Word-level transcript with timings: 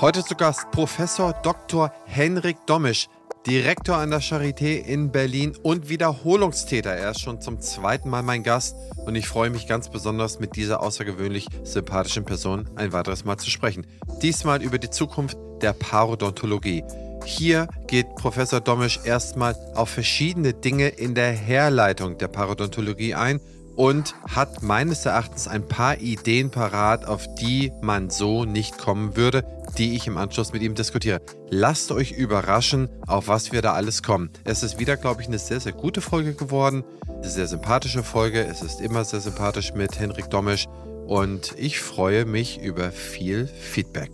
Heute 0.00 0.24
zu 0.24 0.34
Gast 0.34 0.70
Professor 0.70 1.34
Dr. 1.42 1.92
Henrik 2.06 2.56
Domisch, 2.64 3.08
Direktor 3.46 3.96
an 3.98 4.08
der 4.08 4.22
Charité 4.22 4.78
in 4.78 5.12
Berlin 5.12 5.54
und 5.62 5.90
Wiederholungstäter. 5.90 6.90
Er 6.90 7.10
ist 7.10 7.20
schon 7.20 7.42
zum 7.42 7.60
zweiten 7.60 8.08
Mal 8.08 8.22
mein 8.22 8.42
Gast 8.42 8.76
und 9.04 9.14
ich 9.14 9.28
freue 9.28 9.50
mich 9.50 9.66
ganz 9.66 9.90
besonders, 9.90 10.40
mit 10.40 10.56
dieser 10.56 10.82
außergewöhnlich 10.82 11.48
sympathischen 11.64 12.24
Person 12.24 12.66
ein 12.76 12.94
weiteres 12.94 13.26
Mal 13.26 13.36
zu 13.36 13.50
sprechen. 13.50 13.86
Diesmal 14.22 14.62
über 14.62 14.78
die 14.78 14.88
Zukunft 14.88 15.36
der 15.60 15.74
Parodontologie. 15.74 16.82
Hier 17.26 17.68
geht 17.86 18.14
Professor 18.14 18.62
Domisch 18.62 19.00
erstmal 19.04 19.54
auf 19.74 19.90
verschiedene 19.90 20.54
Dinge 20.54 20.88
in 20.88 21.14
der 21.14 21.32
Herleitung 21.32 22.16
der 22.16 22.28
Parodontologie 22.28 23.14
ein 23.14 23.38
und 23.80 24.14
hat 24.28 24.62
meines 24.62 25.06
Erachtens 25.06 25.48
ein 25.48 25.66
paar 25.66 25.96
Ideen 26.00 26.50
parat, 26.50 27.06
auf 27.06 27.34
die 27.36 27.72
man 27.80 28.10
so 28.10 28.44
nicht 28.44 28.76
kommen 28.76 29.16
würde, 29.16 29.42
die 29.78 29.96
ich 29.96 30.06
im 30.06 30.18
Anschluss 30.18 30.52
mit 30.52 30.60
ihm 30.60 30.74
diskutiere. 30.74 31.22
Lasst 31.48 31.90
euch 31.90 32.12
überraschen, 32.12 32.90
auf 33.06 33.28
was 33.28 33.52
wir 33.52 33.62
da 33.62 33.72
alles 33.72 34.02
kommen. 34.02 34.28
Es 34.44 34.62
ist 34.62 34.78
wieder, 34.78 34.98
glaube 34.98 35.22
ich, 35.22 35.28
eine 35.28 35.38
sehr, 35.38 35.60
sehr 35.60 35.72
gute 35.72 36.02
Folge 36.02 36.34
geworden. 36.34 36.84
Eine 37.08 37.30
sehr 37.30 37.46
sympathische 37.46 38.02
Folge. 38.02 38.44
Es 38.44 38.60
ist 38.60 38.82
immer 38.82 39.02
sehr 39.02 39.20
sympathisch 39.20 39.72
mit 39.72 39.98
Henrik 39.98 40.28
Domisch 40.28 40.66
und 41.06 41.54
ich 41.56 41.80
freue 41.80 42.26
mich 42.26 42.60
über 42.60 42.92
viel 42.92 43.46
Feedback. 43.46 44.10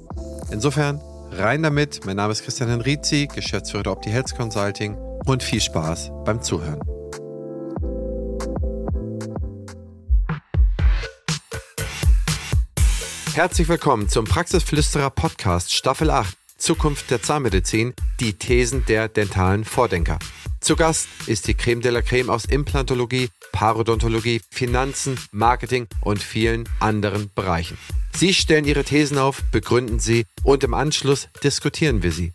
Insofern 0.52 1.01
rein 1.33 1.65
damit. 1.65 2.07
Mein 2.07 2.19
Name 2.19 2.30
ist 2.30 2.45
Christian 2.45 2.69
Henrizi, 2.69 3.27
Geschäftsführer 3.35 3.83
der 3.83 3.93
Opti 3.95 4.10
Health 4.10 4.33
Consulting 4.37 4.96
und 5.24 5.43
viel 5.43 5.60
Spaß 5.60 6.12
beim 6.24 6.41
Zuhören. 6.41 6.95
Herzlich 13.36 13.68
willkommen 13.68 14.08
zum 14.08 14.24
Praxisflüsterer 14.24 15.10
Podcast 15.10 15.74
Staffel 15.74 16.08
8 16.08 16.34
Zukunft 16.56 17.10
der 17.10 17.20
Zahnmedizin, 17.20 17.93
die 18.18 18.32
Thesen 18.32 18.87
der 18.87 19.10
dentalen 19.10 19.66
Vordenker. 19.66 20.18
Zu 20.62 20.74
Gast 20.74 21.06
ist 21.26 21.46
die 21.46 21.52
Creme 21.52 21.82
de 21.82 21.90
la 21.90 22.01
Creme 22.01 22.30
aus 22.30 22.46
Implantologie, 22.46 23.28
Parodontologie, 23.52 24.40
Finanzen, 24.51 25.18
Marketing 25.32 25.87
und 26.01 26.23
vielen 26.23 26.66
anderen 26.80 27.30
Bereichen. 27.34 27.76
Sie 28.15 28.32
stellen 28.32 28.65
ihre 28.65 28.84
Thesen 28.84 29.18
auf, 29.18 29.43
begründen 29.52 30.00
sie 30.00 30.24
und 30.43 30.65
im 30.65 30.73
Anschluss 30.73 31.28
diskutieren 31.45 32.02
wir 32.02 32.12
sie. 32.12 32.32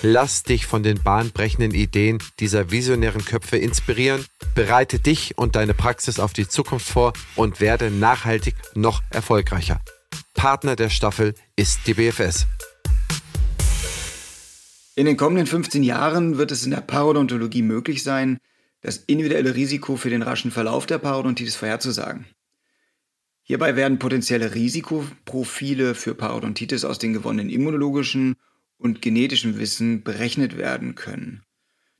Lass 0.00 0.44
dich 0.44 0.64
von 0.64 0.82
den 0.82 1.02
bahnbrechenden 1.02 1.74
Ideen 1.74 2.22
dieser 2.40 2.70
visionären 2.70 3.22
Köpfe 3.22 3.58
inspirieren, 3.58 4.24
bereite 4.54 4.98
dich 4.98 5.36
und 5.36 5.56
deine 5.56 5.74
Praxis 5.74 6.18
auf 6.18 6.32
die 6.32 6.48
Zukunft 6.48 6.88
vor 6.88 7.12
und 7.36 7.60
werde 7.60 7.90
nachhaltig 7.90 8.54
noch 8.74 9.02
erfolgreicher. 9.10 9.78
Partner 10.34 10.76
der 10.76 10.90
Staffel 10.90 11.34
ist 11.56 11.80
die 11.86 11.94
BFS. 11.94 12.46
In 14.94 15.06
den 15.06 15.16
kommenden 15.16 15.46
15 15.46 15.82
Jahren 15.82 16.38
wird 16.38 16.50
es 16.50 16.64
in 16.64 16.72
der 16.72 16.80
Parodontologie 16.80 17.62
möglich 17.62 18.02
sein, 18.02 18.38
das 18.80 18.96
individuelle 18.96 19.54
Risiko 19.54 19.96
für 19.96 20.10
den 20.10 20.22
raschen 20.22 20.50
Verlauf 20.50 20.86
der 20.86 20.98
Parodontitis 20.98 21.56
vorherzusagen. 21.56 22.26
Hierbei 23.42 23.76
werden 23.76 23.98
potenzielle 23.98 24.54
Risikoprofile 24.54 25.94
für 25.94 26.14
Parodontitis 26.14 26.84
aus 26.84 26.98
den 26.98 27.12
gewonnenen 27.12 27.48
immunologischen 27.48 28.36
und 28.76 29.00
genetischen 29.00 29.58
Wissen 29.58 30.02
berechnet 30.02 30.58
werden 30.58 30.94
können. 30.94 31.42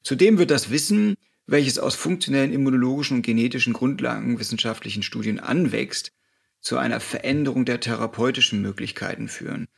Zudem 0.02 0.38
wird 0.38 0.50
das 0.50 0.70
Wissen, 0.70 1.14
welches 1.46 1.78
aus 1.78 1.94
funktionellen 1.94 2.52
immunologischen 2.52 3.16
und 3.16 3.22
genetischen 3.22 3.72
Grundlagen 3.72 4.38
wissenschaftlichen 4.38 5.02
Studien 5.02 5.40
anwächst, 5.40 6.12
zu 6.60 6.76
einer 6.76 7.00
Veränderung 7.00 7.64
der 7.64 7.80
therapeutischen 7.80 8.60
Möglichkeiten 8.60 9.28
führen. 9.28 9.68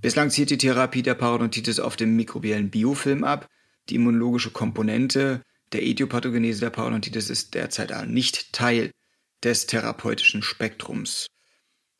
Bislang 0.00 0.30
zielt 0.30 0.50
die 0.50 0.58
Therapie 0.58 1.02
der 1.02 1.14
Parodontitis 1.14 1.78
auf 1.78 1.96
dem 1.96 2.16
mikrobiellen 2.16 2.70
Biofilm 2.70 3.22
ab. 3.24 3.48
Die 3.88 3.96
immunologische 3.96 4.50
Komponente 4.50 5.42
der 5.72 5.82
Etiopathogenese 5.82 6.60
der 6.60 6.70
Parodontitis 6.70 7.28
ist 7.28 7.54
derzeit 7.54 8.08
nicht 8.08 8.52
Teil 8.52 8.92
des 9.42 9.66
therapeutischen 9.66 10.42
Spektrums. 10.42 11.26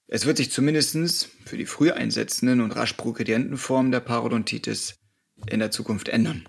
Es 0.06 0.26
wird 0.26 0.38
sich 0.38 0.50
zumindest 0.50 1.28
für 1.44 1.56
die 1.56 1.66
früh 1.66 1.92
einsetzenden 1.92 2.60
und 2.60 2.72
rasch 2.72 2.94
progredienten 2.94 3.56
Formen 3.56 3.92
der 3.92 4.00
Parodontitis 4.00 4.96
in 5.46 5.60
der 5.60 5.70
Zukunft 5.70 6.08
ändern. 6.08 6.48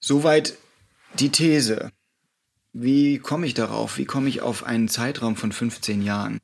Soweit 0.00 0.56
die 1.18 1.30
These. 1.30 1.90
Wie 2.76 3.20
komme 3.20 3.46
ich 3.46 3.54
darauf? 3.54 3.98
Wie 3.98 4.04
komme 4.04 4.28
ich 4.28 4.42
auf 4.42 4.64
einen 4.64 4.88
Zeitraum 4.88 5.36
von 5.36 5.52
15 5.52 6.02
Jahren? 6.02 6.40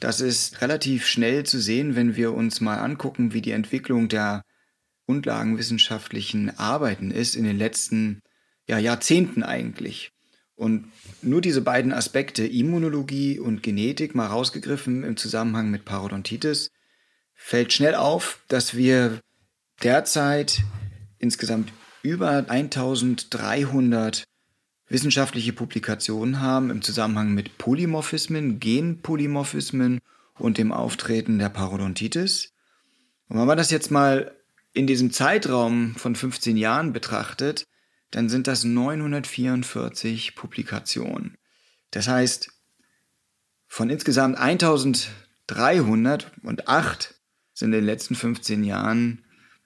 Das 0.00 0.22
ist 0.22 0.62
relativ 0.62 1.06
schnell 1.06 1.44
zu 1.44 1.60
sehen, 1.60 1.94
wenn 1.94 2.16
wir 2.16 2.32
uns 2.32 2.62
mal 2.62 2.78
angucken, 2.78 3.34
wie 3.34 3.42
die 3.42 3.50
Entwicklung 3.50 4.08
der 4.08 4.42
grundlagenwissenschaftlichen 5.04 6.58
Arbeiten 6.58 7.10
ist 7.10 7.36
in 7.36 7.44
den 7.44 7.58
letzten 7.58 8.22
ja, 8.66 8.78
Jahrzehnten 8.78 9.42
eigentlich. 9.42 10.10
Und 10.56 10.90
nur 11.20 11.42
diese 11.42 11.60
beiden 11.60 11.92
Aspekte, 11.92 12.46
Immunologie 12.46 13.38
und 13.38 13.62
Genetik, 13.62 14.14
mal 14.14 14.28
rausgegriffen 14.28 15.04
im 15.04 15.18
Zusammenhang 15.18 15.70
mit 15.70 15.84
Parodontitis, 15.84 16.70
fällt 17.34 17.74
schnell 17.74 17.94
auf, 17.94 18.42
dass 18.48 18.74
wir 18.74 19.20
derzeit 19.82 20.62
insgesamt 21.18 21.74
über 22.02 22.48
1300 22.48 24.24
wissenschaftliche 24.88 25.52
Publikationen 25.52 26.40
haben 26.40 26.70
im 26.70 26.82
Zusammenhang 26.82 27.34
mit 27.34 27.58
Polymorphismen, 27.58 28.60
Genpolymorphismen 28.60 30.00
und 30.38 30.58
dem 30.58 30.70
Auftreten 30.72 31.38
der 31.38 31.48
Parodontitis. 31.48 32.52
Und 33.28 33.38
wenn 33.38 33.46
man 33.46 33.56
das 33.56 33.70
jetzt 33.70 33.90
mal 33.90 34.36
in 34.72 34.86
diesem 34.86 35.10
Zeitraum 35.12 35.94
von 35.96 36.16
15 36.16 36.56
Jahren 36.56 36.92
betrachtet, 36.92 37.66
dann 38.10 38.28
sind 38.28 38.46
das 38.46 38.64
944 38.64 40.36
Publikationen. 40.36 41.38
Das 41.90 42.08
heißt, 42.08 42.50
von 43.66 43.90
insgesamt 43.90 44.36
1308 44.36 47.14
sind 47.54 47.68
in 47.68 47.72
den 47.72 47.84
letzten 47.84 48.14
15 48.14 48.64
Jahren 48.64 49.24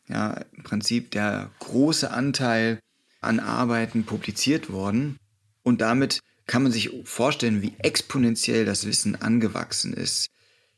ja 0.08 0.40
im 0.52 0.62
Prinzip 0.62 1.10
der 1.10 1.50
große 1.58 2.10
Anteil 2.10 2.78
an 3.20 3.40
Arbeiten 3.40 4.04
publiziert 4.04 4.70
worden. 4.70 5.18
Und 5.62 5.80
damit 5.80 6.20
kann 6.46 6.62
man 6.62 6.72
sich 6.72 6.90
vorstellen, 7.04 7.62
wie 7.62 7.74
exponentiell 7.78 8.64
das 8.64 8.86
Wissen 8.86 9.20
angewachsen 9.20 9.92
ist. 9.92 10.30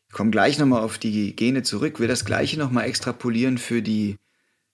Ich 0.09 0.15
komme 0.15 0.31
gleich 0.31 0.59
nochmal 0.59 0.83
auf 0.83 0.99
die 0.99 1.37
Gene 1.37 1.63
zurück, 1.63 2.01
will 2.01 2.09
das 2.09 2.25
gleiche 2.25 2.59
nochmal 2.59 2.87
extrapolieren 2.87 3.59
für 3.59 3.81
die 3.81 4.17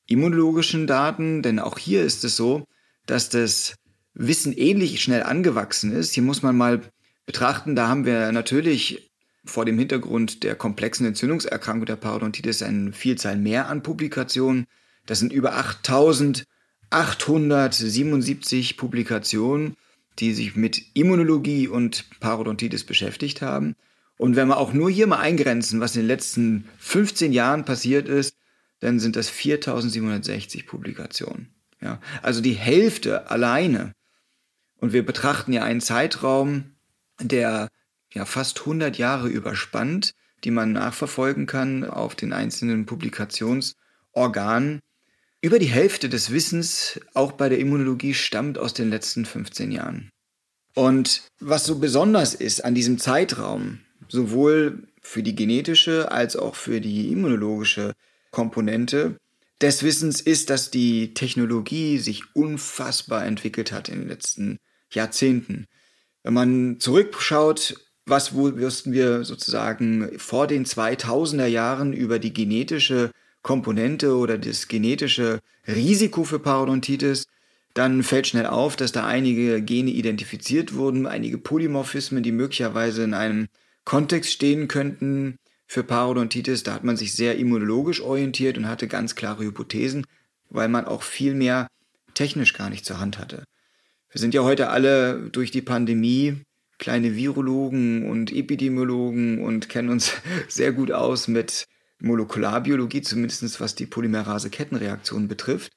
immunologischen 0.06 0.87
Daten, 0.87 1.43
denn 1.43 1.59
auch 1.59 1.78
hier 1.78 2.03
ist 2.03 2.25
es 2.25 2.37
so, 2.37 2.65
dass 3.05 3.28
das 3.28 3.75
Wissen 4.15 4.53
ähnlich 4.53 5.03
schnell 5.03 5.22
angewachsen 5.22 5.93
ist. 5.93 6.15
Hier 6.15 6.22
muss 6.22 6.43
man 6.43 6.56
mal 6.56 6.81
betrachten, 7.26 7.76
da 7.76 7.88
haben 7.88 8.06
wir 8.06 8.32
natürlich 8.32 9.10
vor 9.44 9.65
dem 9.65 9.78
Hintergrund 9.78 10.43
der 10.43 10.55
komplexen 10.55 11.06
Entzündungserkrankung 11.06 11.87
der 11.87 11.97
Parodontitis 11.97 12.62
eine 12.62 12.93
Vielzahl 12.93 13.37
mehr 13.37 13.69
an 13.69 13.82
Publikationen. 13.82 14.66
Das 15.05 15.19
sind 15.19 15.32
über 15.32 15.56
8000 15.56 16.44
877 16.91 18.77
Publikationen, 18.77 19.77
die 20.19 20.33
sich 20.33 20.57
mit 20.57 20.83
Immunologie 20.95 21.69
und 21.69 22.09
Parodontitis 22.21 22.85
beschäftigt 22.85 23.43
haben. 23.43 23.75
Und 24.19 24.37
wenn 24.37 24.49
wir 24.49 24.57
auch 24.57 24.73
nur 24.73 24.91
hier 24.91 25.07
mal 25.07 25.19
eingrenzen, 25.19 25.81
was 25.81 25.95
in 25.95 26.03
den 26.03 26.09
letzten 26.09 26.69
15 26.79 27.33
Jahren 27.33 27.65
passiert 27.65 28.09
ist, 28.09 28.37
dann 28.81 28.99
sind 28.99 29.17
das 29.17 29.29
4760 29.29 30.67
Publikationen. 30.67 31.55
Ja, 31.81 32.01
also 32.23 32.41
die 32.41 32.55
Hälfte 32.55 33.31
alleine. 33.31 33.93
Und 34.79 34.93
wir 34.93 35.05
betrachten 35.05 35.53
ja 35.53 35.65
einen 35.65 35.81
Zeitraum, 35.81 36.77
der 37.21 37.69
ja 38.13 38.25
fast 38.25 38.61
100 38.61 38.99
Jahre 38.99 39.29
überspannt, 39.29 40.13
die 40.45 40.51
man 40.51 40.73
nachverfolgen 40.73 41.47
kann 41.47 41.85
auf 41.85 42.15
den 42.15 42.32
einzelnen 42.32 42.87
Publikationsorganen. 42.87 44.81
Über 45.46 45.60
die 45.60 45.66
Hälfte 45.66 46.08
des 46.08 46.32
Wissens, 46.32 46.98
auch 47.14 47.31
bei 47.31 47.48
der 47.48 47.60
Immunologie, 47.60 48.14
stammt 48.14 48.58
aus 48.58 48.75
den 48.75 48.90
letzten 48.90 49.25
15 49.25 49.70
Jahren. 49.70 50.10
Und 50.75 51.22
was 51.38 51.64
so 51.64 51.78
besonders 51.78 52.34
ist 52.34 52.64
an 52.64 52.75
diesem 52.75 52.98
Zeitraum, 52.98 53.78
sowohl 54.08 54.88
für 55.00 55.22
die 55.22 55.37
genetische 55.37 56.10
als 56.10 56.34
auch 56.34 56.56
für 56.56 56.81
die 56.81 57.12
immunologische 57.12 57.93
Komponente 58.32 59.20
des 59.60 59.84
Wissens, 59.84 60.20
ist, 60.20 60.50
dass 60.50 60.72
die 60.72 61.14
Technologie 61.14 61.98
sich 61.98 62.25
unfassbar 62.34 63.25
entwickelt 63.25 63.70
hat 63.70 63.88
in 63.88 64.00
den 64.00 64.08
letzten 64.08 64.58
Jahrzehnten. 64.90 65.66
Wenn 66.25 66.34
man 66.34 66.81
zurückschaut, 66.81 67.76
was 68.04 68.34
wussten 68.34 68.93
wir 68.93 69.22
sozusagen 69.22 70.19
vor 70.19 70.48
den 70.48 70.66
2000er 70.66 71.46
Jahren 71.46 71.93
über 71.93 72.19
die 72.19 72.32
genetische 72.32 73.12
Komponente 73.46 74.16
oder 74.16 74.38
das 74.38 74.66
genetische 74.66 75.38
Risiko 75.69 76.25
für 76.25 76.40
Parodontitis, 76.40 77.28
dann 77.75 78.02
fällt 78.02 78.26
schnell 78.26 78.46
auf, 78.46 78.75
dass 78.75 78.90
da 78.90 79.06
einige 79.06 79.62
Gene 79.62 79.90
identifiziert 79.90 80.75
wurden, 80.75 81.06
einige 81.06 81.38
Polymorphismen, 81.38 82.25
die 82.25 82.32
möglicherweise 82.32 83.04
in 83.04 83.14
einem 83.14 83.46
Kontext 83.84 84.32
stehen 84.32 84.66
könnten 84.66 85.37
für 85.69 85.84
Parodontitis. 85.84 86.64
Da 86.64 86.75
hat 86.75 86.82
man 86.82 86.96
sich 86.96 87.14
sehr 87.14 87.38
immunologisch 87.38 88.00
orientiert 88.00 88.58
und 88.58 88.66
hatte 88.66 88.88
ganz 88.88 89.14
klare 89.14 89.44
Hypothesen, 89.44 90.08
weil 90.50 90.69
man 90.69 90.84
auch 90.84 91.04
viel 91.04 91.34
mehr 91.34 91.69
technisch 92.14 92.52
gar 92.52 92.69
nicht 92.69 92.84
zur 92.84 92.98
Hand 92.98 93.16
hatte. 93.16 93.44
Wir 94.10 94.20
sind 94.20 94.34
ja 94.34 94.43
heute 94.43 94.70
alle 94.70 95.31
durch 95.31 95.52
die 95.52 95.62
Pandemie 95.62 96.43
kleine 96.78 97.14
Virologen 97.14 98.10
und 98.10 98.32
Epidemiologen 98.32 99.40
und 99.40 99.69
kennen 99.69 99.90
uns 99.90 100.14
sehr 100.48 100.72
gut 100.72 100.90
aus 100.90 101.28
mit 101.28 101.69
Molekularbiologie, 101.98 103.02
zumindest 103.02 103.60
was 103.60 103.75
die 103.75 103.87
Polymerase-Kettenreaktion 103.87 105.28
betrifft. 105.28 105.72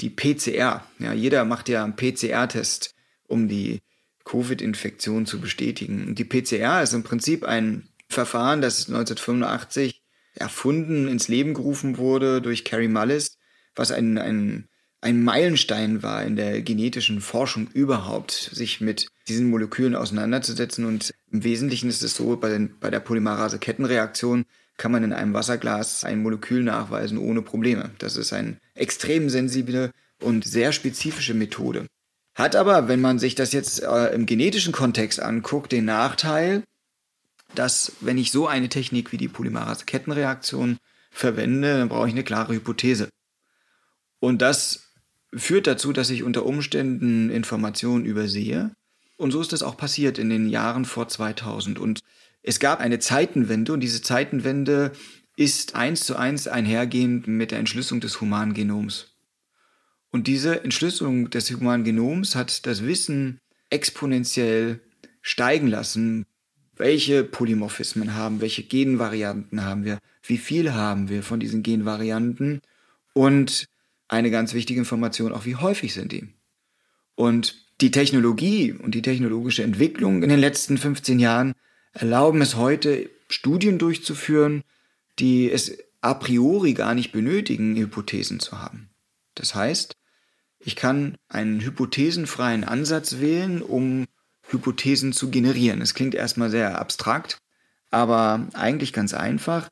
Die 0.00 0.10
PCR, 0.10 0.84
ja, 0.98 1.12
jeder 1.12 1.44
macht 1.44 1.68
ja 1.68 1.84
einen 1.84 1.96
PCR-Test, 1.96 2.94
um 3.26 3.48
die 3.48 3.80
Covid-Infektion 4.24 5.26
zu 5.26 5.40
bestätigen. 5.40 6.14
die 6.14 6.24
PCR 6.24 6.82
ist 6.82 6.92
im 6.92 7.02
Prinzip 7.02 7.44
ein 7.44 7.88
Verfahren, 8.08 8.60
das 8.60 8.88
1985 8.88 10.02
erfunden, 10.34 11.08
ins 11.08 11.28
Leben 11.28 11.54
gerufen 11.54 11.98
wurde 11.98 12.40
durch 12.40 12.64
Carrie 12.64 12.88
Mullis, 12.88 13.38
was 13.74 13.90
ein, 13.90 14.18
ein, 14.18 14.68
ein 15.00 15.22
Meilenstein 15.22 16.02
war 16.02 16.22
in 16.22 16.36
der 16.36 16.62
genetischen 16.62 17.20
Forschung 17.20 17.68
überhaupt, 17.72 18.32
sich 18.52 18.80
mit 18.80 19.08
diesen 19.28 19.50
Molekülen 19.50 19.96
auseinanderzusetzen. 19.96 20.84
Und 20.84 21.12
im 21.30 21.44
Wesentlichen 21.44 21.88
ist 21.88 22.02
es 22.02 22.14
so, 22.14 22.36
bei, 22.36 22.50
den, 22.50 22.78
bei 22.78 22.90
der 22.90 23.00
Polymerase-Kettenreaktion 23.00 24.44
kann 24.82 24.90
man 24.90 25.04
in 25.04 25.12
einem 25.12 25.32
Wasserglas 25.32 26.02
ein 26.02 26.24
Molekül 26.24 26.64
nachweisen 26.64 27.16
ohne 27.16 27.40
Probleme. 27.40 27.92
Das 27.98 28.16
ist 28.16 28.32
eine 28.32 28.56
extrem 28.74 29.30
sensible 29.30 29.92
und 30.20 30.44
sehr 30.44 30.72
spezifische 30.72 31.34
Methode. 31.34 31.86
Hat 32.34 32.56
aber, 32.56 32.88
wenn 32.88 33.00
man 33.00 33.20
sich 33.20 33.36
das 33.36 33.52
jetzt 33.52 33.80
äh, 33.84 34.12
im 34.12 34.26
genetischen 34.26 34.72
Kontext 34.72 35.20
anguckt, 35.20 35.70
den 35.70 35.84
Nachteil, 35.84 36.64
dass 37.54 37.92
wenn 38.00 38.18
ich 38.18 38.32
so 38.32 38.48
eine 38.48 38.68
Technik 38.68 39.12
wie 39.12 39.18
die 39.18 39.28
Polymerase-Kettenreaktion 39.28 40.78
verwende, 41.12 41.78
dann 41.78 41.88
brauche 41.88 42.08
ich 42.08 42.14
eine 42.14 42.24
klare 42.24 42.52
Hypothese. 42.52 43.08
Und 44.18 44.42
das 44.42 44.88
führt 45.32 45.68
dazu, 45.68 45.92
dass 45.92 46.10
ich 46.10 46.24
unter 46.24 46.44
Umständen 46.44 47.30
Informationen 47.30 48.04
übersehe. 48.04 48.74
Und 49.16 49.30
so 49.30 49.40
ist 49.40 49.52
das 49.52 49.62
auch 49.62 49.76
passiert 49.76 50.18
in 50.18 50.28
den 50.28 50.48
Jahren 50.48 50.86
vor 50.86 51.06
2000. 51.06 51.78
Und 51.78 52.00
es 52.42 52.58
gab 52.58 52.80
eine 52.80 52.98
Zeitenwende 52.98 53.72
und 53.72 53.80
diese 53.80 54.02
Zeitenwende 54.02 54.92
ist 55.36 55.74
eins 55.74 56.04
zu 56.04 56.16
eins 56.16 56.48
einhergehend 56.48 57.26
mit 57.26 57.50
der 57.50 57.58
Entschlüsselung 57.58 58.00
des 58.00 58.20
humanen 58.20 58.54
Genoms. 58.54 59.16
Und 60.10 60.26
diese 60.26 60.62
Entschlüsselung 60.62 61.30
des 61.30 61.50
humanen 61.50 61.84
Genoms 61.84 62.36
hat 62.36 62.66
das 62.66 62.84
Wissen 62.84 63.38
exponentiell 63.70 64.80
steigen 65.22 65.68
lassen. 65.68 66.26
Welche 66.76 67.24
Polymorphismen 67.24 68.14
haben, 68.14 68.40
welche 68.40 68.62
Genvarianten 68.62 69.64
haben 69.64 69.84
wir, 69.84 69.98
wie 70.22 70.38
viel 70.38 70.72
haben 70.74 71.08
wir 71.08 71.22
von 71.22 71.40
diesen 71.40 71.62
Genvarianten 71.62 72.60
und 73.14 73.66
eine 74.08 74.30
ganz 74.30 74.52
wichtige 74.52 74.80
Information 74.80 75.32
auch, 75.32 75.44
wie 75.46 75.56
häufig 75.56 75.94
sind 75.94 76.12
die. 76.12 76.28
Und 77.14 77.66
die 77.80 77.90
Technologie 77.90 78.72
und 78.72 78.94
die 78.94 79.02
technologische 79.02 79.62
Entwicklung 79.62 80.22
in 80.22 80.28
den 80.28 80.40
letzten 80.40 80.76
15 80.76 81.18
Jahren 81.18 81.54
erlauben 81.92 82.40
es 82.40 82.56
heute, 82.56 83.10
Studien 83.28 83.78
durchzuführen, 83.78 84.62
die 85.18 85.50
es 85.50 85.78
a 86.00 86.14
priori 86.14 86.74
gar 86.74 86.94
nicht 86.94 87.12
benötigen, 87.12 87.76
Hypothesen 87.76 88.40
zu 88.40 88.60
haben. 88.60 88.90
Das 89.34 89.54
heißt, 89.54 89.96
ich 90.58 90.76
kann 90.76 91.16
einen 91.28 91.60
hypothesenfreien 91.60 92.64
Ansatz 92.64 93.18
wählen, 93.18 93.62
um 93.62 94.06
Hypothesen 94.48 95.12
zu 95.12 95.30
generieren. 95.30 95.80
Es 95.80 95.94
klingt 95.94 96.14
erstmal 96.14 96.50
sehr 96.50 96.78
abstrakt, 96.78 97.38
aber 97.90 98.48
eigentlich 98.52 98.92
ganz 98.92 99.14
einfach, 99.14 99.68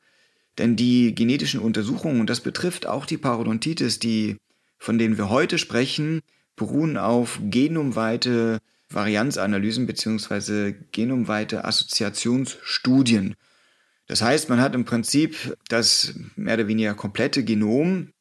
denn 0.57 0.75
die 0.75 1.15
genetischen 1.15 1.59
Untersuchungen, 1.59 2.19
und 2.19 2.29
das 2.29 2.41
betrifft 2.41 2.87
auch 2.87 3.05
die 3.05 3.17
Parodontitis, 3.17 3.99
die, 3.99 4.37
von 4.77 4.97
denen 4.97 5.17
wir 5.17 5.29
heute 5.29 5.57
sprechen, 5.57 6.21
beruhen 6.55 6.97
auf 6.97 7.39
genomweite 7.49 8.59
Varianzanalysen 8.93 9.87
bzw. 9.87 10.75
genomweite 10.91 11.65
Assoziationsstudien. 11.65 13.35
Das 14.07 14.21
heißt, 14.21 14.49
man 14.49 14.59
hat 14.59 14.75
im 14.75 14.85
Prinzip 14.85 15.57
das 15.69 16.13
mehr 16.35 16.55
oder 16.55 16.67
weniger 16.67 16.93
komplette 16.93 17.43
Genom 17.43 18.11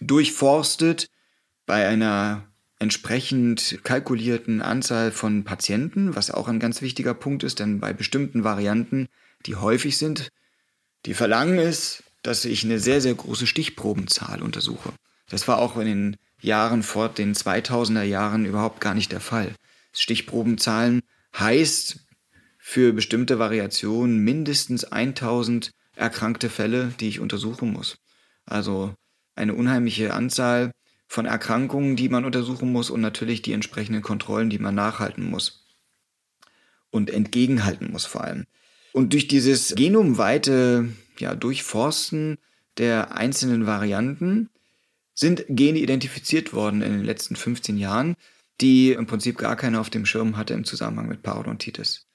durchforstet 0.00 1.08
bei 1.64 1.86
einer 1.86 2.44
entsprechend 2.78 3.78
kalkulierten 3.84 4.60
Anzahl 4.60 5.10
von 5.10 5.44
Patienten, 5.44 6.14
was 6.14 6.30
auch 6.30 6.48
ein 6.48 6.60
ganz 6.60 6.82
wichtiger 6.82 7.14
Punkt 7.14 7.42
ist, 7.42 7.60
denn 7.60 7.80
bei 7.80 7.92
bestimmten 7.92 8.44
Varianten, 8.44 9.08
die 9.46 9.56
häufig 9.56 9.96
sind, 9.96 10.28
die 11.06 11.14
verlangen 11.14 11.58
es, 11.58 12.02
dass 12.22 12.44
ich 12.44 12.64
eine 12.64 12.78
sehr, 12.78 13.00
sehr 13.00 13.14
große 13.14 13.46
Stichprobenzahl 13.46 14.42
untersuche. 14.42 14.92
Das 15.28 15.48
war 15.48 15.58
auch 15.58 15.76
in 15.76 15.86
den 15.86 16.16
Jahren 16.40 16.82
vor 16.82 17.08
den 17.08 17.34
2000er 17.34 18.02
Jahren 18.02 18.44
überhaupt 18.44 18.80
gar 18.80 18.94
nicht 18.94 19.12
der 19.12 19.20
Fall. 19.20 19.54
Stichprobenzahlen 20.00 21.02
heißt 21.36 22.06
für 22.58 22.92
bestimmte 22.92 23.38
Variationen 23.38 24.18
mindestens 24.18 24.84
1000 24.84 25.70
erkrankte 25.94 26.50
Fälle, 26.50 26.92
die 27.00 27.08
ich 27.08 27.20
untersuchen 27.20 27.72
muss. 27.72 27.98
Also 28.44 28.94
eine 29.34 29.54
unheimliche 29.54 30.14
Anzahl 30.14 30.72
von 31.08 31.26
Erkrankungen, 31.26 31.96
die 31.96 32.08
man 32.08 32.24
untersuchen 32.24 32.72
muss 32.72 32.90
und 32.90 33.00
natürlich 33.00 33.42
die 33.42 33.52
entsprechenden 33.52 34.02
Kontrollen, 34.02 34.50
die 34.50 34.58
man 34.58 34.74
nachhalten 34.74 35.24
muss 35.24 35.66
und 36.90 37.10
entgegenhalten 37.10 37.90
muss 37.92 38.04
vor 38.04 38.24
allem. 38.24 38.46
Und 38.92 39.12
durch 39.12 39.28
dieses 39.28 39.74
genomweite 39.74 40.88
ja, 41.18 41.34
Durchforsten 41.34 42.38
der 42.78 43.14
einzelnen 43.16 43.66
Varianten 43.66 44.48
sind 45.14 45.44
Gene 45.48 45.78
identifiziert 45.78 46.52
worden 46.52 46.82
in 46.82 46.92
den 46.92 47.04
letzten 47.04 47.36
15 47.36 47.78
Jahren, 47.78 48.16
die 48.60 48.92
im 48.92 49.06
Prinzip 49.06 49.38
gar 49.38 49.56
keiner 49.56 49.80
auf 49.80 49.90
dem 49.90 50.06
Schirm 50.06 50.36
hatte 50.36 50.54
im 50.54 50.64
Zusammenhang 50.64 51.08
mit 51.08 51.22
Parodontitis. 51.22 52.06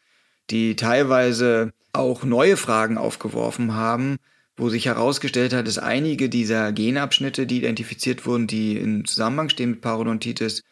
Die 0.49 0.75
teilweise 0.75 1.73
auch 1.93 2.23
neue 2.23 2.57
Fragen 2.57 2.97
aufgeworfen 2.97 3.73
haben, 3.73 4.17
wo 4.57 4.69
sich 4.69 4.85
herausgestellt 4.85 5.53
hat, 5.53 5.67
dass 5.67 5.77
einige 5.77 6.29
dieser 6.29 6.71
Genabschnitte, 6.71 7.47
die 7.47 7.57
identifiziert 7.57 8.25
wurden, 8.25 8.47
die 8.47 8.77
im 8.77 9.05
Zusammenhang 9.05 9.49
stehen 9.49 9.71
mit 9.71 9.81
Parodontitis, 9.81 10.63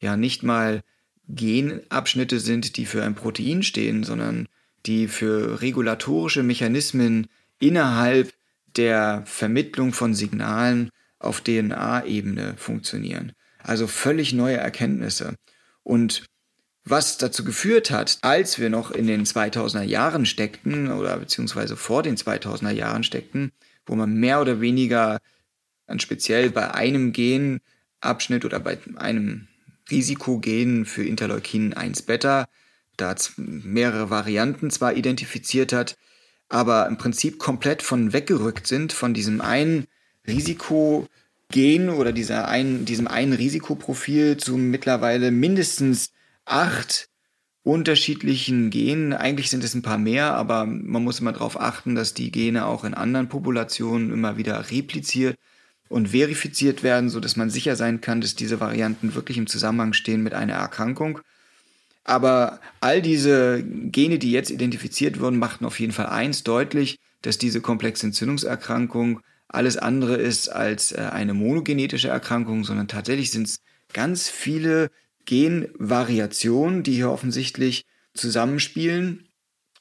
ja 0.00 0.16
nicht 0.16 0.42
mal 0.42 0.82
Genabschnitte 1.28 2.40
sind, 2.40 2.76
die 2.76 2.86
für 2.86 3.02
ein 3.02 3.14
Protein 3.14 3.62
stehen, 3.62 4.02
sondern 4.02 4.48
die 4.86 5.08
für 5.08 5.60
regulatorische 5.60 6.42
Mechanismen 6.42 7.26
innerhalb 7.58 8.32
der 8.76 9.22
Vermittlung 9.26 9.92
von 9.92 10.14
Signalen 10.14 10.90
auf 11.18 11.40
DNA-Ebene 11.40 12.54
funktionieren. 12.56 13.32
Also 13.58 13.86
völlig 13.86 14.32
neue 14.32 14.56
Erkenntnisse. 14.56 15.34
Und 15.82 16.26
was 16.84 17.18
dazu 17.18 17.44
geführt 17.44 17.90
hat, 17.90 18.18
als 18.22 18.58
wir 18.58 18.70
noch 18.70 18.90
in 18.90 19.06
den 19.06 19.24
2000er 19.24 19.82
Jahren 19.82 20.26
steckten 20.26 20.90
oder 20.90 21.18
beziehungsweise 21.18 21.76
vor 21.76 22.02
den 22.02 22.16
2000er 22.16 22.70
Jahren 22.70 23.04
steckten, 23.04 23.52
wo 23.86 23.94
man 23.94 24.14
mehr 24.14 24.40
oder 24.40 24.60
weniger 24.60 25.18
dann 25.86 26.00
speziell 26.00 26.50
bei 26.50 26.74
einem 26.74 27.12
Genabschnitt 27.12 28.44
oder 28.44 28.60
bei 28.60 28.78
einem 28.96 29.48
Risikogen 29.90 30.84
für 30.84 31.04
Interleukin 31.04 31.74
1 31.74 32.02
Beta 32.02 32.46
da 32.96 33.14
mehrere 33.36 34.10
Varianten 34.10 34.70
zwar 34.70 34.94
identifiziert 34.94 35.72
hat, 35.72 35.96
aber 36.48 36.86
im 36.86 36.98
Prinzip 36.98 37.38
komplett 37.38 37.82
von 37.82 38.12
weggerückt 38.12 38.66
sind 38.66 38.92
von 38.92 39.14
diesem 39.14 39.40
einen 39.40 39.86
Risikogen 41.54 41.90
oder 41.90 42.12
dieser 42.12 42.48
einen, 42.48 42.84
diesem 42.84 43.08
einen 43.08 43.32
Risikoprofil 43.32 44.36
zu 44.36 44.56
mittlerweile 44.56 45.30
mindestens 45.30 46.10
acht 46.44 47.08
unterschiedlichen 47.62 48.70
Genen. 48.70 49.12
Eigentlich 49.12 49.50
sind 49.50 49.64
es 49.64 49.74
ein 49.74 49.82
paar 49.82 49.98
mehr, 49.98 50.34
aber 50.34 50.66
man 50.66 51.04
muss 51.04 51.20
immer 51.20 51.32
darauf 51.32 51.60
achten, 51.60 51.94
dass 51.94 52.14
die 52.14 52.30
Gene 52.30 52.66
auch 52.66 52.84
in 52.84 52.94
anderen 52.94 53.28
Populationen 53.28 54.10
immer 54.10 54.36
wieder 54.36 54.70
repliziert 54.70 55.36
und 55.88 56.08
verifiziert 56.08 56.82
werden, 56.82 57.08
so 57.08 57.20
dass 57.20 57.36
man 57.36 57.50
sicher 57.50 57.76
sein 57.76 58.00
kann, 58.00 58.20
dass 58.20 58.34
diese 58.34 58.60
Varianten 58.60 59.14
wirklich 59.14 59.38
im 59.38 59.46
Zusammenhang 59.46 59.92
stehen 59.94 60.22
mit 60.22 60.34
einer 60.34 60.54
Erkrankung. 60.54 61.20
Aber 62.04 62.60
all 62.80 63.02
diese 63.02 63.62
Gene, 63.62 64.18
die 64.18 64.32
jetzt 64.32 64.50
identifiziert 64.50 65.20
wurden, 65.20 65.38
machten 65.38 65.64
auf 65.64 65.80
jeden 65.80 65.92
Fall 65.92 66.06
eins 66.06 66.42
deutlich, 66.42 66.98
dass 67.22 67.36
diese 67.36 67.60
komplexe 67.60 68.06
Entzündungserkrankung 68.06 69.20
alles 69.48 69.76
andere 69.76 70.16
ist 70.16 70.48
als 70.48 70.92
äh, 70.92 71.08
eine 71.10 71.34
monogenetische 71.34 72.08
Erkrankung, 72.08 72.64
sondern 72.64 72.88
tatsächlich 72.88 73.30
sind 73.30 73.48
es 73.48 73.60
ganz 73.92 74.28
viele 74.28 74.90
Genvariationen, 75.24 76.82
die 76.82 76.94
hier 76.94 77.10
offensichtlich 77.10 77.86
zusammenspielen 78.14 79.28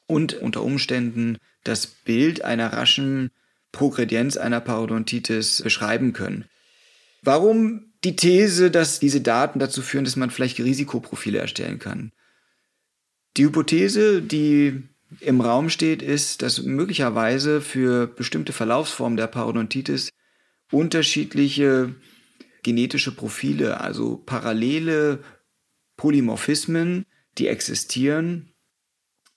und 0.06 0.34
unter 0.34 0.64
Umständen 0.64 1.38
das 1.64 1.88
Bild 1.88 2.42
einer 2.42 2.72
raschen 2.74 3.32
Progredienz 3.72 4.38
einer 4.38 4.62
Parodontitis 4.62 5.62
beschreiben 5.62 6.14
können. 6.14 6.46
Warum 7.22 7.94
die 8.04 8.16
These, 8.16 8.72
dass 8.72 9.00
diese 9.00 9.22
Daten 9.22 9.60
dazu 9.60 9.82
führen, 9.82 10.06
dass 10.06 10.16
man 10.16 10.30
vielleicht 10.30 10.60
Risikoprofile 10.60 11.40
erstellen 11.40 11.80
kann? 11.80 12.12
Die 13.36 13.44
Hypothese, 13.44 14.22
die 14.22 14.84
im 15.20 15.42
Raum 15.42 15.70
steht, 15.70 16.02
ist, 16.02 16.42
dass 16.42 16.62
möglicherweise 16.62 17.62
für 17.62 18.08
bestimmte 18.08 18.54
Verlaufsformen 18.54 19.18
der 19.18 19.28
Parodontitis 19.28 20.10
unterschiedliche 20.72 21.96
genetische 22.64 23.16
Profile, 23.16 23.80
also 23.80 24.18
parallele 24.18 25.24
Polymorphismen, 25.96 27.06
die 27.38 27.48
existieren, 27.48 28.54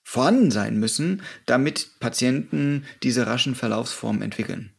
vorhanden 0.03 0.51
sein 0.51 0.77
müssen, 0.77 1.21
damit 1.45 1.99
Patienten 1.99 2.85
diese 3.03 3.27
raschen 3.27 3.55
Verlaufsformen 3.55 4.21
entwickeln. 4.21 4.73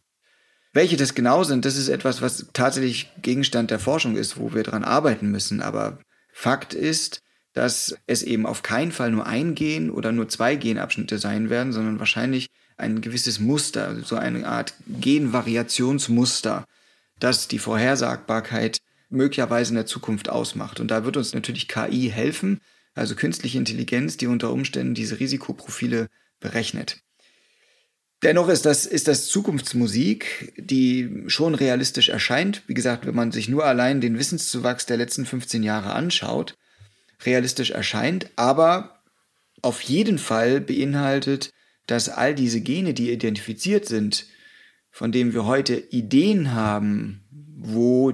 Welche 0.75 0.97
das 0.97 1.15
genau 1.15 1.45
sind, 1.45 1.65
das 1.65 1.77
ist 1.77 1.89
etwas, 1.89 2.23
was 2.23 2.49
tatsächlich 2.53 3.11
Gegenstand 3.21 3.71
der 3.71 3.79
Forschung 3.79 4.17
ist, 4.17 4.39
wo 4.39 4.55
wir 4.55 4.63
daran 4.63 4.85
arbeiten 4.85 5.31
müssen. 5.31 5.61
Aber 5.61 5.99
Fakt 6.33 6.73
ist, 6.73 7.21
dass 7.53 7.97
es 8.07 8.23
eben 8.23 8.47
auf 8.47 8.63
keinen 8.63 8.93
Fall 8.93 9.11
nur 9.11 9.27
ein 9.27 9.55
Gen 9.55 9.91
oder 9.91 10.13
nur 10.13 10.29
zwei 10.29 10.57
Genabschnitte 10.57 11.19
sein 11.19 11.51
werden, 11.51 11.73
sondern 11.73 11.99
wahrscheinlich 11.99 12.49
ein 12.77 13.01
gewisses 13.01 13.39
Muster, 13.39 14.03
so 14.03 14.17
eine 14.17 14.47
Art 14.47 14.75
Genvariationsmuster, 14.89 16.65
das 17.19 17.49
die 17.49 17.59
Vorhersagbarkeit 17.59 18.79
möglicherweise 19.11 19.71
in 19.71 19.77
der 19.77 19.87
Zukunft 19.87 20.29
ausmacht. 20.29 20.81
Und 20.81 20.91
da 20.91 21.05
wird 21.05 21.17
uns 21.17 21.35
natürlich 21.35 21.69
KI 21.69 22.11
helfen, 22.11 22.61
also 22.95 23.15
künstliche 23.15 23.59
Intelligenz, 23.59 24.17
die 24.17 24.27
unter 24.27 24.51
Umständen 24.51 24.95
diese 24.95 25.21
Risikoprofile 25.21 26.09
berechnet. 26.41 27.03
Dennoch 28.23 28.49
ist 28.49 28.67
das, 28.67 28.87
ist 28.87 29.09
das 29.09 29.27
Zukunftsmusik, 29.27 30.55
die 30.57 31.25
schon 31.27 31.55
realistisch 31.55 32.09
erscheint. 32.09 32.63
Wie 32.69 32.75
gesagt, 32.75 33.05
wenn 33.05 33.17
man 33.17 33.33
sich 33.33 33.49
nur 33.49 33.65
allein 33.65 34.01
den 34.01 34.19
Wissenszuwachs 34.19 34.87
der 34.87 34.97
letzten 34.97 35.27
15 35.27 35.63
Jahre 35.63 35.93
anschaut, 35.93 36.57
realistisch 37.27 37.71
erscheint, 37.71 38.31
aber 38.37 39.03
auf 39.63 39.81
jeden 39.83 40.19
Fall 40.19 40.61
beinhaltet, 40.61 41.51
dass 41.87 42.09
all 42.09 42.35
diese 42.35 42.61
Gene, 42.61 42.95
die 42.95 43.13
identifiziert 43.13 43.87
sind, 43.87 44.27
von 44.91 45.13
denen 45.13 45.33
wir 45.33 45.47
heute 45.47 45.75
Ideen 45.75 46.53
haben, 46.53 47.25
wo 47.57 48.13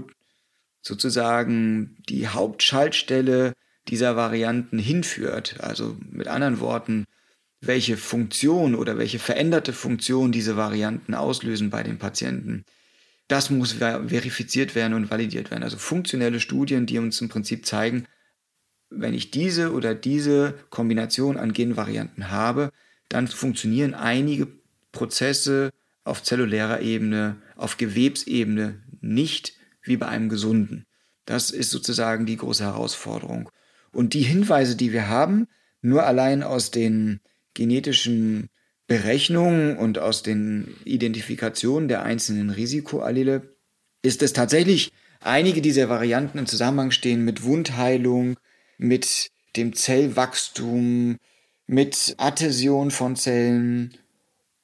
sozusagen 0.82 1.96
die 2.08 2.28
Hauptschaltstelle 2.28 3.52
dieser 3.88 4.16
Varianten 4.16 4.78
hinführt. 4.78 5.56
Also 5.60 5.96
mit 6.10 6.28
anderen 6.28 6.60
Worten, 6.60 7.04
welche 7.60 7.96
Funktion 7.96 8.74
oder 8.74 8.98
welche 8.98 9.18
veränderte 9.18 9.72
Funktion 9.72 10.32
diese 10.32 10.56
Varianten 10.56 11.14
auslösen 11.14 11.70
bei 11.70 11.82
den 11.82 11.98
Patienten. 11.98 12.64
Das 13.26 13.50
muss 13.50 13.72
verifiziert 13.72 14.74
werden 14.74 14.94
und 14.94 15.10
validiert 15.10 15.50
werden. 15.50 15.62
Also 15.62 15.76
funktionelle 15.76 16.40
Studien, 16.40 16.86
die 16.86 16.98
uns 16.98 17.20
im 17.20 17.28
Prinzip 17.28 17.66
zeigen, 17.66 18.06
wenn 18.90 19.14
ich 19.14 19.30
diese 19.30 19.73
oder 19.73 19.95
diese 19.95 20.54
Kombination 20.71 21.37
an 21.37 21.52
Genvarianten 21.52 22.30
habe, 22.30 22.71
dann 23.09 23.26
funktionieren 23.28 23.95
einige 23.95 24.49
Prozesse 24.92 25.71
auf 26.04 26.23
zellulärer 26.23 26.80
Ebene, 26.80 27.37
auf 27.57 27.76
Gewebsebene 27.76 28.83
nicht 29.00 29.54
wie 29.83 29.97
bei 29.97 30.09
einem 30.09 30.28
gesunden. 30.28 30.87
Das 31.25 31.50
ist 31.50 31.71
sozusagen 31.71 32.26
die 32.26 32.37
große 32.37 32.64
Herausforderung. 32.64 33.50
Und 33.92 34.14
die 34.14 34.23
Hinweise, 34.23 34.76
die 34.76 34.92
wir 34.92 35.09
haben, 35.09 35.49
nur 35.83 36.04
allein 36.04 36.42
aus 36.42 36.71
den 36.71 37.21
genetischen 37.54 38.49
Berechnungen 38.87 39.76
und 39.76 39.99
aus 39.99 40.23
den 40.23 40.75
Identifikationen 40.85 41.88
der 41.88 42.02
einzelnen 42.02 42.50
Risikoallele, 42.50 43.54
ist 44.02 44.23
es 44.23 44.33
tatsächlich 44.33 44.92
einige 45.21 45.61
dieser 45.61 45.88
Varianten 45.88 46.38
im 46.38 46.47
Zusammenhang 46.47 46.90
stehen 46.90 47.25
mit 47.25 47.42
Wundheilung, 47.42 48.37
mit 48.78 49.30
dem 49.56 49.75
Zellwachstum, 49.75 51.18
mit 51.66 52.14
Adhäsion 52.16 52.90
von 52.90 53.16
Zellen 53.16 53.99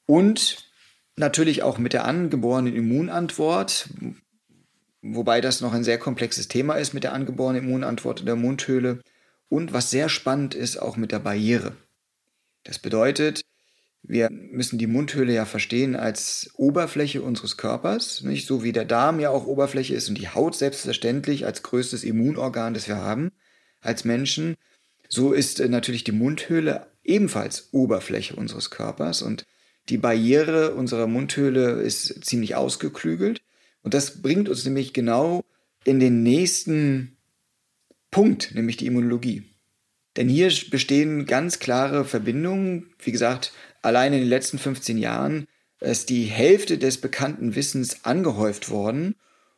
und 0.07 0.71
natürlich 1.15 1.63
auch 1.63 1.77
mit 1.77 1.93
der 1.93 2.05
angeborenen 2.05 2.75
Immunantwort, 2.75 3.89
wobei 5.01 5.41
das 5.41 5.61
noch 5.61 5.73
ein 5.73 5.83
sehr 5.83 5.99
komplexes 5.99 6.47
Thema 6.47 6.75
ist 6.75 6.93
mit 6.93 7.03
der 7.03 7.13
angeborenen 7.13 7.63
Immunantwort 7.63 8.21
in 8.21 8.25
der 8.25 8.35
Mundhöhle 8.35 9.01
und 9.49 9.73
was 9.73 9.91
sehr 9.91 10.09
spannend 10.09 10.55
ist, 10.55 10.77
auch 10.77 10.97
mit 10.97 11.11
der 11.11 11.19
Barriere. 11.19 11.75
Das 12.63 12.79
bedeutet, 12.79 13.41
wir 14.01 14.29
müssen 14.31 14.77
die 14.77 14.87
Mundhöhle 14.87 15.33
ja 15.33 15.45
verstehen 15.45 15.95
als 15.95 16.51
Oberfläche 16.55 17.21
unseres 17.21 17.57
Körpers, 17.57 18.21
nicht 18.21 18.47
so 18.47 18.63
wie 18.63 18.71
der 18.71 18.85
Darm 18.85 19.19
ja 19.19 19.29
auch 19.29 19.45
Oberfläche 19.45 19.93
ist 19.93 20.09
und 20.09 20.17
die 20.17 20.29
Haut 20.29 20.55
selbstverständlich 20.55 21.45
als 21.45 21.63
größtes 21.63 22.03
Immunorgan, 22.03 22.73
das 22.73 22.87
wir 22.87 22.97
haben 22.97 23.31
als 23.85 24.05
Menschen. 24.05 24.55
So 25.09 25.33
ist 25.33 25.59
äh, 25.59 25.69
natürlich 25.69 26.03
die 26.03 26.11
Mundhöhle 26.11 26.87
ebenfalls 27.03 27.69
Oberfläche 27.71 28.35
unseres 28.35 28.69
Körpers 28.69 29.21
und 29.21 29.45
die 29.89 29.97
Barriere 29.97 30.73
unserer 30.73 31.07
Mundhöhle 31.07 31.81
ist 31.81 32.25
ziemlich 32.25 32.55
ausgeklügelt 32.55 33.41
und 33.83 33.93
das 33.93 34.21
bringt 34.21 34.49
uns 34.49 34.65
nämlich 34.65 34.93
genau 34.93 35.43
in 35.83 35.99
den 35.99 36.23
nächsten 36.23 37.17
Punkt, 38.09 38.55
nämlich 38.55 38.77
die 38.77 38.87
Immunologie. 38.87 39.43
Denn 40.17 40.29
hier 40.29 40.51
bestehen 40.71 41.25
ganz 41.25 41.59
klare 41.59 42.05
Verbindungen. 42.05 42.93
Wie 42.99 43.11
gesagt, 43.11 43.53
allein 43.81 44.13
in 44.13 44.19
den 44.19 44.29
letzten 44.29 44.57
15 44.57 44.97
Jahren 44.97 45.47
ist 45.79 46.09
die 46.09 46.23
Hälfte 46.23 46.77
des 46.77 46.99
bekannten 46.99 47.55
Wissens 47.55 48.05
angehäuft 48.05 48.69
worden. 48.69 49.15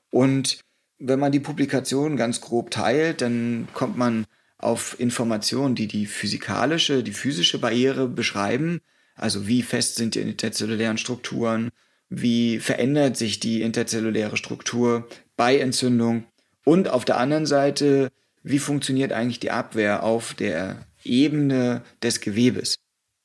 Und 0.10 0.60
wenn 1.00 1.20
man 1.20 1.32
die 1.32 1.40
Publikation 1.40 2.18
ganz 2.18 2.42
grob 2.42 2.72
teilt, 2.72 3.22
dann 3.22 3.68
kommt 3.74 3.98
man 3.98 4.26
auf 4.58 5.00
Informationen, 5.00 5.76
die 5.76 5.88
die 5.88 6.08
physikalische, 6.08 7.04
die 7.04 7.14
physische 7.14 7.60
Barriere 7.60 8.08
beschreiben. 8.08 8.82
Also 9.16 9.48
wie 9.48 9.62
fest 9.62 9.96
sind 9.96 10.16
die 10.16 10.22
interzellulären 10.22 10.98
Strukturen, 10.98 11.70
wie 12.10 12.60
verändert 12.60 13.18
sich 13.18 13.40
die 13.40 13.62
interzelluläre 13.62 14.38
Struktur 14.38 15.08
bei 15.36 15.60
Entzündung 15.60 16.26
und 16.64 16.90
auf 16.90 17.06
der 17.06 17.18
anderen 17.18 17.46
Seite, 17.46 18.10
wie 18.44 18.60
funktioniert 18.60 19.12
eigentlich 19.12 19.40
die 19.40 19.52
Abwehr 19.52 20.04
auf 20.04 20.34
der 20.34 20.86
Ebene 21.04 21.84
des 22.02 22.22
Gewebes. 22.22 22.76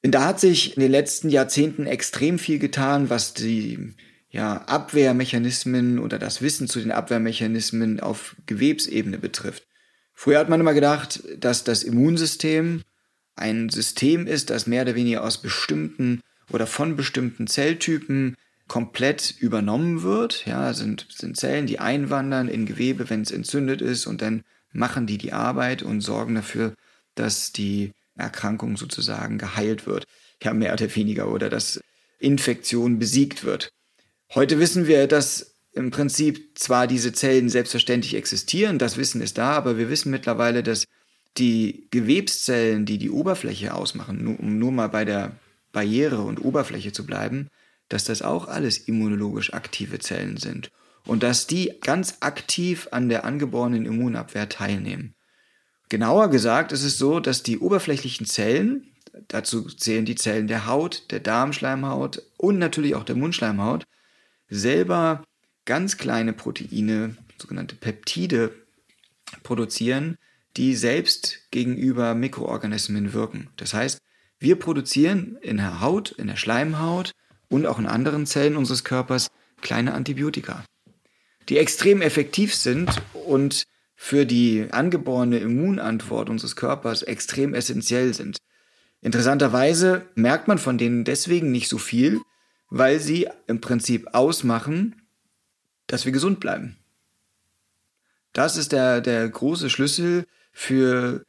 Denn 0.05 0.11
da 0.11 0.25
hat 0.25 0.41
sich 0.41 0.77
in 0.77 0.81
den 0.81 0.91
letzten 0.91 1.29
Jahrzehnten 1.29 1.87
extrem 1.87 2.39
viel 2.39 2.59
getan, 2.59 3.09
was 3.09 3.35
die 3.35 3.95
ja, 4.33 4.63
Abwehrmechanismen 4.63 5.99
oder 5.99 6.19
das 6.19 6.41
Wissen 6.41 6.67
zu 6.67 6.81
den 6.81 6.91
Abwehrmechanismen 6.91 8.01
auf 8.01 8.35
Gewebsebene 8.47 9.19
betrifft. 9.19 9.67
Früher 10.15 10.39
hat 10.39 10.49
man 10.49 10.61
immer 10.61 10.75
gedacht, 10.75 11.23
dass 11.39 11.65
das 11.65 11.83
Immunsystem 11.83 12.83
ein 13.37 13.69
System 13.69 14.27
ist, 14.27 14.51
das 14.51 14.67
mehr 14.67 14.83
oder 14.83 14.95
weniger 14.95 15.23
aus 15.23 15.41
bestimmten 15.43 16.21
oder 16.51 16.67
von 16.67 16.97
bestimmten 16.97 17.47
Zelltypen 17.47 18.37
komplett 18.69 19.35
übernommen 19.39 20.03
wird. 20.03 20.47
Ja, 20.47 20.73
sind, 20.73 21.07
sind 21.11 21.37
Zellen, 21.37 21.67
die 21.67 21.79
einwandern 21.79 22.49
in 22.49 22.65
Gewebe, 22.65 23.11
wenn 23.11 23.21
es 23.21 23.31
entzündet 23.31 23.83
ist 23.83 24.07
und 24.07 24.23
dann 24.23 24.45
machen 24.73 25.07
die 25.07 25.19
die 25.19 25.35
Arbeit 25.35 25.83
und 25.83 26.01
sorgen 26.01 26.35
dafür, 26.37 26.75
dass 27.15 27.53
die 27.53 27.93
Erkrankung 28.17 28.79
sozusagen 28.79 29.37
geheilt 29.37 29.87
wird. 29.87 30.07
Ja, 30.43 30.55
mehr 30.55 30.73
oder 30.73 30.95
weniger 30.95 31.31
oder 31.31 31.51
dass 31.51 31.81
Infektion 32.19 32.99
besiegt 32.99 33.45
wird. 33.45 33.73
Heute 34.35 34.59
wissen 34.59 34.87
wir, 34.87 35.07
dass 35.09 35.57
im 35.75 35.91
Prinzip 35.91 36.59
zwar 36.59 36.87
diese 36.87 37.13
Zellen 37.13 37.51
selbstverständlich 37.51 38.15
existieren, 38.15 38.79
das 38.79 38.97
Wissen 38.97 39.21
ist 39.21 39.37
da, 39.37 39.53
aber 39.53 39.77
wir 39.77 39.91
wissen 39.91 40.11
mittlerweile, 40.11 40.63
dass 40.63 40.87
die 41.37 41.87
Gewebszellen, 41.91 42.87
die 42.87 42.97
die 42.97 43.11
Oberfläche 43.11 43.75
ausmachen, 43.75 44.39
um 44.39 44.59
nur 44.59 44.73
mal 44.73 44.89
bei 44.89 45.05
der 45.05 45.33
Barriere 45.73 46.23
und 46.23 46.43
Oberfläche 46.43 46.93
zu 46.93 47.05
bleiben, 47.05 47.49
dass 47.91 48.05
das 48.05 48.23
auch 48.23 48.49
alles 48.49 48.79
immunologisch 48.79 49.53
aktive 49.53 49.99
Zellen 49.99 50.39
sind 50.39 50.71
und 51.05 51.23
dass 51.23 51.47
die 51.47 51.75
ganz 51.83 52.19
aktiv 52.21 52.89
an 52.91 53.11
der 53.11 53.27
angeborenen 53.27 53.85
Immunabwehr 53.85 54.49
teilnehmen. 54.49 55.15
Genauer 55.91 56.31
gesagt 56.31 56.73
ist 56.73 56.85
es 56.85 56.97
so, 56.97 57.21
dass 57.21 57.43
die 57.43 57.59
oberflächlichen 57.59 58.25
Zellen, 58.25 58.93
dazu 59.29 59.65
zählen 59.69 60.07
die 60.07 60.15
Zellen 60.15 60.47
der 60.47 60.67
Haut, 60.67 61.11
der 61.11 61.21
Darmschleimhaut 61.21 62.23
und 62.39 62.59
natürlich 62.59 62.95
auch 62.95 63.05
der 63.05 63.17
Mundschleimhaut, 63.17 63.85
selber 64.53 65.25
ganz 65.65 65.97
kleine 65.97 66.33
Proteine, 66.33 67.17
sogenannte 67.39 67.75
Peptide, 67.75 68.53
produzieren, 69.43 70.19
die 70.57 70.75
selbst 70.77 71.51
gegenüber 71.51 72.15
Mikroorganismen 72.15 73.15
wirken. 73.15 73.49
Das 73.57 73.73
heißt, 73.73 73.99
wir 74.39 74.57
produzieren 74.57 75.39
in 75.41 75.57
der 75.57 75.81
Haut, 75.81 76.11
in 76.13 76.27
der 76.27 76.37
Schleimhaut 76.37 77.13
und 77.49 77.67
auch 77.67 77.79
in 77.79 77.87
anderen 77.87 78.27
Zellen 78.27 78.57
unseres 78.57 78.85
Körpers 78.85 79.29
kleine 79.63 79.95
Antibiotika, 79.95 80.65
die 81.49 81.59
extrem 81.59 82.03
effektiv 82.03 82.55
sind 82.55 83.01
und 83.15 83.65
für 83.95 84.27
die 84.27 84.67
angeborene 84.71 85.39
Immunantwort 85.39 86.29
unseres 86.29 86.57
Körpers 86.57 87.03
extrem 87.03 87.55
essentiell 87.55 88.13
sind. 88.13 88.39
Interessanterweise 89.01 90.07
merkt 90.15 90.49
man 90.49 90.59
von 90.59 90.77
denen 90.77 91.05
deswegen 91.05 91.53
nicht 91.53 91.69
so 91.69 91.79
viel, 91.79 92.21
weil 92.75 93.01
sie 93.01 93.29
im 93.49 93.61
Prinzip 93.61 94.15
ausmachen, 94.15 95.03
dass 95.89 96.07
wir 96.07 96.13
gesund 96.13 96.41
bleiben. 96.41 96.79
Das 98.33 98.57
ist 98.57 98.73
der, 98.73 99.03
der 99.03 99.29
große 99.29 99.69
Schlüssel 99.69 100.25
für 100.53 101.27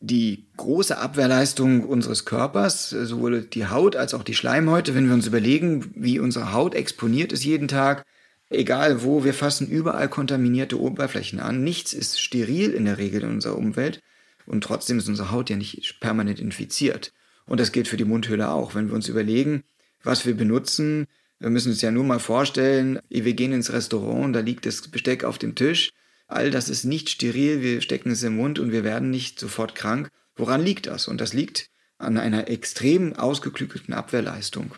die 0.00 0.46
große 0.56 0.96
Abwehrleistung 0.96 1.84
unseres 1.84 2.24
Körpers, 2.24 2.88
sowohl 2.88 3.42
die 3.42 3.66
Haut 3.66 3.96
als 3.96 4.14
auch 4.14 4.22
die 4.22 4.32
Schleimhäute, 4.32 4.94
wenn 4.94 5.08
wir 5.08 5.12
uns 5.12 5.26
überlegen, 5.26 5.92
wie 5.94 6.18
unsere 6.18 6.54
Haut 6.54 6.74
exponiert 6.74 7.32
ist 7.32 7.44
jeden 7.44 7.68
Tag, 7.68 8.06
egal 8.48 9.02
wo, 9.02 9.24
wir 9.24 9.34
fassen 9.34 9.68
überall 9.68 10.08
kontaminierte 10.08 10.80
Oberflächen 10.80 11.38
an. 11.38 11.62
Nichts 11.62 11.92
ist 11.92 12.18
steril 12.18 12.70
in 12.70 12.86
der 12.86 12.96
Regel 12.96 13.24
in 13.24 13.30
unserer 13.32 13.58
Umwelt 13.58 14.00
und 14.46 14.64
trotzdem 14.64 14.96
ist 14.96 15.08
unsere 15.08 15.32
Haut 15.32 15.50
ja 15.50 15.56
nicht 15.56 16.00
permanent 16.00 16.40
infiziert. 16.40 17.12
Und 17.44 17.60
das 17.60 17.72
gilt 17.72 17.88
für 17.88 17.98
die 17.98 18.06
Mundhöhle 18.06 18.50
auch. 18.50 18.74
Wenn 18.74 18.88
wir 18.88 18.94
uns 18.94 19.08
überlegen, 19.08 19.64
was 20.02 20.26
wir 20.26 20.34
benutzen, 20.34 21.06
wir 21.38 21.50
müssen 21.50 21.70
uns 21.70 21.80
ja 21.80 21.90
nur 21.90 22.04
mal 22.04 22.20
vorstellen, 22.20 23.00
wir 23.08 23.34
gehen 23.34 23.52
ins 23.52 23.72
Restaurant, 23.72 24.34
da 24.36 24.40
liegt 24.40 24.66
das 24.66 24.88
Besteck 24.88 25.24
auf 25.24 25.38
dem 25.38 25.54
Tisch 25.54 25.90
All 26.30 26.52
das 26.52 26.68
ist 26.68 26.84
nicht 26.84 27.10
steril, 27.10 27.60
wir 27.60 27.80
stecken 27.80 28.12
es 28.12 28.22
im 28.22 28.36
Mund 28.36 28.60
und 28.60 28.70
wir 28.70 28.84
werden 28.84 29.10
nicht 29.10 29.40
sofort 29.40 29.74
krank. 29.74 30.10
Woran 30.36 30.62
liegt 30.62 30.86
das? 30.86 31.08
Und 31.08 31.20
das 31.20 31.32
liegt 31.32 31.70
an 31.98 32.16
einer 32.16 32.48
extrem 32.48 33.14
ausgeklügelten 33.16 33.92
Abwehrleistung. 33.92 34.76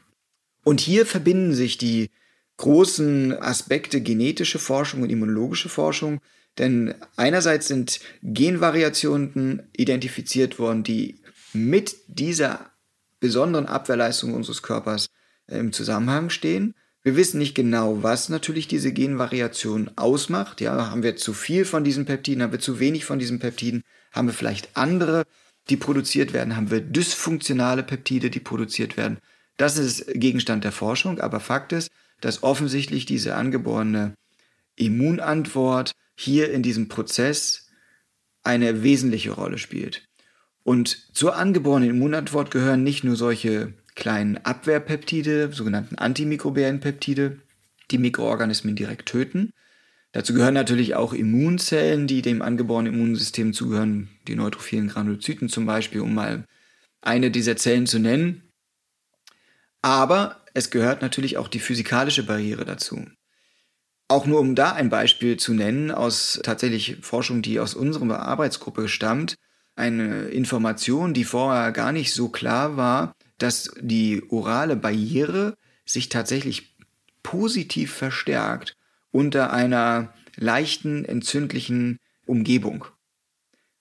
Und 0.65 0.81
hier 0.81 1.05
verbinden 1.05 1.53
sich 1.53 1.77
die 1.77 2.09
großen 2.57 3.37
Aspekte 3.39 4.01
genetische 4.01 4.59
Forschung 4.59 5.03
und 5.03 5.11
immunologische 5.11 5.69
Forschung, 5.69 6.23
denn 6.57 6.95
einerseits 7.17 7.69
sind 7.69 8.01
Genvariationen 8.23 9.69
identifiziert 9.77 10.59
worden, 10.59 10.85
die 10.85 11.21
mit 11.53 11.97
dieser 12.07 12.72
besonderen 13.23 13.67
Abwehrleistung 13.67 14.35
unseres 14.35 14.63
Körpers 14.63 15.09
im 15.47 15.73
Zusammenhang 15.73 16.29
stehen. 16.29 16.75
Wir 17.05 17.17
wissen 17.17 17.39
nicht 17.39 17.55
genau, 17.55 18.03
was 18.03 18.29
natürlich 18.29 18.67
diese 18.67 18.93
Genvariation 18.93 19.93
ausmacht. 19.95 20.61
Ja, 20.61 20.91
haben 20.91 21.05
wir 21.05 21.17
zu 21.17 21.33
viel 21.33 21.65
von 21.65 21.85
diesen 21.85 22.05
Peptiden, 22.05 22.43
haben 22.43 22.53
wir 22.53 22.59
zu 22.59 22.81
wenig 22.81 23.05
von 23.05 23.21
diesen 23.21 23.39
Peptiden, 23.39 23.83
haben 24.13 24.27
wir 24.27 24.35
vielleicht 24.35 24.77
andere, 24.77 25.23
die 25.71 25.77
produziert 25.77 26.33
werden, 26.33 26.57
haben 26.57 26.73
wir 26.73 26.81
dysfunktionale 26.81 27.85
Peptide, 27.85 28.29
die 28.29 28.41
produziert 28.41 28.97
werden. 28.97 29.19
Das 29.57 29.79
ist 29.79 30.05
Gegenstand 30.15 30.65
der 30.65 30.73
Forschung, 30.73 31.21
aber 31.21 31.39
Fakt 31.39 31.73
ist, 31.73 31.91
dass 32.21 32.43
offensichtlich 32.43 33.07
diese 33.07 33.37
angeborene 33.37 34.15
Immunantwort 34.75 35.93
hier 36.17 36.51
in 36.53 36.65
diesem 36.65 36.89
Prozess 36.89 37.69
eine 38.43 38.83
wesentliche 38.83 39.31
Rolle 39.31 39.59
spielt. 39.59 40.09
Und 40.65 41.15
zur 41.15 41.37
angeborenen 41.37 41.91
Immunantwort 41.91 42.51
gehören 42.51 42.85
nicht 42.85 43.05
nur 43.05 43.17
solche 43.17 43.75
kleinen 43.95 44.39
Abwehrpeptide, 44.39 45.53
sogenannten 45.53 45.97
antimikrobiellen 45.97 46.81
Peptide, 46.81 47.39
die 47.91 47.99
Mikroorganismen 47.99 48.77
direkt 48.77 49.07
töten. 49.09 49.53
Dazu 50.13 50.35
gehören 50.35 50.55
natürlich 50.55 50.95
auch 50.95 51.13
Immunzellen, 51.13 52.07
die 52.07 52.23
dem 52.23 52.43
angeborenen 52.43 52.95
Immunsystem 52.95 53.53
zugehören, 53.53 54.09
die 54.29 54.37
neutrophilen 54.37 54.89
Granulozyten 54.89 55.49
zum 55.49 55.67
Beispiel, 55.67 56.03
um 56.03 56.15
mal 56.15 56.45
eine 57.01 57.31
dieser 57.31 57.57
Zellen 57.57 57.87
zu 57.87 57.99
nennen. 57.99 58.43
Aber 59.81 60.43
es 60.55 60.71
gehört 60.71 61.03
natürlich 61.03 61.39
auch 61.39 61.49
die 61.49 61.61
physikalische 61.61 62.25
Barriere 62.25 62.65
dazu. 62.65 63.07
Auch 64.09 64.27
nur 64.27 64.41
um 64.41 64.55
da 64.55 64.73
ein 64.73 64.91
Beispiel 64.91 65.39
zu 65.39 65.55
nennen 65.55 65.91
aus 65.91 66.39
tatsächlich 66.43 66.99
Forschung, 67.01 67.41
die 67.41 67.59
aus 67.59 67.75
unserer 67.75 68.21
Arbeitsgruppe 68.21 68.89
stammt, 68.89 69.37
eine 69.77 70.25
Information, 70.25 71.15
die 71.15 71.25
vorher 71.25 71.73
gar 71.73 71.93
nicht 71.93 72.13
so 72.13 72.29
klar 72.29 72.77
war, 72.77 73.15
dass 73.39 73.71
die 73.81 74.23
orale 74.29 74.77
Barriere 74.77 75.57
sich 75.85 76.09
tatsächlich 76.09 76.77
positiv 77.23 77.93
verstärkt 77.93 78.77
unter 79.11 79.53
einer 79.53 80.13
leichten 80.37 81.05
entzündlichen 81.05 81.99
Umgebung. 82.27 82.87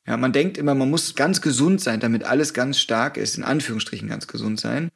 Ja, 0.06 0.18
man 0.18 0.34
denkt 0.34 0.58
immer, 0.58 0.74
man 0.76 0.90
muss 0.90 1.16
ganz 1.16 1.42
gesund 1.42 1.80
sein, 1.80 2.00
damit 2.00 2.24
alles 2.24 2.54
ganz 2.54 2.80
stark 2.80 3.18
ist, 3.18 3.38
in 3.38 3.44
Anführungsstrichen 3.44 4.10
ganz 4.10 4.28
gesund 4.28 4.60
sein. 4.60 4.90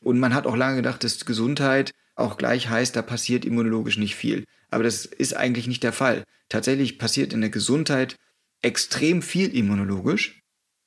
Und 0.00 0.20
man 0.20 0.34
hat 0.34 0.46
auch 0.46 0.56
lange 0.56 0.76
gedacht, 0.76 1.02
dass 1.02 1.24
Gesundheit 1.24 1.92
auch 2.14 2.36
gleich 2.36 2.68
heißt, 2.68 2.94
da 2.94 3.02
passiert 3.02 3.44
immunologisch 3.44 3.98
nicht 3.98 4.14
viel. 4.14 4.44
Aber 4.70 4.84
das 4.84 5.06
ist 5.06 5.36
eigentlich 5.36 5.66
nicht 5.66 5.82
der 5.82 5.92
Fall. 5.92 6.24
Tatsächlich 6.48 6.98
passiert 6.98 7.32
in 7.32 7.40
der 7.40 7.50
Gesundheit 7.50 8.16
extrem 8.62 9.22
viel 9.22 9.54
immunologisch, 9.54 10.40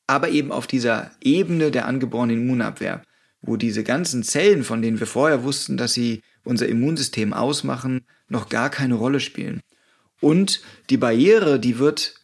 aber 0.07 0.29
eben 0.29 0.51
auf 0.51 0.67
dieser 0.67 1.11
Ebene 1.21 1.69
der 1.71 1.85
angeborenen 1.85 2.37
Immunabwehr 2.41 3.03
wo 3.41 3.55
diese 3.55 3.83
ganzen 3.83 4.23
Zellen, 4.23 4.63
von 4.63 4.81
denen 4.81 4.99
wir 4.99 5.07
vorher 5.07 5.43
wussten, 5.43 5.77
dass 5.77 5.93
sie 5.93 6.21
unser 6.43 6.67
Immunsystem 6.67 7.33
ausmachen, 7.33 8.05
noch 8.27 8.49
gar 8.49 8.69
keine 8.69 8.95
Rolle 8.95 9.19
spielen. 9.19 9.61
Und 10.19 10.61
die 10.89 10.97
Barriere, 10.97 11.59
die 11.59 11.79
wird 11.79 12.15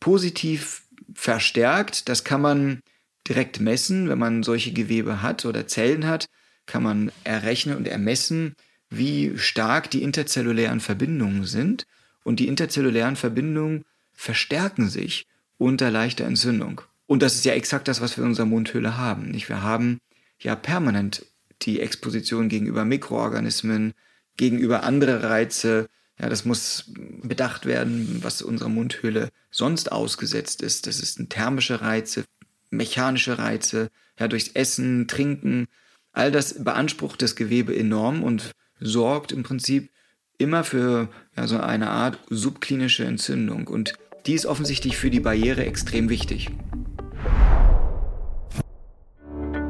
positiv 0.00 0.82
verstärkt. 1.14 2.08
Das 2.08 2.24
kann 2.24 2.40
man 2.40 2.80
direkt 3.28 3.60
messen, 3.60 4.08
wenn 4.08 4.18
man 4.18 4.42
solche 4.42 4.72
Gewebe 4.72 5.22
hat 5.22 5.44
oder 5.44 5.66
Zellen 5.66 6.06
hat, 6.06 6.26
kann 6.66 6.82
man 6.82 7.12
errechnen 7.24 7.76
und 7.76 7.86
ermessen, 7.86 8.54
wie 8.90 9.36
stark 9.36 9.90
die 9.90 10.02
interzellulären 10.02 10.80
Verbindungen 10.80 11.44
sind. 11.44 11.86
Und 12.22 12.40
die 12.40 12.48
interzellulären 12.48 13.16
Verbindungen 13.16 13.84
verstärken 14.14 14.88
sich 14.88 15.26
unter 15.58 15.90
leichter 15.90 16.24
Entzündung. 16.24 16.80
Und 17.06 17.22
das 17.22 17.34
ist 17.34 17.44
ja 17.44 17.52
exakt 17.52 17.88
das, 17.88 18.00
was 18.00 18.16
wir 18.16 18.24
in 18.24 18.30
unserer 18.30 18.46
Mundhöhle 18.46 18.96
haben. 18.96 19.30
Nicht? 19.30 19.48
Wir 19.48 19.62
haben 19.62 19.98
ja 20.38 20.56
permanent 20.56 21.26
die 21.62 21.80
Exposition 21.80 22.48
gegenüber 22.48 22.84
Mikroorganismen, 22.84 23.94
gegenüber 24.36 24.84
andere 24.84 25.22
Reize. 25.22 25.88
Ja, 26.18 26.28
das 26.28 26.44
muss 26.44 26.92
bedacht 27.22 27.66
werden, 27.66 28.18
was 28.22 28.42
unserer 28.42 28.68
Mundhöhle 28.68 29.30
sonst 29.50 29.92
ausgesetzt 29.92 30.62
ist. 30.62 30.86
Das 30.86 30.98
sind 30.98 31.30
thermische 31.30 31.80
Reize, 31.80 32.24
mechanische 32.70 33.38
Reize, 33.38 33.90
ja, 34.18 34.28
durchs 34.28 34.48
Essen, 34.48 35.08
Trinken. 35.08 35.66
All 36.12 36.30
das 36.30 36.62
beansprucht 36.62 37.20
das 37.22 37.36
Gewebe 37.36 37.76
enorm 37.76 38.22
und 38.22 38.52
sorgt 38.80 39.32
im 39.32 39.42
Prinzip 39.42 39.90
immer 40.38 40.64
für 40.64 41.08
ja, 41.36 41.46
so 41.46 41.58
eine 41.58 41.90
Art 41.90 42.18
subklinische 42.30 43.04
Entzündung. 43.04 43.66
Und 43.66 43.94
die 44.26 44.34
ist 44.34 44.46
offensichtlich 44.46 44.96
für 44.96 45.10
die 45.10 45.20
Barriere 45.20 45.66
extrem 45.66 46.08
wichtig. 46.08 46.50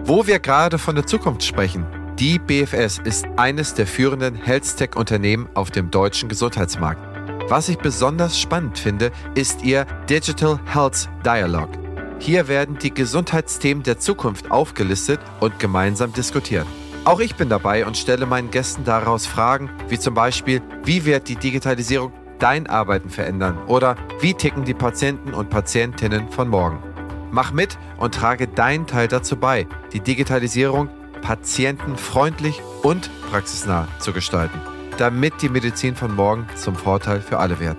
Wo 0.04 0.26
wir 0.26 0.38
gerade 0.38 0.78
von 0.78 0.94
der 0.94 1.06
Zukunft 1.06 1.42
sprechen, 1.42 1.86
die 2.18 2.38
BFS 2.38 3.00
ist 3.02 3.26
eines 3.36 3.74
der 3.74 3.86
führenden 3.86 4.36
Health-Tech-Unternehmen 4.36 5.48
auf 5.54 5.70
dem 5.70 5.90
deutschen 5.90 6.28
Gesundheitsmarkt. 6.28 7.00
Was 7.48 7.68
ich 7.68 7.78
besonders 7.78 8.38
spannend 8.38 8.78
finde, 8.78 9.10
ist 9.34 9.64
ihr 9.64 9.86
Digital 10.08 10.60
Health 10.66 11.08
Dialogue. 11.24 11.78
Hier 12.20 12.46
werden 12.46 12.78
die 12.78 12.94
Gesundheitsthemen 12.94 13.82
der 13.82 13.98
Zukunft 13.98 14.50
aufgelistet 14.50 15.20
und 15.40 15.58
gemeinsam 15.58 16.12
diskutiert. 16.12 16.66
Auch 17.04 17.20
ich 17.20 17.34
bin 17.34 17.48
dabei 17.48 17.84
und 17.84 17.98
stelle 17.98 18.24
meinen 18.24 18.50
Gästen 18.50 18.84
daraus 18.84 19.26
Fragen, 19.26 19.68
wie 19.88 19.98
zum 19.98 20.14
Beispiel, 20.14 20.62
wie 20.84 21.04
wird 21.04 21.28
die 21.28 21.36
Digitalisierung 21.36 22.12
dein 22.38 22.66
Arbeiten 22.66 23.10
verändern 23.10 23.58
oder 23.66 23.96
wie 24.20 24.34
ticken 24.34 24.64
die 24.64 24.74
Patienten 24.74 25.34
und 25.34 25.50
Patientinnen 25.50 26.28
von 26.28 26.48
morgen. 26.48 26.82
Mach 27.30 27.52
mit 27.52 27.78
und 27.98 28.14
trage 28.14 28.46
deinen 28.46 28.86
Teil 28.86 29.08
dazu 29.08 29.36
bei, 29.36 29.66
die 29.92 30.00
Digitalisierung 30.00 30.88
patientenfreundlich 31.20 32.62
und 32.82 33.10
praxisnah 33.30 33.88
zu 33.98 34.12
gestalten, 34.12 34.60
damit 34.98 35.42
die 35.42 35.48
Medizin 35.48 35.96
von 35.96 36.14
morgen 36.14 36.46
zum 36.54 36.76
Vorteil 36.76 37.20
für 37.20 37.38
alle 37.38 37.58
wird. 37.58 37.78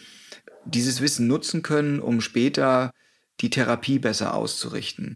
dieses 0.64 1.00
Wissen 1.00 1.26
nutzen 1.26 1.62
können, 1.62 1.98
um 1.98 2.20
später 2.20 2.92
die 3.40 3.50
Therapie 3.50 3.98
besser 3.98 4.34
auszurichten? 4.34 5.14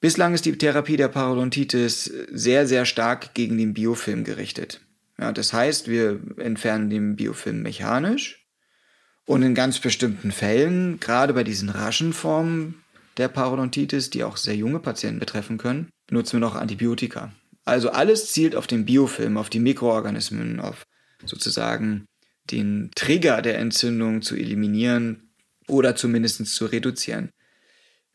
Bislang 0.00 0.34
ist 0.34 0.44
die 0.44 0.56
Therapie 0.56 0.96
der 0.96 1.08
Parodontitis 1.08 2.04
sehr, 2.30 2.66
sehr 2.66 2.84
stark 2.84 3.34
gegen 3.34 3.56
den 3.56 3.74
Biofilm 3.74 4.24
gerichtet. 4.24 4.80
Ja, 5.18 5.32
das 5.32 5.52
heißt, 5.52 5.88
wir 5.88 6.20
entfernen 6.36 6.90
den 6.90 7.16
Biofilm 7.16 7.62
mechanisch 7.62 8.46
und 9.24 9.42
in 9.42 9.54
ganz 9.54 9.80
bestimmten 9.80 10.30
Fällen, 10.30 11.00
gerade 11.00 11.32
bei 11.32 11.42
diesen 11.42 11.70
raschen 11.70 12.12
Formen 12.12 12.82
der 13.16 13.28
Parodontitis, 13.28 14.10
die 14.10 14.24
auch 14.24 14.36
sehr 14.36 14.54
junge 14.54 14.78
Patienten 14.78 15.18
betreffen 15.18 15.56
können, 15.56 15.88
benutzen 16.06 16.34
wir 16.34 16.40
noch 16.40 16.54
Antibiotika. 16.54 17.32
Also 17.64 17.90
alles 17.90 18.32
zielt 18.32 18.54
auf 18.54 18.66
den 18.66 18.84
Biofilm, 18.84 19.38
auf 19.38 19.50
die 19.50 19.58
Mikroorganismen, 19.58 20.60
auf 20.60 20.84
sozusagen 21.24 22.04
den 22.50 22.90
Trigger 22.94 23.42
der 23.42 23.58
Entzündung 23.58 24.22
zu 24.22 24.36
eliminieren 24.36 25.25
oder 25.68 25.96
zumindest 25.96 26.44
zu 26.46 26.66
reduzieren. 26.66 27.30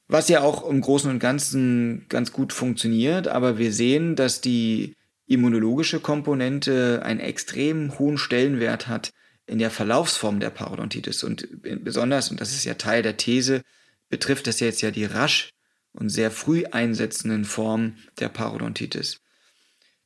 Was 0.08 0.28
ja 0.28 0.42
auch 0.42 0.68
im 0.70 0.82
Großen 0.82 1.10
und 1.10 1.20
Ganzen 1.20 2.06
ganz 2.10 2.34
gut 2.34 2.52
funktioniert, 2.52 3.28
aber 3.28 3.58
wir 3.58 3.72
sehen, 3.72 4.16
dass 4.16 4.42
die 4.42 4.96
immunologische 5.26 6.02
Komponente 6.02 7.02
einen 7.04 7.22
extrem 7.22 7.98
hohen 7.98 8.18
Stellenwert 8.18 8.88
hat 8.88 9.12
in 9.48 9.60
der 9.60 9.72
Verlaufsform 9.72 10.40
der 10.40 10.50
Parodontitis. 10.50 11.24
Und 11.24 11.48
besonders, 11.62 12.30
und 12.30 12.42
das 12.42 12.52
ist 12.52 12.66
ja 12.66 12.74
Teil 12.74 13.04
der 13.04 13.18
These, 13.18 13.62
betrifft 14.10 14.48
das 14.48 14.60
jetzt 14.60 14.82
ja 14.82 14.92
die 14.92 15.06
rasch 15.06 15.52
und 15.94 16.10
sehr 16.10 16.32
früh 16.32 16.66
einsetzenden 16.66 17.46
Formen 17.46 17.98
der 18.20 18.30
Parodontitis. 18.30 19.22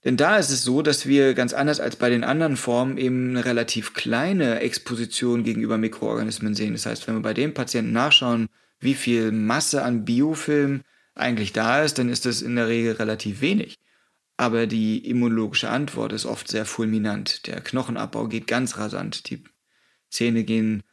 Denn 0.06 0.18
da 0.18 0.38
ist 0.38 0.52
es 0.52 0.64
so, 0.64 0.84
dass 0.84 1.08
wir 1.08 1.34
ganz 1.34 1.54
anders 1.54 1.80
als 1.80 1.96
bei 1.96 2.12
den 2.12 2.24
anderen 2.24 2.58
Formen 2.58 2.98
eben 2.98 3.32
eine 3.32 3.44
relativ 3.44 3.96
kleine 3.96 4.60
Exposition 4.60 5.44
gegenüber 5.44 5.80
Mikroorganismen 5.80 6.54
sehen. 6.54 6.74
Das 6.74 6.86
heißt, 6.86 7.08
wenn 7.08 7.16
wir 7.16 7.22
bei 7.24 7.34
dem 7.34 7.56
Patienten 7.56 7.92
nachschauen, 7.92 8.48
wie 8.80 8.94
viel 8.94 9.32
Masse 9.32 9.84
an 9.84 10.06
Biofilm 10.06 10.82
eigentlich 11.16 11.54
da 11.54 11.82
ist, 11.82 11.98
dann 11.98 12.10
ist 12.10 12.28
das 12.28 12.44
in 12.44 12.56
der 12.56 12.68
Regel 12.68 12.94
relativ 12.94 13.42
wenig. 13.42 13.80
Aber 14.38 14.68
die 14.68 15.10
immunologische 15.10 15.70
Antwort 15.70 16.14
ist 16.14 16.26
oft 16.26 16.50
sehr 16.50 16.66
fulminant. 16.66 17.48
Der 17.48 17.62
Knochenabbau 17.62 18.28
geht 18.28 18.46
ganz 18.46 18.78
rasant. 18.78 19.30
Die 19.32 19.44
Zähne 20.12 20.44
gehen 20.44 20.84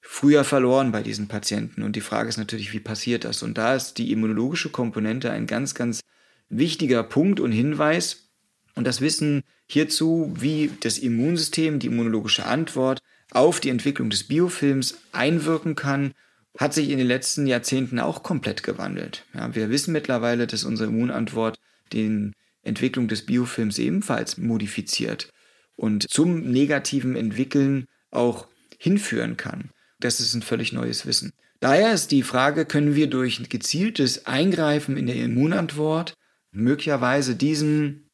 früher 0.00 0.44
verloren 0.44 0.92
bei 0.92 1.02
diesen 1.02 1.26
Patienten. 1.26 1.82
Und 1.82 1.96
die 1.96 2.02
Frage 2.02 2.28
ist 2.28 2.36
natürlich, 2.36 2.72
wie 2.72 2.80
passiert 2.80 3.24
das? 3.24 3.42
Und 3.42 3.58
da 3.58 3.74
ist 3.74 3.94
die 3.94 4.12
immunologische 4.12 4.70
Komponente 4.70 5.32
ein 5.32 5.46
ganz, 5.46 5.74
ganz 5.74 6.00
wichtiger 6.48 7.02
Punkt 7.02 7.40
und 7.40 7.50
Hinweis. 7.50 8.29
Und 8.74 8.86
das 8.86 9.00
Wissen 9.00 9.42
hierzu, 9.66 10.32
wie 10.36 10.70
das 10.80 10.98
Immunsystem, 10.98 11.78
die 11.78 11.88
immunologische 11.88 12.46
Antwort 12.46 13.00
auf 13.30 13.60
die 13.60 13.68
Entwicklung 13.68 14.10
des 14.10 14.24
Biofilms 14.24 14.98
einwirken 15.12 15.76
kann 15.76 16.12
hat 16.58 16.74
sich 16.74 16.90
in 16.90 16.98
den 16.98 17.06
letzten 17.06 17.46
Jahrzehnten 17.46 17.98
auch 17.98 18.22
komplett 18.22 18.62
gewandelt. 18.62 19.24
Ja, 19.34 19.54
wir 19.54 19.70
wissen 19.70 19.92
mittlerweile, 19.92 20.46
dass 20.46 20.64
unsere 20.64 20.88
Immunantwort 20.90 21.58
die 21.92 22.32
Entwicklung 22.62 23.08
des 23.08 23.24
Biofilms 23.24 23.78
ebenfalls 23.78 24.36
modifiziert 24.36 25.30
und 25.76 26.10
zum 26.10 26.50
negativen 26.50 27.16
Entwickeln 27.16 27.86
auch 28.10 28.48
hinführen 28.78 29.36
kann. 29.36 29.70
Das 30.00 30.20
ist 30.20 30.34
ein 30.34 30.42
völlig 30.42 30.72
neues 30.72 31.06
Wissen. 31.06 31.32
Daher 31.60 31.92
ist 31.92 32.10
die 32.10 32.22
Frage, 32.22 32.64
können 32.64 32.94
wir 32.94 33.08
durch 33.08 33.48
gezieltes 33.48 34.26
Eingreifen 34.26 34.96
in 34.96 35.06
der 35.06 35.16
Immunantwort 35.16 36.14
möglicherweise 36.52 37.36
diesen 37.36 38.09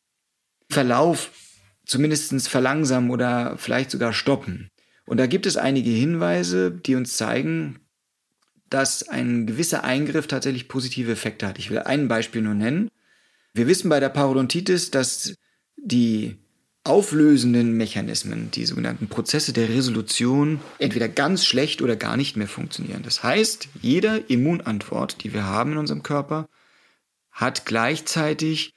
Verlauf 0.69 1.31
zumindest 1.85 2.49
verlangsamen 2.49 3.11
oder 3.11 3.57
vielleicht 3.57 3.91
sogar 3.91 4.13
stoppen. 4.13 4.71
Und 5.07 5.19
da 5.19 5.27
gibt 5.27 5.47
es 5.47 5.57
einige 5.57 5.91
Hinweise, 5.91 6.73
die 6.73 6.97
uns 6.97 7.17
zeigen, 7.17 7.79
dass 8.69 9.09
ein 9.09 9.47
gewisser 9.47 9.85
Eingriff 9.85 10.27
tatsächlich 10.27 10.67
positive 10.69 11.13
Effekte 11.13 11.47
hat. 11.47 11.59
Ich 11.59 11.71
will 11.71 11.79
ein 11.79 12.09
Beispiel 12.09 12.43
nur 12.43 12.55
nennen. 12.55 12.91
Wir 13.55 13.69
wissen 13.69 13.89
bei 13.89 14.01
der 14.01 14.09
Parodontitis, 14.09 14.91
dass 14.91 15.35
die 15.77 16.37
auflösenden 16.83 17.77
Mechanismen, 17.77 18.51
die 18.51 18.65
sogenannten 18.65 19.09
Prozesse 19.09 19.53
der 19.53 19.69
Resolution, 19.69 20.61
entweder 20.79 21.09
ganz 21.09 21.45
schlecht 21.45 21.83
oder 21.83 21.97
gar 21.97 22.17
nicht 22.17 22.37
mehr 22.37 22.49
funktionieren. 22.49 23.03
Das 23.03 23.23
heißt, 23.23 23.69
jede 23.81 24.19
Immunantwort, 24.29 25.23
die 25.25 25.33
wir 25.33 25.45
haben 25.45 25.73
in 25.73 25.79
unserem 25.79 26.03
Körper, 26.03 26.49
hat 27.31 27.67
gleichzeitig 27.67 28.75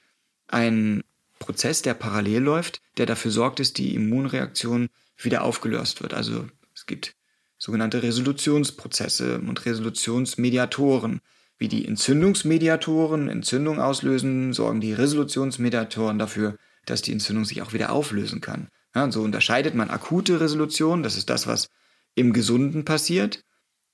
einen 0.48 1.02
Prozess, 1.40 1.82
der 1.82 1.94
parallel 1.94 2.42
läuft, 2.42 2.80
der 2.98 3.06
dafür 3.06 3.32
sorgt, 3.32 3.58
dass 3.58 3.72
die 3.72 3.96
Immunreaktion 3.96 4.88
wieder 5.16 5.42
aufgelöst 5.42 6.00
wird. 6.02 6.14
Also 6.14 6.46
es 6.74 6.86
gibt 6.86 7.16
sogenannte 7.58 8.04
Resolutionsprozesse 8.04 9.40
und 9.40 9.66
Resolutionsmediatoren. 9.66 11.20
Wie 11.58 11.68
die 11.68 11.86
Entzündungsmediatoren 11.86 13.28
Entzündung 13.28 13.80
auslösen, 13.80 14.52
sorgen 14.54 14.80
die 14.80 14.94
Resolutionsmediatoren 14.94 16.18
dafür, 16.18 16.56
dass 16.86 17.02
die 17.02 17.12
Entzündung 17.12 17.44
sich 17.44 17.60
auch 17.60 17.72
wieder 17.72 17.90
auflösen 17.90 18.40
kann. 18.40 18.68
Ja, 18.94 19.04
und 19.04 19.12
so 19.12 19.22
unterscheidet 19.22 19.74
man 19.74 19.90
akute 19.90 20.40
Resolution, 20.40 21.02
das 21.02 21.16
ist 21.16 21.28
das, 21.28 21.46
was 21.46 21.68
im 22.14 22.32
Gesunden 22.32 22.84
passiert, 22.84 23.44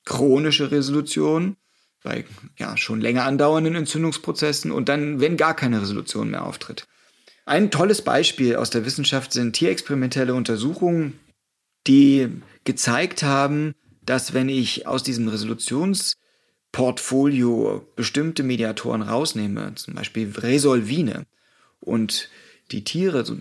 chronische 0.04 0.70
Resolution 0.70 1.56
bei 2.02 2.24
ja, 2.56 2.76
schon 2.76 3.00
länger 3.00 3.24
andauernden 3.24 3.74
Entzündungsprozessen 3.74 4.70
und 4.70 4.88
dann, 4.88 5.20
wenn 5.20 5.36
gar 5.36 5.54
keine 5.54 5.82
Resolution 5.82 6.30
mehr 6.30 6.44
auftritt. 6.44 6.86
Ein 7.48 7.70
tolles 7.70 8.02
Beispiel 8.02 8.56
aus 8.56 8.70
der 8.70 8.84
Wissenschaft 8.84 9.32
sind 9.32 9.52
tierexperimentelle 9.52 10.34
Untersuchungen, 10.34 11.20
die 11.86 12.26
gezeigt 12.64 13.22
haben, 13.22 13.76
dass 14.04 14.34
wenn 14.34 14.48
ich 14.48 14.88
aus 14.88 15.04
diesem 15.04 15.28
Resolutionsportfolio 15.28 17.86
bestimmte 17.94 18.42
Mediatoren 18.42 19.02
rausnehme, 19.02 19.76
zum 19.76 19.94
Beispiel 19.94 20.32
Resolvine, 20.36 21.24
und 21.78 22.30
die 22.72 22.82
Tiere 22.82 23.24
so 23.24 23.36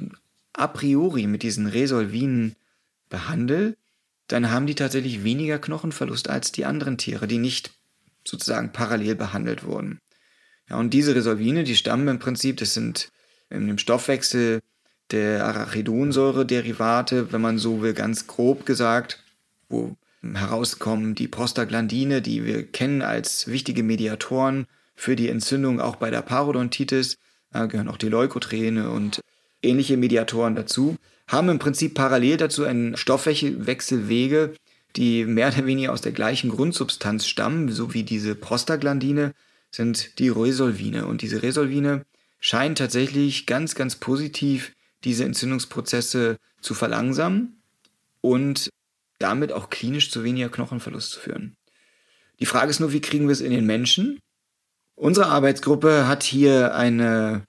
a 0.53 0.67
priori 0.67 1.25
mit 1.25 1.41
diesen 1.41 1.65
Resolvinen 1.65 2.55
behandle, 3.09 3.75
dann 4.27 4.51
haben 4.51 4.67
die 4.67 4.75
tatsächlich 4.75 5.23
weniger 5.23 5.57
Knochenverlust 5.57 6.29
als 6.29 6.51
die 6.51 6.65
anderen 6.65 6.99
Tiere, 6.99 7.25
die 7.25 7.39
nicht 7.39 7.71
sozusagen 8.23 8.71
parallel 8.71 9.15
behandelt 9.15 9.63
wurden. 9.63 9.99
Ja, 10.69 10.77
und 10.77 10.93
diese 10.93 11.15
Resolvine, 11.15 11.63
die 11.63 11.75
stammen 11.75 12.07
im 12.07 12.19
Prinzip, 12.19 12.57
das 12.57 12.75
sind 12.75 13.09
in 13.49 13.67
dem 13.67 13.77
Stoffwechsel 13.77 14.61
der 15.11 15.45
Arachidonsäure-Derivate, 15.45 17.31
wenn 17.31 17.41
man 17.41 17.57
so 17.57 17.81
will, 17.81 17.93
ganz 17.93 18.27
grob 18.27 18.65
gesagt, 18.65 19.23
wo 19.69 19.95
herauskommen 20.21 21.13
die 21.15 21.27
Prostaglandine, 21.27 22.21
die 22.21 22.45
wir 22.45 22.65
kennen 22.65 23.01
als 23.01 23.47
wichtige 23.47 23.83
Mediatoren 23.83 24.65
für 24.95 25.15
die 25.15 25.29
Entzündung, 25.29 25.79
auch 25.79 25.97
bei 25.97 26.09
der 26.09 26.21
Parodontitis, 26.21 27.17
da 27.51 27.67
gehören 27.67 27.87
auch 27.87 27.97
die 27.97 28.09
Leukotriene 28.09 28.89
und 28.89 29.21
ähnliche 29.61 29.97
Mediatoren 29.97 30.55
dazu, 30.55 30.97
haben 31.27 31.49
im 31.49 31.59
Prinzip 31.59 31.93
parallel 31.93 32.37
dazu 32.37 32.63
einen 32.63 32.97
Stoffwechselwege, 32.97 34.53
die 34.95 35.25
mehr 35.25 35.49
oder 35.49 35.65
weniger 35.65 35.91
aus 35.91 36.01
der 36.01 36.11
gleichen 36.11 36.49
Grundsubstanz 36.49 37.27
stammen, 37.27 37.69
so 37.69 37.93
wie 37.93 38.03
diese 38.03 38.35
Prostaglandine, 38.35 39.33
sind 39.71 40.19
die 40.19 40.29
Resolvine. 40.29 41.05
Und 41.05 41.21
diese 41.21 41.43
Resolvine 41.43 42.05
scheinen 42.45 42.75
tatsächlich 42.75 43.47
ganz, 43.47 43.73
ganz 43.73 43.95
positiv 43.95 44.71
diese 45.03 45.25
Entzündungsprozesse 45.25 46.37
zu 46.61 46.75
verlangsamen 46.75 47.59
und 48.21 48.69
damit 49.17 49.51
auch 49.51 49.71
klinisch 49.71 50.11
zu 50.11 50.23
weniger 50.23 50.49
Knochenverlust 50.49 51.09
zu 51.09 51.19
führen. 51.19 51.55
Die 52.39 52.45
Frage 52.45 52.69
ist 52.69 52.79
nur, 52.79 52.93
wie 52.93 53.01
kriegen 53.01 53.25
wir 53.25 53.31
es 53.31 53.41
in 53.41 53.49
den 53.49 53.65
Menschen? 53.65 54.19
Unsere 54.93 55.25
Arbeitsgruppe 55.25 56.07
hat 56.07 56.21
hier 56.21 56.75
eine 56.75 57.47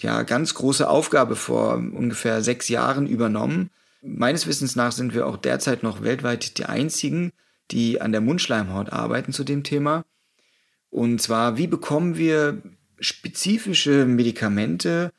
ja, 0.00 0.22
ganz 0.22 0.54
große 0.54 0.88
Aufgabe 0.88 1.34
vor 1.34 1.74
ungefähr 1.74 2.40
sechs 2.40 2.68
Jahren 2.68 3.08
übernommen. 3.08 3.70
Meines 4.00 4.46
Wissens 4.46 4.76
nach 4.76 4.92
sind 4.92 5.12
wir 5.12 5.26
auch 5.26 5.38
derzeit 5.38 5.82
noch 5.82 6.02
weltweit 6.02 6.58
die 6.58 6.66
einzigen, 6.66 7.32
die 7.72 8.00
an 8.00 8.12
der 8.12 8.20
Mundschleimhaut 8.20 8.92
arbeiten 8.92 9.32
zu 9.32 9.42
dem 9.42 9.64
Thema. 9.64 10.04
Und 10.88 11.20
zwar, 11.20 11.58
wie 11.58 11.66
bekommen 11.66 12.16
wir 12.16 12.62
spezifische 12.98 14.06
Medikamente 14.06 15.12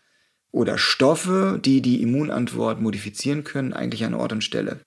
oder 0.52 0.78
Stoffe, 0.78 1.60
die 1.64 1.82
die 1.82 2.02
Immunantwort 2.02 2.82
modifizieren 2.82 3.44
können, 3.44 3.74
eigentlich 3.74 4.06
an 4.06 4.14
Ort 4.14 4.32
und 4.32 4.44
Stelle. 4.44 4.82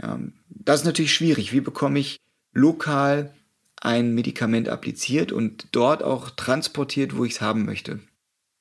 Ja, 0.00 0.20
das 0.48 0.80
ist 0.80 0.86
natürlich 0.86 1.14
schwierig. 1.14 1.52
Wie 1.52 1.60
bekomme 1.60 1.98
ich 1.98 2.18
lokal 2.52 3.34
ein 3.80 4.14
Medikament 4.14 4.68
appliziert 4.68 5.32
und 5.32 5.68
dort 5.72 6.02
auch 6.02 6.30
transportiert, 6.30 7.16
wo 7.16 7.24
ich 7.24 7.32
es 7.32 7.40
haben 7.40 7.64
möchte? 7.64 8.00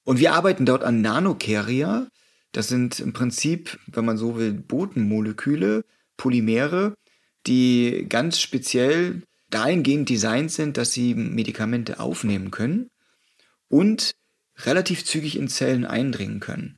Und 0.04 0.20
wir 0.20 0.34
arbeiten 0.34 0.66
dort 0.66 0.84
an 0.84 1.02
Nanocarrier. 1.02 2.10
Das 2.52 2.68
sind 2.68 3.00
im 3.00 3.14
Prinzip, 3.14 3.80
wenn 3.88 4.06
man 4.06 4.18
so 4.18 4.36
will, 4.36 4.54
Botenmoleküle, 4.54 5.86
Polymere, 6.18 6.96
die 7.48 8.06
ganz 8.10 8.40
speziell 8.40 9.22
dahingehend 9.50 10.10
designt 10.10 10.52
sind, 10.52 10.78
dass 10.78 10.92
sie 10.92 11.14
Medikamente 11.14 12.00
aufnehmen 12.00 12.52
können 12.52 12.90
und 13.72 14.12
relativ 14.58 15.06
zügig 15.06 15.38
in 15.38 15.48
Zellen 15.48 15.86
eindringen 15.86 16.40
können. 16.40 16.78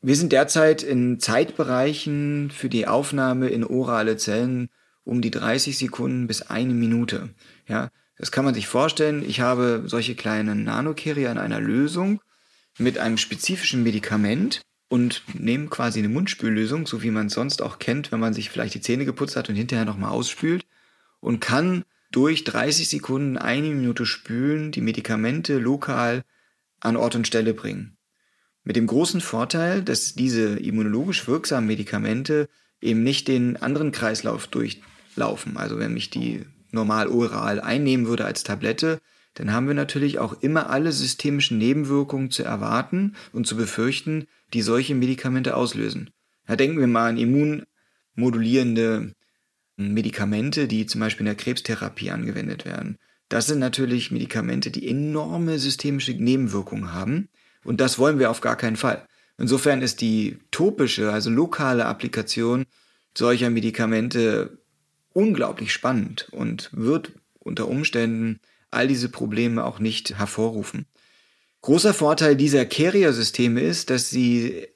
Wir 0.00 0.16
sind 0.16 0.32
derzeit 0.32 0.82
in 0.82 1.18
Zeitbereichen 1.18 2.50
für 2.50 2.68
die 2.68 2.86
Aufnahme 2.86 3.48
in 3.48 3.64
orale 3.64 4.18
Zellen 4.18 4.68
um 5.02 5.22
die 5.22 5.30
30 5.30 5.76
Sekunden 5.78 6.26
bis 6.26 6.42
eine 6.42 6.74
Minute. 6.74 7.30
Ja, 7.66 7.88
das 8.18 8.30
kann 8.30 8.44
man 8.44 8.54
sich 8.54 8.66
vorstellen. 8.66 9.24
Ich 9.26 9.40
habe 9.40 9.84
solche 9.86 10.14
kleinen 10.14 10.64
Nanocarrier 10.64 11.30
in 11.30 11.38
einer 11.38 11.60
Lösung 11.60 12.20
mit 12.78 12.98
einem 12.98 13.16
spezifischen 13.16 13.82
Medikament 13.82 14.60
und 14.88 15.22
nehme 15.32 15.68
quasi 15.68 16.00
eine 16.00 16.10
Mundspüllösung, 16.10 16.86
so 16.86 17.02
wie 17.02 17.10
man 17.10 17.28
es 17.28 17.34
sonst 17.34 17.62
auch 17.62 17.78
kennt, 17.78 18.12
wenn 18.12 18.20
man 18.20 18.34
sich 18.34 18.50
vielleicht 18.50 18.74
die 18.74 18.80
Zähne 18.82 19.06
geputzt 19.06 19.36
hat 19.36 19.48
und 19.48 19.54
hinterher 19.54 19.86
nochmal 19.86 20.10
ausspült 20.10 20.66
und 21.20 21.40
kann 21.40 21.84
durch 22.14 22.44
30 22.44 22.88
Sekunden 22.88 23.36
eine 23.36 23.70
Minute 23.70 24.06
spülen 24.06 24.70
die 24.70 24.80
Medikamente 24.80 25.58
lokal 25.58 26.22
an 26.78 26.96
Ort 26.96 27.16
und 27.16 27.26
Stelle 27.26 27.54
bringen. 27.54 27.96
Mit 28.62 28.76
dem 28.76 28.86
großen 28.86 29.20
Vorteil, 29.20 29.82
dass 29.82 30.14
diese 30.14 30.56
immunologisch 30.56 31.26
wirksamen 31.26 31.66
Medikamente 31.66 32.48
eben 32.80 33.02
nicht 33.02 33.26
den 33.26 33.56
anderen 33.56 33.90
Kreislauf 33.90 34.46
durchlaufen. 34.46 35.56
Also 35.56 35.78
wenn 35.80 35.96
ich 35.96 36.10
die 36.10 36.46
normal 36.70 37.08
oral 37.08 37.60
einnehmen 37.60 38.06
würde 38.06 38.24
als 38.24 38.44
Tablette, 38.44 39.00
dann 39.34 39.52
haben 39.52 39.66
wir 39.66 39.74
natürlich 39.74 40.20
auch 40.20 40.40
immer 40.40 40.70
alle 40.70 40.92
systemischen 40.92 41.58
Nebenwirkungen 41.58 42.30
zu 42.30 42.44
erwarten 42.44 43.16
und 43.32 43.48
zu 43.48 43.56
befürchten, 43.56 44.28
die 44.52 44.62
solche 44.62 44.94
Medikamente 44.94 45.56
auslösen. 45.56 46.10
Da 46.46 46.54
denken 46.54 46.78
wir 46.78 46.86
mal 46.86 47.08
an 47.08 47.18
immunmodulierende 47.18 49.14
Medikamente, 49.76 50.68
die 50.68 50.86
zum 50.86 51.00
Beispiel 51.00 51.26
in 51.26 51.34
der 51.34 51.34
Krebstherapie 51.34 52.10
angewendet 52.10 52.64
werden. 52.64 52.98
Das 53.28 53.46
sind 53.46 53.58
natürlich 53.58 54.10
Medikamente, 54.10 54.70
die 54.70 54.88
enorme 54.88 55.58
systemische 55.58 56.12
Nebenwirkungen 56.12 56.92
haben 56.92 57.28
und 57.64 57.80
das 57.80 57.98
wollen 57.98 58.18
wir 58.18 58.30
auf 58.30 58.40
gar 58.40 58.56
keinen 58.56 58.76
Fall. 58.76 59.06
Insofern 59.38 59.82
ist 59.82 60.00
die 60.00 60.38
topische, 60.50 61.10
also 61.10 61.30
lokale 61.30 61.86
Applikation 61.86 62.66
solcher 63.16 63.50
Medikamente 63.50 64.58
unglaublich 65.12 65.72
spannend 65.72 66.28
und 66.32 66.70
wird 66.72 67.12
unter 67.38 67.68
Umständen 67.68 68.40
all 68.70 68.88
diese 68.88 69.08
Probleme 69.08 69.64
auch 69.64 69.78
nicht 69.78 70.18
hervorrufen. 70.18 70.86
Großer 71.62 71.94
Vorteil 71.94 72.36
dieser 72.36 72.66
Carrier-Systeme 72.66 73.60
ist, 73.60 73.90
dass 73.90 74.10
sie 74.10 74.66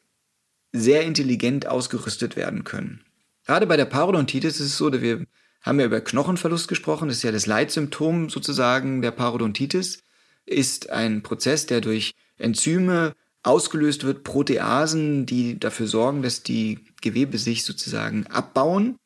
sehr 0.72 1.02
intelligent 1.02 1.66
ausgerüstet 1.66 2.36
werden 2.36 2.64
können. 2.64 3.04
Gerade 3.48 3.66
bei 3.66 3.78
der 3.78 3.86
Parodontitis 3.86 4.60
ist 4.60 4.66
es 4.66 4.76
so, 4.76 4.92
wir 4.92 5.26
haben 5.62 5.80
ja 5.80 5.86
über 5.86 6.02
Knochenverlust 6.02 6.68
gesprochen, 6.68 7.08
das 7.08 7.16
ist 7.16 7.22
ja 7.22 7.32
das 7.32 7.46
Leitsymptom 7.46 8.28
sozusagen 8.28 9.00
der 9.00 9.10
Parodontitis, 9.10 10.02
ist 10.44 10.90
ein 10.90 11.22
Prozess, 11.22 11.64
der 11.64 11.80
durch 11.80 12.14
Enzyme 12.36 13.14
ausgelöst 13.42 14.04
wird, 14.04 14.22
Proteasen, 14.22 15.24
die 15.24 15.58
dafür 15.58 15.86
sorgen, 15.86 16.22
dass 16.22 16.42
die 16.42 16.80
Gewebe 17.00 17.38
sich 17.38 17.64
sozusagen 17.64 18.26
abbauen. 18.26 18.98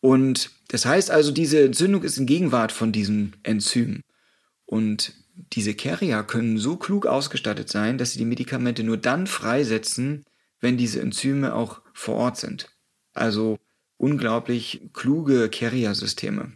Und 0.00 0.50
das 0.68 0.84
heißt 0.84 1.10
also, 1.10 1.32
diese 1.32 1.62
Entzündung 1.62 2.02
ist 2.02 2.18
in 2.18 2.26
Gegenwart 2.26 2.70
von 2.70 2.92
diesem 2.92 3.32
Enzym. 3.44 4.02
Und 4.66 5.14
diese 5.54 5.72
Carrier 5.72 6.22
können 6.22 6.58
so 6.58 6.76
klug 6.76 7.06
ausgestattet 7.06 7.70
sein, 7.70 7.96
dass 7.96 8.12
sie 8.12 8.18
die 8.18 8.26
Medikamente 8.26 8.84
nur 8.84 8.98
dann 8.98 9.26
freisetzen, 9.26 10.24
wenn 10.60 10.76
diese 10.76 11.00
Enzyme 11.00 11.54
auch 11.54 11.80
vor 11.94 12.16
Ort 12.16 12.36
sind. 12.36 12.77
Also 13.18 13.58
unglaublich 13.96 14.88
kluge 14.92 15.48
Carrier-Systeme. 15.48 16.52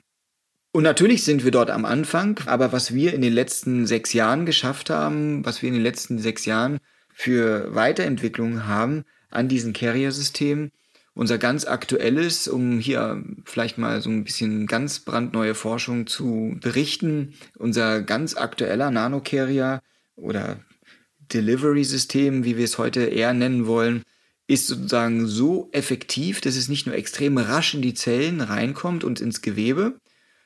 Und 0.72 0.84
natürlich 0.84 1.24
sind 1.24 1.44
wir 1.44 1.50
dort 1.50 1.70
am 1.70 1.84
Anfang, 1.84 2.40
aber 2.46 2.72
was 2.72 2.94
wir 2.94 3.12
in 3.12 3.20
den 3.20 3.34
letzten 3.34 3.86
sechs 3.86 4.14
Jahren 4.14 4.46
geschafft 4.46 4.88
haben, 4.88 5.44
was 5.44 5.60
wir 5.60 5.68
in 5.68 5.74
den 5.74 5.82
letzten 5.82 6.18
sechs 6.18 6.46
Jahren 6.46 6.78
für 7.12 7.74
Weiterentwicklungen 7.74 8.66
haben 8.66 9.04
an 9.30 9.48
diesen 9.48 9.74
Carrier-Systemen, 9.74 10.70
unser 11.14 11.36
ganz 11.36 11.66
aktuelles, 11.66 12.48
um 12.48 12.78
hier 12.78 13.22
vielleicht 13.44 13.76
mal 13.76 14.00
so 14.00 14.08
ein 14.08 14.24
bisschen 14.24 14.66
ganz 14.66 15.00
brandneue 15.00 15.54
Forschung 15.54 16.06
zu 16.06 16.56
berichten, 16.60 17.34
unser 17.58 18.00
ganz 18.00 18.34
aktueller 18.34 18.90
Nanocarrier 18.90 19.82
oder 20.16 20.60
Delivery-System, 21.32 22.44
wie 22.44 22.56
wir 22.56 22.64
es 22.64 22.78
heute 22.78 23.02
eher 23.02 23.34
nennen 23.34 23.66
wollen, 23.66 24.04
ist 24.52 24.66
sozusagen 24.66 25.26
so 25.26 25.70
effektiv, 25.72 26.42
dass 26.42 26.56
es 26.56 26.68
nicht 26.68 26.86
nur 26.86 26.94
extrem 26.94 27.38
rasch 27.38 27.74
in 27.74 27.80
die 27.80 27.94
Zellen 27.94 28.42
reinkommt 28.42 29.02
und 29.02 29.20
ins 29.20 29.40
Gewebe, 29.40 29.98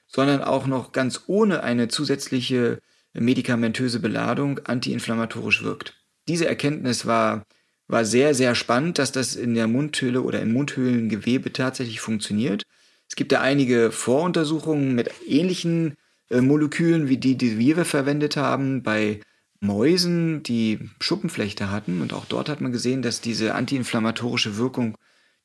sondern 0.06 0.42
auch 0.42 0.66
noch 0.66 0.92
ganz 0.92 1.24
ohne 1.26 1.64
eine 1.64 1.88
zusätzliche 1.88 2.78
medikamentöse 3.14 3.98
Beladung 3.98 4.60
antiinflammatorisch 4.60 5.64
wirkt. 5.64 5.94
Diese 6.28 6.46
Erkenntnis 6.46 7.06
war, 7.06 7.44
war 7.88 8.04
sehr, 8.04 8.34
sehr 8.34 8.54
spannend, 8.54 8.98
dass 8.98 9.10
das 9.10 9.34
in 9.34 9.54
der 9.54 9.66
Mundhöhle 9.66 10.22
oder 10.22 10.40
im 10.40 10.52
Mundhöhlengewebe 10.52 11.52
tatsächlich 11.52 12.00
funktioniert. 12.00 12.62
Es 13.08 13.16
gibt 13.16 13.32
da 13.32 13.40
einige 13.40 13.90
Voruntersuchungen 13.90 14.94
mit 14.94 15.10
ähnlichen 15.26 15.96
äh, 16.30 16.40
Molekülen 16.40 17.08
wie 17.08 17.16
die, 17.16 17.36
die 17.36 17.58
wir 17.58 17.84
verwendet 17.84 18.36
haben 18.36 18.84
bei 18.84 19.20
Mäusen, 19.66 20.42
die 20.42 20.78
Schuppenflechte 21.00 21.70
hatten. 21.70 22.00
Und 22.00 22.12
auch 22.12 22.24
dort 22.24 22.48
hat 22.48 22.60
man 22.60 22.72
gesehen, 22.72 23.02
dass 23.02 23.20
diese 23.20 23.54
antiinflammatorische 23.54 24.56
Wirkung 24.56 24.96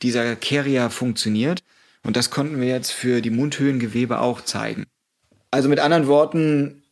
dieser 0.02 0.36
Carrier 0.36 0.90
funktioniert. 0.90 1.64
Und 2.04 2.16
das 2.16 2.30
konnten 2.30 2.60
wir 2.60 2.68
jetzt 2.68 2.92
für 2.92 3.22
die 3.22 3.30
Mundhöhlengewebe 3.30 4.20
auch 4.20 4.42
zeigen. 4.42 4.86
Also 5.52 5.70
mit 5.70 5.80
anderen 5.80 6.08
Worten, 6.08 6.84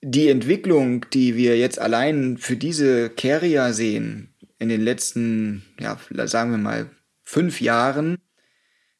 die 0.00 0.28
Entwicklung, 0.28 1.06
die 1.12 1.36
wir 1.36 1.58
jetzt 1.58 1.78
allein 1.78 2.38
für 2.38 2.56
diese 2.56 3.10
Carrier 3.10 3.72
sehen, 3.72 4.34
in 4.58 4.68
den 4.68 4.80
letzten, 4.80 5.62
ja, 5.80 5.98
sagen 6.26 6.50
wir 6.50 6.58
mal, 6.58 6.90
fünf 7.22 7.60
Jahren, 7.60 8.18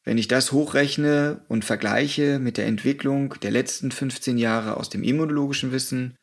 wenn 0.03 0.17
ich 0.17 0.27
das 0.27 0.51
hochrechne 0.51 1.41
und 1.47 1.65
vergleiche 1.65 2.39
mit 2.39 2.57
der 2.57 2.67
Entwicklung 2.67 3.35
der 3.41 3.51
letzten 3.51 3.91
15 3.91 4.37
Jahre 4.37 4.77
aus 4.77 4.89
dem 4.89 5.03
immunologischen 5.03 5.71
Wissen 5.71 6.15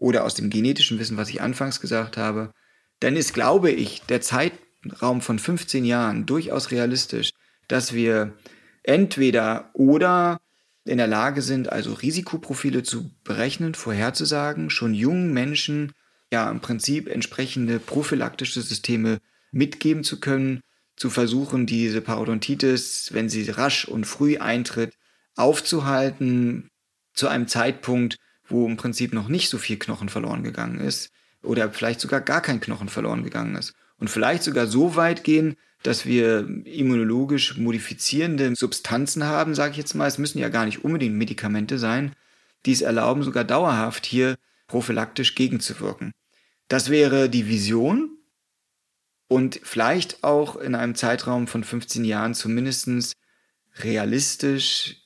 oder 0.00 0.24
aus 0.24 0.34
dem 0.34 0.50
genetischen 0.50 0.98
Wissen, 0.98 1.16
was 1.16 1.28
ich 1.28 1.40
anfangs 1.40 1.80
gesagt 1.80 2.16
habe, 2.16 2.52
dann 2.98 3.14
ist, 3.16 3.34
glaube 3.34 3.70
ich, 3.70 4.02
der 4.02 4.20
Zeitraum 4.20 5.20
von 5.20 5.38
15 5.38 5.84
Jahren 5.84 6.26
durchaus 6.26 6.72
realistisch, 6.72 7.30
dass 7.68 7.92
wir 7.92 8.34
entweder 8.82 9.70
oder 9.74 10.40
in 10.84 10.98
der 10.98 11.06
Lage 11.06 11.42
sind, 11.42 11.70
also 11.70 11.92
Risikoprofile 11.92 12.82
zu 12.82 13.10
berechnen, 13.22 13.74
vorherzusagen, 13.74 14.70
schon 14.70 14.94
jungen 14.94 15.32
Menschen 15.32 15.92
ja 16.32 16.50
im 16.50 16.60
Prinzip 16.60 17.06
entsprechende 17.06 17.78
prophylaktische 17.78 18.62
Systeme 18.62 19.18
mitgeben 19.52 20.02
zu 20.02 20.18
können, 20.18 20.60
zu 20.96 21.10
versuchen, 21.10 21.66
diese 21.66 22.00
Parodontitis, 22.00 23.10
wenn 23.12 23.28
sie 23.28 23.48
rasch 23.50 23.84
und 23.84 24.06
früh 24.06 24.38
eintritt, 24.38 24.94
aufzuhalten 25.36 26.70
zu 27.14 27.28
einem 27.28 27.48
Zeitpunkt, 27.48 28.16
wo 28.50 28.66
im 28.66 28.76
Prinzip 28.76 29.12
noch 29.12 29.28
nicht 29.28 29.48
so 29.48 29.58
viel 29.58 29.78
Knochen 29.78 30.08
verloren 30.08 30.42
gegangen 30.42 30.80
ist 30.80 31.10
oder 31.42 31.70
vielleicht 31.70 32.00
sogar 32.00 32.20
gar 32.20 32.40
kein 32.40 32.60
Knochen 32.60 32.88
verloren 32.88 33.24
gegangen 33.24 33.56
ist. 33.56 33.74
Und 33.98 34.08
vielleicht 34.08 34.42
sogar 34.42 34.66
so 34.66 34.96
weit 34.96 35.24
gehen, 35.24 35.56
dass 35.82 36.04
wir 36.04 36.46
immunologisch 36.64 37.56
modifizierende 37.56 38.54
Substanzen 38.54 39.24
haben, 39.24 39.54
sage 39.54 39.72
ich 39.72 39.76
jetzt 39.78 39.94
mal. 39.94 40.06
Es 40.06 40.18
müssen 40.18 40.38
ja 40.38 40.48
gar 40.48 40.66
nicht 40.66 40.84
unbedingt 40.84 41.16
Medikamente 41.16 41.78
sein, 41.78 42.12
die 42.66 42.72
es 42.72 42.82
erlauben, 42.82 43.22
sogar 43.22 43.44
dauerhaft 43.44 44.04
hier 44.04 44.36
prophylaktisch 44.66 45.34
gegenzuwirken. 45.34 46.12
Das 46.68 46.90
wäre 46.90 47.28
die 47.28 47.48
Vision 47.48 48.10
und 49.28 49.60
vielleicht 49.62 50.22
auch 50.22 50.56
in 50.56 50.74
einem 50.74 50.94
Zeitraum 50.94 51.46
von 51.46 51.64
15 51.64 52.04
Jahren 52.04 52.34
zumindest 52.34 53.14
realistisch 53.76 54.96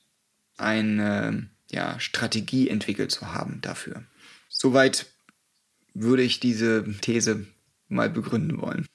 eine 0.57 1.49
ja, 1.75 1.99
Strategie 1.99 2.69
entwickelt 2.69 3.11
zu 3.11 3.33
haben 3.33 3.59
dafür. 3.61 4.03
Soweit 4.49 5.07
würde 5.93 6.23
ich 6.23 6.39
diese 6.39 6.85
These 7.01 7.45
mal 7.87 8.09
begründen 8.09 8.61
wollen. 8.61 8.87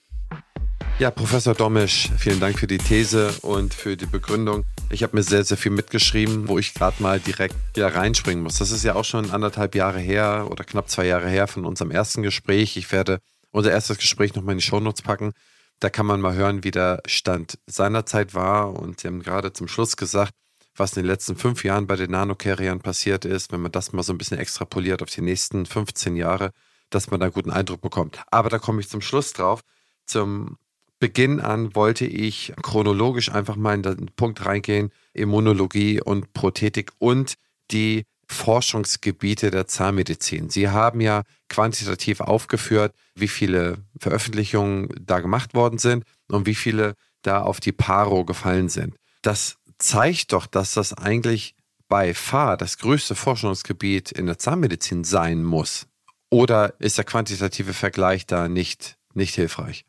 Ja, 0.98 1.10
Professor 1.10 1.54
Domisch, 1.54 2.10
vielen 2.18 2.40
Dank 2.40 2.58
für 2.58 2.66
die 2.66 2.76
These 2.76 3.32
und 3.40 3.72
für 3.72 3.96
die 3.96 4.06
Begründung. 4.06 4.64
Ich 4.90 5.02
habe 5.02 5.16
mir 5.16 5.22
sehr, 5.22 5.44
sehr 5.44 5.56
viel 5.56 5.72
mitgeschrieben, 5.72 6.48
wo 6.48 6.58
ich 6.58 6.74
gerade 6.74 7.02
mal 7.02 7.20
direkt 7.20 7.54
wieder 7.74 7.94
reinspringen 7.94 8.42
muss. 8.42 8.58
Das 8.58 8.70
ist 8.70 8.84
ja 8.84 8.94
auch 8.94 9.04
schon 9.04 9.30
anderthalb 9.30 9.74
Jahre 9.74 9.98
her 9.98 10.48
oder 10.50 10.64
knapp 10.64 10.90
zwei 10.90 11.06
Jahre 11.06 11.28
her 11.28 11.46
von 11.46 11.64
unserem 11.64 11.90
ersten 11.90 12.22
Gespräch. 12.22 12.76
Ich 12.76 12.92
werde 12.92 13.20
unser 13.50 13.70
erstes 13.70 13.96
Gespräch 13.96 14.34
nochmal 14.34 14.52
in 14.52 14.58
die 14.58 14.64
Shownotes 14.64 15.00
packen. 15.00 15.32
Da 15.80 15.88
kann 15.88 16.04
man 16.04 16.20
mal 16.20 16.34
hören, 16.34 16.64
wie 16.64 16.70
der 16.70 17.02
Stand 17.06 17.58
seinerzeit 17.66 18.34
war. 18.34 18.74
Und 18.74 19.00
Sie 19.00 19.08
haben 19.08 19.22
gerade 19.22 19.54
zum 19.54 19.68
Schluss 19.68 19.96
gesagt, 19.96 20.34
was 20.80 20.96
in 20.96 21.04
den 21.04 21.10
letzten 21.10 21.36
fünf 21.36 21.62
Jahren 21.62 21.86
bei 21.86 21.94
den 21.94 22.10
Nanocarriern 22.10 22.80
passiert 22.80 23.24
ist, 23.24 23.52
wenn 23.52 23.60
man 23.60 23.70
das 23.70 23.92
mal 23.92 24.02
so 24.02 24.12
ein 24.12 24.18
bisschen 24.18 24.38
extrapoliert 24.38 25.02
auf 25.02 25.10
die 25.10 25.20
nächsten 25.20 25.66
15 25.66 26.16
Jahre, 26.16 26.50
dass 26.88 27.10
man 27.10 27.20
da 27.20 27.26
einen 27.26 27.34
guten 27.34 27.52
Eindruck 27.52 27.80
bekommt. 27.80 28.20
Aber 28.30 28.48
da 28.48 28.58
komme 28.58 28.80
ich 28.80 28.88
zum 28.88 29.00
Schluss 29.00 29.32
drauf. 29.32 29.60
Zum 30.06 30.56
Beginn 30.98 31.38
an 31.38 31.74
wollte 31.76 32.04
ich 32.04 32.52
chronologisch 32.62 33.30
einfach 33.30 33.56
mal 33.56 33.74
in 33.74 33.82
den 33.82 34.10
Punkt 34.16 34.44
reingehen, 34.44 34.90
Immunologie 35.12 36.00
und 36.00 36.32
Prothetik 36.32 36.90
und 36.98 37.34
die 37.70 38.04
Forschungsgebiete 38.26 39.50
der 39.50 39.66
Zahnmedizin. 39.66 40.50
Sie 40.50 40.68
haben 40.68 41.00
ja 41.00 41.22
quantitativ 41.48 42.20
aufgeführt, 42.20 42.94
wie 43.14 43.28
viele 43.28 43.78
Veröffentlichungen 43.98 44.88
da 45.00 45.20
gemacht 45.20 45.54
worden 45.54 45.78
sind 45.78 46.04
und 46.28 46.46
wie 46.46 46.54
viele 46.54 46.94
da 47.22 47.42
auf 47.42 47.60
die 47.60 47.72
Paro 47.72 48.24
gefallen 48.24 48.68
sind. 48.68 48.94
Das 49.22 49.56
zeigt 49.80 50.32
doch, 50.32 50.46
dass 50.46 50.74
das 50.74 50.92
eigentlich 50.94 51.54
bei 51.88 52.14
FAR 52.14 52.56
das 52.56 52.78
größte 52.78 53.14
Forschungsgebiet 53.14 54.12
in 54.12 54.26
der 54.26 54.38
Zahnmedizin 54.38 55.04
sein 55.04 55.42
muss. 55.42 55.86
Oder 56.30 56.74
ist 56.78 56.98
der 56.98 57.04
quantitative 57.04 57.74
Vergleich 57.74 58.26
da 58.26 58.48
nicht, 58.48 58.96
nicht 59.14 59.34
hilfreich? 59.34 59.84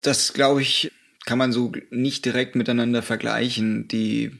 Das, 0.00 0.32
glaube 0.32 0.62
ich, 0.62 0.90
kann 1.24 1.38
man 1.38 1.52
so 1.52 1.72
nicht 1.90 2.24
direkt 2.24 2.56
miteinander 2.56 3.02
vergleichen. 3.02 3.86
Die 3.86 4.32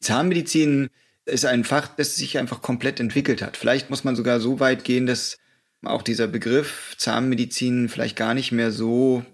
Zahnmedizin 0.00 0.88
ist 1.24 1.44
ein 1.44 1.64
Fach, 1.64 1.88
das 1.88 2.16
sich 2.16 2.38
einfach 2.38 2.62
komplett 2.62 2.98
entwickelt 2.98 3.42
hat. 3.42 3.56
Vielleicht 3.56 3.90
muss 3.90 4.04
man 4.04 4.16
sogar 4.16 4.40
so 4.40 4.58
weit 4.58 4.84
gehen, 4.84 5.06
dass 5.06 5.38
auch 5.84 6.02
dieser 6.02 6.26
Begriff 6.26 6.94
Zahnmedizin 6.98 7.88
vielleicht 7.88 8.16
gar 8.16 8.34
nicht 8.34 8.50
mehr 8.50 8.72
so 8.72 9.24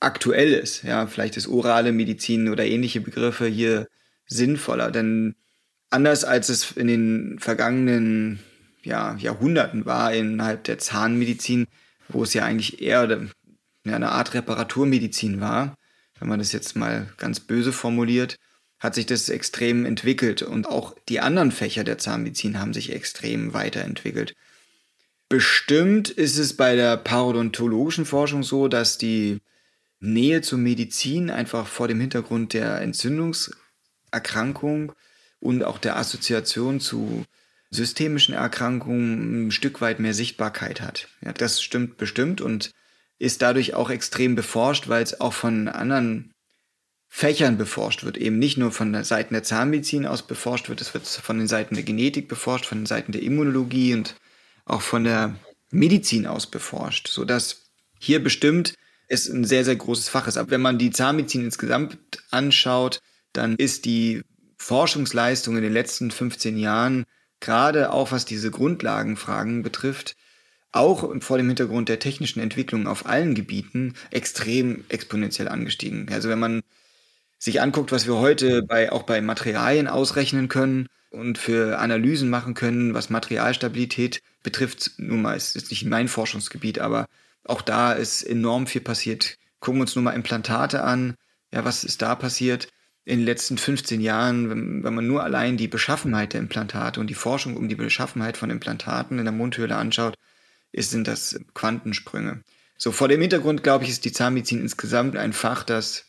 aktuell 0.00 0.52
ist. 0.52 0.82
Ja, 0.82 1.06
vielleicht 1.06 1.36
ist 1.36 1.48
orale 1.48 1.92
Medizin 1.92 2.48
oder 2.48 2.64
ähnliche 2.66 3.00
Begriffe 3.00 3.46
hier 3.46 3.88
sinnvoller, 4.26 4.90
denn 4.90 5.34
anders 5.90 6.24
als 6.24 6.48
es 6.48 6.72
in 6.72 6.86
den 6.86 7.38
vergangenen 7.38 8.40
ja, 8.82 9.16
Jahrhunderten 9.16 9.86
war 9.86 10.12
innerhalb 10.12 10.64
der 10.64 10.78
Zahnmedizin, 10.78 11.66
wo 12.08 12.22
es 12.22 12.34
ja 12.34 12.44
eigentlich 12.44 12.80
eher 12.80 13.28
eine 13.84 14.12
Art 14.12 14.34
Reparaturmedizin 14.34 15.40
war, 15.40 15.74
wenn 16.18 16.28
man 16.28 16.38
das 16.38 16.52
jetzt 16.52 16.76
mal 16.76 17.12
ganz 17.16 17.40
böse 17.40 17.72
formuliert, 17.72 18.36
hat 18.78 18.94
sich 18.94 19.06
das 19.06 19.28
extrem 19.28 19.84
entwickelt 19.84 20.42
und 20.42 20.68
auch 20.68 20.94
die 21.08 21.20
anderen 21.20 21.50
Fächer 21.50 21.84
der 21.84 21.98
Zahnmedizin 21.98 22.60
haben 22.60 22.72
sich 22.72 22.92
extrem 22.92 23.52
weiterentwickelt. 23.52 24.34
Bestimmt 25.28 26.08
ist 26.08 26.38
es 26.38 26.56
bei 26.56 26.76
der 26.76 26.96
parodontologischen 26.96 28.06
Forschung 28.06 28.42
so, 28.42 28.68
dass 28.68 28.96
die 28.96 29.40
Nähe 30.00 30.42
zur 30.42 30.58
Medizin 30.58 31.30
einfach 31.30 31.66
vor 31.66 31.88
dem 31.88 32.00
Hintergrund 32.00 32.52
der 32.52 32.80
Entzündungserkrankung 32.80 34.92
und 35.40 35.64
auch 35.64 35.78
der 35.78 35.96
Assoziation 35.96 36.80
zu 36.80 37.24
systemischen 37.70 38.34
Erkrankungen 38.34 39.48
ein 39.48 39.50
Stück 39.50 39.80
weit 39.80 40.00
mehr 40.00 40.14
Sichtbarkeit 40.14 40.80
hat. 40.80 41.08
Ja, 41.20 41.32
das 41.32 41.62
stimmt 41.62 41.96
bestimmt 41.96 42.40
und 42.40 42.72
ist 43.18 43.42
dadurch 43.42 43.74
auch 43.74 43.90
extrem 43.90 44.34
beforscht, 44.34 44.88
weil 44.88 45.02
es 45.02 45.20
auch 45.20 45.32
von 45.32 45.68
anderen 45.68 46.32
Fächern 47.08 47.58
beforscht 47.58 48.04
wird, 48.04 48.16
eben 48.16 48.38
nicht 48.38 48.58
nur 48.58 48.70
von 48.70 48.92
der 48.92 49.04
Seiten 49.04 49.34
der 49.34 49.42
Zahnmedizin 49.42 50.06
aus 50.06 50.26
beforscht 50.26 50.68
wird, 50.68 50.80
es 50.80 50.94
wird 50.94 51.06
von 51.06 51.38
den 51.38 51.48
Seiten 51.48 51.74
der 51.74 51.84
Genetik 51.84 52.28
beforscht, 52.28 52.66
von 52.66 52.78
den 52.78 52.86
Seiten 52.86 53.12
der 53.12 53.22
Immunologie 53.22 53.94
und 53.94 54.14
auch 54.66 54.82
von 54.82 55.04
der 55.04 55.34
Medizin 55.70 56.26
aus 56.26 56.46
beforscht, 56.46 57.08
sodass 57.08 57.64
hier 57.98 58.22
bestimmt 58.22 58.74
es 59.08 59.28
ein 59.28 59.44
sehr, 59.44 59.64
sehr 59.64 59.76
großes 59.76 60.08
Fach 60.08 60.28
ist. 60.28 60.36
Aber 60.36 60.50
wenn 60.50 60.60
man 60.60 60.78
die 60.78 60.90
Zahnmedizin 60.90 61.44
insgesamt 61.44 61.98
anschaut, 62.30 63.00
dann 63.32 63.56
ist 63.56 63.84
die 63.84 64.22
Forschungsleistung 64.58 65.56
in 65.56 65.62
den 65.62 65.72
letzten 65.72 66.10
15 66.10 66.58
Jahren, 66.58 67.04
gerade 67.40 67.92
auch 67.92 68.12
was 68.12 68.24
diese 68.24 68.50
Grundlagenfragen 68.50 69.62
betrifft, 69.62 70.16
auch 70.72 71.10
vor 71.20 71.38
dem 71.38 71.46
Hintergrund 71.46 71.88
der 71.88 71.98
technischen 71.98 72.40
Entwicklung 72.40 72.86
auf 72.86 73.06
allen 73.06 73.34
Gebieten 73.34 73.94
extrem 74.10 74.84
exponentiell 74.88 75.48
angestiegen. 75.48 76.08
Also 76.12 76.28
wenn 76.28 76.38
man 76.38 76.62
sich 77.38 77.60
anguckt, 77.62 77.92
was 77.92 78.06
wir 78.06 78.16
heute 78.16 78.62
bei, 78.62 78.92
auch 78.92 79.04
bei 79.04 79.20
Materialien 79.20 79.86
ausrechnen 79.86 80.48
können 80.48 80.88
und 81.10 81.38
für 81.38 81.78
Analysen 81.78 82.28
machen 82.28 82.54
können, 82.54 82.94
was 82.94 83.10
Materialstabilität 83.10 84.20
betrifft, 84.42 84.92
nun 84.98 85.22
mal, 85.22 85.36
ist 85.36 85.54
jetzt 85.54 85.70
nicht 85.70 85.84
mein 85.84 86.08
Forschungsgebiet, 86.08 86.80
aber 86.80 87.06
auch 87.48 87.62
da 87.62 87.92
ist 87.92 88.22
enorm 88.22 88.66
viel 88.66 88.80
passiert. 88.80 89.36
Gucken 89.60 89.80
wir 89.80 89.82
uns 89.82 89.96
nur 89.96 90.04
mal 90.04 90.12
Implantate 90.12 90.82
an. 90.84 91.14
Ja, 91.52 91.64
was 91.64 91.84
ist 91.84 92.02
da 92.02 92.14
passiert? 92.14 92.68
in 93.08 93.20
den 93.20 93.24
letzten 93.24 93.56
15 93.56 94.02
Jahren, 94.02 94.50
wenn, 94.50 94.84
wenn, 94.84 94.94
man 94.94 95.06
nur 95.06 95.24
allein 95.24 95.56
die 95.56 95.66
Beschaffenheit 95.66 96.34
der 96.34 96.40
Implantate 96.40 97.00
und 97.00 97.08
die 97.08 97.14
Forschung 97.14 97.56
um 97.56 97.66
die 97.66 97.74
Beschaffenheit 97.74 98.36
von 98.36 98.50
Implantaten 98.50 99.18
in 99.18 99.24
der 99.24 99.32
Mundhöhle 99.32 99.76
anschaut, 99.76 100.14
ist, 100.72 100.90
sind 100.90 101.08
das 101.08 101.40
Quantensprünge. 101.54 102.42
So, 102.76 102.92
vor 102.92 103.08
dem 103.08 103.22
Hintergrund, 103.22 103.62
glaube 103.62 103.84
ich, 103.84 103.90
ist 103.90 104.04
die 104.04 104.12
Zahnmedizin 104.12 104.60
insgesamt 104.60 105.16
ein 105.16 105.32
Fach, 105.32 105.64
das 105.64 106.04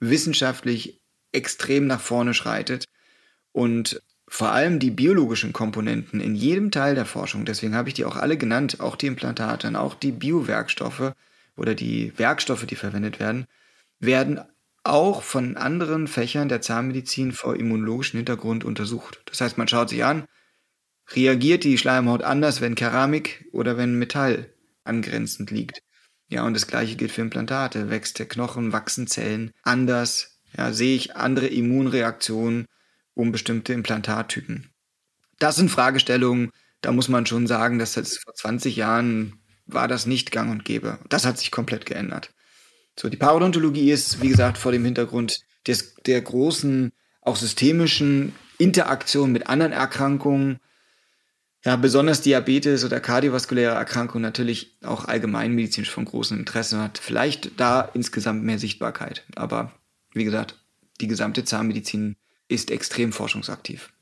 wissenschaftlich 0.00 1.02
extrem 1.32 1.86
nach 1.86 2.00
vorne 2.00 2.32
schreitet 2.32 2.86
und 3.52 4.00
vor 4.32 4.52
allem 4.52 4.78
die 4.78 4.90
biologischen 4.90 5.52
Komponenten 5.52 6.18
in 6.18 6.34
jedem 6.34 6.70
Teil 6.70 6.94
der 6.94 7.04
Forschung, 7.04 7.44
deswegen 7.44 7.74
habe 7.74 7.90
ich 7.90 7.94
die 7.94 8.06
auch 8.06 8.16
alle 8.16 8.38
genannt, 8.38 8.80
auch 8.80 8.96
die 8.96 9.06
Implantate 9.06 9.68
und 9.68 9.76
auch 9.76 9.94
die 9.94 10.10
Biowerkstoffe 10.10 11.12
oder 11.54 11.74
die 11.74 12.14
Werkstoffe, 12.16 12.64
die 12.64 12.74
verwendet 12.74 13.20
werden, 13.20 13.44
werden 14.00 14.40
auch 14.84 15.22
von 15.22 15.58
anderen 15.58 16.08
Fächern 16.08 16.48
der 16.48 16.62
Zahnmedizin 16.62 17.32
vor 17.32 17.56
immunologischem 17.56 18.16
Hintergrund 18.16 18.64
untersucht. 18.64 19.20
Das 19.26 19.42
heißt, 19.42 19.58
man 19.58 19.68
schaut 19.68 19.90
sich 19.90 20.02
an, 20.02 20.24
reagiert 21.10 21.62
die 21.62 21.76
Schleimhaut 21.76 22.22
anders, 22.22 22.62
wenn 22.62 22.74
Keramik 22.74 23.44
oder 23.52 23.76
wenn 23.76 23.98
Metall 23.98 24.50
angrenzend 24.82 25.50
liegt. 25.50 25.82
Ja, 26.28 26.46
und 26.46 26.54
das 26.54 26.66
gleiche 26.66 26.96
gilt 26.96 27.12
für 27.12 27.20
Implantate. 27.20 27.90
Wächst 27.90 28.18
der 28.18 28.28
Knochen, 28.28 28.72
wachsen 28.72 29.06
Zellen 29.06 29.50
anders? 29.62 30.40
Ja, 30.56 30.72
sehe 30.72 30.96
ich 30.96 31.16
andere 31.16 31.48
Immunreaktionen 31.48 32.64
um 33.14 33.32
bestimmte 33.32 33.72
Implantattypen? 33.72 34.70
Das 35.38 35.56
sind 35.56 35.70
Fragestellungen, 35.70 36.50
da 36.82 36.92
muss 36.92 37.08
man 37.08 37.26
schon 37.26 37.46
sagen, 37.46 37.78
dass 37.78 37.94
das 37.94 38.18
vor 38.18 38.34
20 38.34 38.76
Jahren 38.76 39.40
war 39.66 39.88
das 39.88 40.06
nicht 40.06 40.32
gang 40.32 40.50
und 40.50 40.64
gäbe. 40.64 40.98
Das 41.08 41.24
hat 41.24 41.38
sich 41.38 41.50
komplett 41.50 41.86
geändert. 41.86 42.30
So, 42.98 43.08
die 43.08 43.16
Parodontologie 43.16 43.90
ist, 43.90 44.20
wie 44.20 44.28
gesagt, 44.28 44.58
vor 44.58 44.72
dem 44.72 44.84
Hintergrund 44.84 45.40
des, 45.66 45.94
der 46.06 46.20
großen, 46.20 46.92
auch 47.22 47.36
systemischen 47.36 48.34
Interaktion 48.58 49.32
mit 49.32 49.48
anderen 49.48 49.72
Erkrankungen, 49.72 50.58
ja, 51.64 51.76
besonders 51.76 52.20
Diabetes 52.20 52.84
oder 52.84 52.98
kardiovaskuläre 52.98 53.74
Erkrankungen 53.74 54.22
natürlich 54.22 54.76
auch 54.82 55.04
allgemeinmedizinisch 55.04 55.90
von 55.90 56.04
großem 56.04 56.38
Interesse 56.38 56.80
hat. 56.80 56.98
Vielleicht 56.98 57.60
da 57.60 57.82
insgesamt 57.94 58.42
mehr 58.42 58.58
Sichtbarkeit. 58.58 59.24
Aber 59.36 59.72
wie 60.12 60.24
gesagt, 60.24 60.58
die 61.00 61.06
gesamte 61.06 61.44
Zahnmedizin 61.44 62.16
ist 62.52 62.70
extrem 62.70 63.12
forschungsaktiv. 63.12 63.92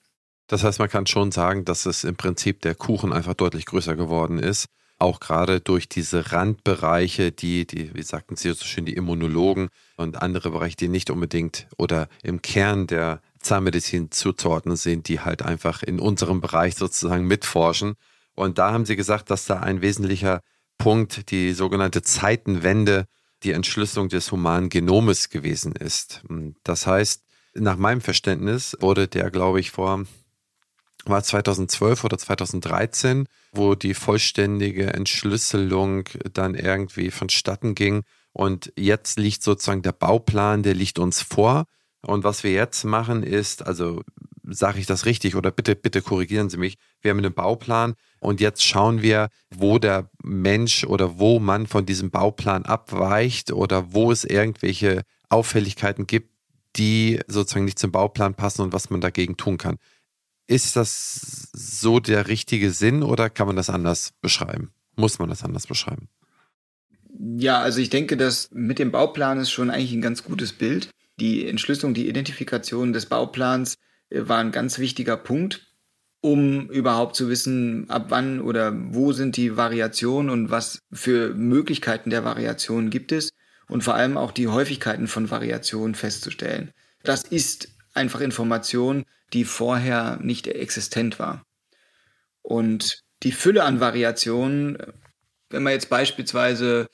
Das 0.47 0.65
heißt, 0.65 0.81
man 0.81 0.89
kann 0.89 1.07
schon 1.07 1.31
sagen, 1.31 1.65
dass 1.65 1.87
es 1.87 2.05
im 2.05 2.17
Prinzip 2.17 2.61
der 2.63 2.75
Kuchen 2.75 3.13
einfach 3.13 3.35
deutlich 3.35 3.67
größer 3.67 3.95
geworden 3.95 4.39
ist 4.39 4.67
auch 5.01 5.19
gerade 5.19 5.61
durch 5.61 5.89
diese 5.89 6.31
Randbereiche, 6.31 7.33
die, 7.33 7.67
die, 7.67 7.95
wie 7.95 8.03
sagten 8.03 8.37
Sie 8.37 8.53
so 8.53 8.65
schön, 8.65 8.85
die 8.85 8.95
Immunologen 8.95 9.71
und 9.97 10.21
andere 10.21 10.51
Bereiche, 10.51 10.77
die 10.77 10.89
nicht 10.89 11.11
unbedingt 11.11 11.67
oder 11.79 12.09
im 12.23 12.43
Kern 12.43 12.87
der 12.87 13.23
Zahnmedizin 13.41 14.11
zuzuordnen 14.11 14.77
sind, 14.77 15.09
die 15.09 15.21
halt 15.21 15.43
einfach 15.43 15.83
in 15.83 15.99
unserem 15.99 16.43
Bereich 16.43 16.75
sozusagen 16.75 17.27
mitforschen. 17.27 17.95
Und 18.35 18.59
da 18.59 18.73
haben 18.73 18.85
Sie 18.85 18.97
gesagt, 18.97 19.31
dass 19.31 19.47
da 19.47 19.61
ein 19.61 19.81
wesentlicher 19.81 20.43
Punkt 20.77 21.31
die 21.31 21.55
sogenannte 21.55 22.03
Zeitenwende, 22.03 23.07
die 23.43 23.53
Entschlüsselung 23.53 24.11
des 24.11 24.31
humanen 24.31 24.69
Genomes 24.69 25.31
gewesen 25.31 25.73
ist. 25.73 26.23
Das 26.63 26.87
heißt, 26.87 27.25
nach 27.61 27.77
meinem 27.77 28.01
Verständnis 28.01 28.77
wurde 28.81 29.09
der, 29.09 29.31
glaube 29.31 29.61
ich, 29.61 29.71
vor 29.71 30.05
war 31.07 31.23
2012 31.23 32.05
oder 32.05 32.19
2013, 32.19 33.27
wo 33.53 33.75
die 33.75 33.95
vollständige 33.95 34.93
Entschlüsselung 34.93 36.05
dann 36.33 36.55
irgendwie 36.55 37.11
vonstatten 37.11 37.75
ging. 37.75 38.03
Und 38.33 38.73
jetzt 38.77 39.19
liegt 39.19 39.43
sozusagen 39.43 39.83
der 39.83 39.93
Bauplan, 39.93 40.63
der 40.63 40.75
liegt 40.75 40.99
uns 40.99 41.23
vor. 41.23 41.65
Und 42.03 42.25
was 42.25 42.45
wir 42.45 42.53
jetzt 42.53 42.85
machen 42.85 43.23
ist, 43.23 43.67
also 43.67 44.03
sage 44.45 44.79
ich 44.79 44.87
das 44.87 45.07
richtig 45.07 45.37
oder 45.37 45.51
bitte, 45.51 45.77
bitte 45.77 46.03
korrigieren 46.03 46.51
Sie 46.51 46.57
mich. 46.57 46.77
Wir 47.01 47.11
haben 47.11 47.19
einen 47.19 47.35
Bauplan 47.35 47.95
und 48.21 48.41
jetzt 48.41 48.65
schauen 48.65 49.03
wir, 49.03 49.29
wo 49.51 49.79
der 49.79 50.11
Mensch 50.23 50.85
oder 50.85 51.19
wo 51.19 51.39
man 51.39 51.67
von 51.67 51.87
diesem 51.87 52.11
Bauplan 52.11 52.65
abweicht 52.65 53.53
oder 53.53 53.93
wo 53.93 54.11
es 54.11 54.25
irgendwelche 54.25 55.03
Auffälligkeiten 55.29 56.07
gibt, 56.07 56.30
die 56.77 57.21
sozusagen 57.27 57.65
nicht 57.65 57.79
zum 57.79 57.93
Bauplan 57.93 58.35
passen 58.35 58.63
und 58.63 58.73
was 58.73 58.91
man 58.91 59.01
dagegen 59.01 59.37
tun 59.37 59.59
kann. 59.59 59.79
Ist 60.47 60.77
das 60.77 61.49
so 61.53 62.01
der 62.01 62.29
richtige 62.29 62.71
Sinn 62.71 63.03
oder 63.03 63.31
kann 63.31 63.47
man 63.47 63.57
das 63.57 63.71
anders 63.71 64.13
beschreiben? 64.21 64.73
Muss 64.97 65.19
man 65.19 65.29
das 65.29 65.45
anders 65.45 65.67
beschreiben? 65.67 66.09
Ja, 67.37 67.61
also 67.61 67.81
ich 67.81 67.91
denke, 67.91 68.17
dass 68.17 68.51
mit 68.53 68.79
dem 68.79 68.91
Bauplan 68.91 69.39
ist 69.39 69.51
schon 69.51 69.71
eigentlich 69.71 69.93
ein 69.93 70.01
ganz 70.01 70.25
gutes 70.25 70.53
Bild. 70.53 70.91
Die 71.21 71.47
Entschlüsselung, 71.47 71.95
die 71.95 72.09
Identifikation 72.09 72.93
des 72.93 73.07
Bauplans 73.07 73.75
äh, 74.09 74.23
war 74.27 74.39
ein 74.39 74.53
ganz 74.53 74.79
wichtiger 74.79 75.17
Punkt, 75.17 75.67
um 76.21 76.69
überhaupt 76.71 77.15
zu 77.15 77.29
wissen, 77.29 77.89
ab 77.91 78.07
wann 78.09 78.41
oder 78.41 78.73
wo 78.95 79.13
sind 79.13 79.37
die 79.37 79.57
Variationen 79.57 80.31
und 80.31 80.51
was 80.51 80.81
für 80.93 81.35
Möglichkeiten 81.35 82.11
der 82.11 82.25
Variationen 82.25 82.91
gibt 82.91 83.13
es 83.13 83.31
und 83.71 83.83
vor 83.83 83.95
allem 83.95 84.19
auch 84.19 84.33
die 84.33 84.49
Häufigkeiten 84.49 85.07
von 85.07 85.31
Variationen 85.31 85.95
festzustellen. 85.95 86.73
Das 87.05 87.23
ist 87.23 87.69
einfach 87.95 88.21
Information, 88.21 89.05
die 89.33 89.45
vorher 89.45 90.19
nicht 90.21 90.49
existent 90.49 91.19
war. 91.19 91.47
Und 92.43 93.03
die 93.23 93.33
Fülle 93.33 93.63
an 93.63 93.81
Variationen, 93.81 94.79
wenn 95.51 95.63
man 95.63 95.73
jetzt 95.73 95.89
beispielsweise 95.89 96.89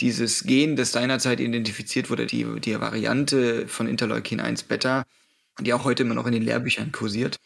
dieses 0.00 0.44
Gen, 0.44 0.76
das 0.76 0.92
seinerzeit 0.92 1.40
identifiziert 1.40 2.10
wurde, 2.10 2.26
die, 2.26 2.44
die 2.60 2.78
Variante 2.80 3.68
von 3.68 3.86
Interleukin 3.86 4.40
1 4.40 4.64
Beta, 4.64 5.04
die 5.60 5.72
auch 5.72 5.84
heute 5.84 6.02
immer 6.02 6.14
noch 6.14 6.26
in 6.26 6.32
den 6.32 6.42
Lehrbüchern 6.42 6.92
kursiert, 6.92 7.38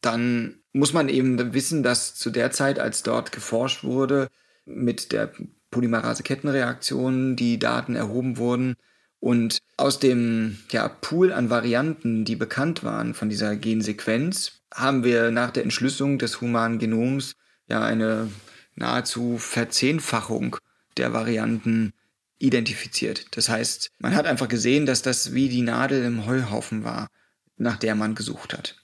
dann 0.00 0.60
muss 0.72 0.92
man 0.92 1.08
eben 1.08 1.54
wissen, 1.54 1.82
dass 1.82 2.14
zu 2.14 2.30
der 2.30 2.50
Zeit, 2.50 2.78
als 2.78 3.02
dort 3.02 3.32
geforscht 3.32 3.82
wurde, 3.84 4.28
mit 4.64 5.12
der 5.12 5.32
Polymerase-Kettenreaktion 5.70 7.36
die 7.36 7.58
Daten 7.58 7.94
erhoben 7.94 8.36
wurden 8.36 8.76
und 9.20 9.58
aus 9.76 9.98
dem 9.98 10.58
ja, 10.70 10.88
Pool 10.88 11.32
an 11.32 11.50
Varianten, 11.50 12.24
die 12.24 12.36
bekannt 12.36 12.84
waren 12.84 13.14
von 13.14 13.28
dieser 13.28 13.56
Gensequenz, 13.56 14.60
haben 14.72 15.02
wir 15.04 15.30
nach 15.30 15.50
der 15.50 15.64
Entschlüsselung 15.64 16.18
des 16.18 16.40
humanen 16.40 16.78
Genoms 16.78 17.34
ja 17.68 17.82
eine 17.82 18.30
nahezu 18.74 19.38
Verzehnfachung 19.38 20.56
der 20.96 21.12
Varianten 21.12 21.92
identifiziert. 22.38 23.26
Das 23.32 23.48
heißt, 23.48 23.90
man 23.98 24.14
hat 24.14 24.26
einfach 24.26 24.48
gesehen, 24.48 24.86
dass 24.86 25.02
das 25.02 25.34
wie 25.34 25.48
die 25.48 25.62
Nadel 25.62 26.04
im 26.04 26.26
Heuhaufen 26.26 26.84
war, 26.84 27.08
nach 27.56 27.76
der 27.76 27.96
man 27.96 28.14
gesucht 28.14 28.56
hat. 28.56 28.76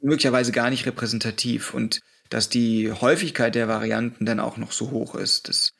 Möglicherweise 0.00 0.52
gar 0.52 0.70
nicht 0.70 0.86
repräsentativ 0.86 1.74
und 1.74 2.00
dass 2.28 2.48
die 2.48 2.92
Häufigkeit 2.92 3.56
der 3.56 3.66
Varianten 3.66 4.24
dann 4.24 4.38
auch 4.38 4.56
noch 4.56 4.70
so 4.70 4.92
hoch 4.92 5.16
ist. 5.16 5.48
dass 5.48 5.72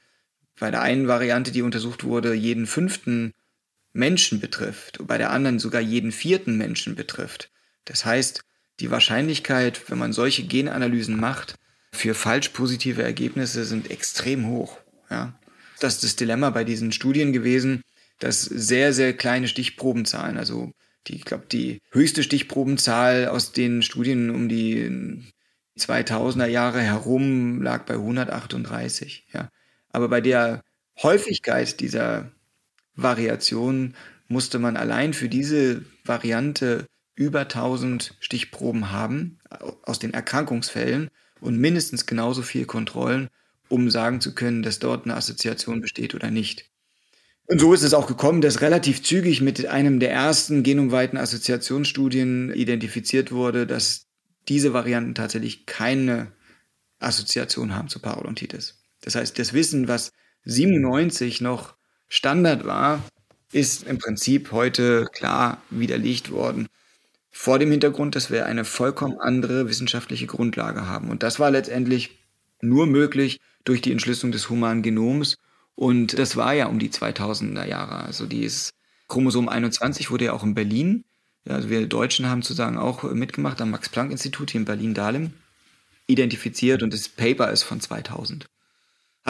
bei 0.61 0.70
der 0.70 0.82
einen 0.82 1.08
Variante, 1.08 1.50
die 1.50 1.62
untersucht 1.62 2.04
wurde, 2.04 2.34
jeden 2.34 2.66
fünften 2.66 3.32
Menschen 3.92 4.40
betrifft 4.40 5.00
und 5.00 5.06
bei 5.06 5.18
der 5.18 5.30
anderen 5.30 5.58
sogar 5.58 5.80
jeden 5.80 6.12
vierten 6.12 6.56
Menschen 6.56 6.94
betrifft. 6.94 7.50
Das 7.86 8.04
heißt, 8.04 8.44
die 8.78 8.90
Wahrscheinlichkeit, 8.90 9.90
wenn 9.90 9.98
man 9.98 10.12
solche 10.12 10.44
Genanalysen 10.44 11.18
macht, 11.18 11.56
für 11.92 12.14
falsch 12.14 12.50
positive 12.50 13.02
Ergebnisse 13.02 13.64
sind 13.64 13.90
extrem 13.90 14.46
hoch. 14.46 14.78
Ja. 15.11 15.38
Das 15.80 15.94
ist 15.94 16.04
das 16.04 16.16
Dilemma 16.16 16.50
bei 16.50 16.62
diesen 16.62 16.92
Studien 16.92 17.32
gewesen, 17.32 17.82
dass 18.18 18.42
sehr, 18.42 18.92
sehr 18.92 19.14
kleine 19.14 19.48
Stichprobenzahlen, 19.48 20.36
also 20.36 20.72
die, 21.06 21.16
ich 21.16 21.24
glaube, 21.24 21.46
die 21.50 21.80
höchste 21.90 22.22
Stichprobenzahl 22.22 23.28
aus 23.28 23.52
den 23.52 23.82
Studien 23.82 24.30
um 24.30 24.48
die 24.50 25.24
2000er 25.78 26.46
Jahre 26.46 26.82
herum 26.82 27.62
lag 27.62 27.86
bei 27.86 27.94
138. 27.94 29.26
Ja. 29.32 29.48
Aber 29.93 30.09
bei 30.09 30.20
der 30.20 30.62
Häufigkeit 31.03 31.80
dieser 31.80 32.30
Variation 32.95 33.95
musste 34.28 34.59
man 34.59 34.76
allein 34.76 35.12
für 35.12 35.28
diese 35.28 35.84
Variante 36.05 36.86
über 37.14 37.41
1000 37.41 38.16
Stichproben 38.20 38.91
haben 38.91 39.38
aus 39.82 39.99
den 39.99 40.14
Erkrankungsfällen 40.14 41.11
und 41.41 41.59
mindestens 41.59 42.07
genauso 42.07 42.43
viel 42.43 42.64
Kontrollen, 42.64 43.28
um 43.68 43.91
sagen 43.91 44.20
zu 44.20 44.34
können, 44.34 44.62
dass 44.62 44.78
dort 44.78 45.05
eine 45.05 45.16
Assoziation 45.16 45.80
besteht 45.80 46.14
oder 46.14 46.30
nicht. 46.30 46.70
Und 47.47 47.61
so 47.61 47.74
ist 47.74 47.82
es 47.82 47.95
auch 47.95 48.07
gekommen, 48.07 48.41
dass 48.41 48.61
relativ 48.61 49.03
zügig 49.03 49.41
mit 49.41 49.66
einem 49.66 49.99
der 49.99 50.12
ersten 50.12 50.62
genomweiten 50.62 51.18
Assoziationsstudien 51.18 52.53
identifiziert 52.53 53.32
wurde, 53.32 53.66
dass 53.66 54.07
diese 54.49 54.72
Varianten 54.72 55.14
tatsächlich 55.16 55.66
keine 55.66 56.32
Assoziation 57.01 57.74
haben 57.74 57.88
zu 57.88 57.99
Parodontitis. 57.99 58.79
Das 59.03 59.14
heißt, 59.14 59.38
das 59.38 59.53
Wissen, 59.53 59.88
was 59.88 60.12
97 60.44 61.40
noch 61.40 61.74
Standard 62.09 62.64
war, 62.64 63.03
ist 63.53 63.86
im 63.86 63.98
Prinzip 63.98 64.53
heute 64.53 65.07
klar 65.12 65.61
widerlegt 65.70 66.30
worden. 66.30 66.68
Vor 67.30 67.59
dem 67.59 67.70
Hintergrund, 67.70 68.16
dass 68.16 68.30
wir 68.30 68.46
eine 68.46 68.64
vollkommen 68.64 69.18
andere 69.18 69.68
wissenschaftliche 69.68 70.26
Grundlage 70.26 70.86
haben. 70.86 71.11
Und 71.11 71.22
das 71.22 71.38
war 71.38 71.51
letztendlich 71.51 72.18
nur 72.61 72.86
möglich 72.86 73.40
durch 73.64 73.80
die 73.80 73.92
Entschlüsselung 73.92 74.32
des 74.32 74.51
humanen 74.51 74.82
Genoms. 74.82 75.36
Und 75.74 76.18
das 76.18 76.36
war 76.36 76.53
ja 76.55 76.66
um 76.66 76.78
die 76.78 76.90
2000er 76.90 77.66
Jahre. 77.66 78.05
Also 78.05 78.26
dieses 78.26 78.70
Chromosom 79.09 79.48
21 79.48 80.11
wurde 80.11 80.26
ja 80.26 80.32
auch 80.32 80.44
in 80.44 80.55
Berlin, 80.55 81.05
also 81.48 81.70
wir 81.70 81.86
Deutschen 81.86 82.28
haben 82.28 82.42
sozusagen 82.42 82.76
auch 82.76 83.03
mitgemacht 83.03 83.61
am 83.61 83.70
Max-Planck-Institut 83.70 84.51
hier 84.51 84.61
in 84.61 84.66
Berlin-Dahlem, 84.66 85.32
identifiziert 86.07 86.82
und 86.82 86.92
das 86.92 87.09
Paper 87.09 87.51
ist 87.51 87.62
von 87.62 87.80
2000. 87.80 88.46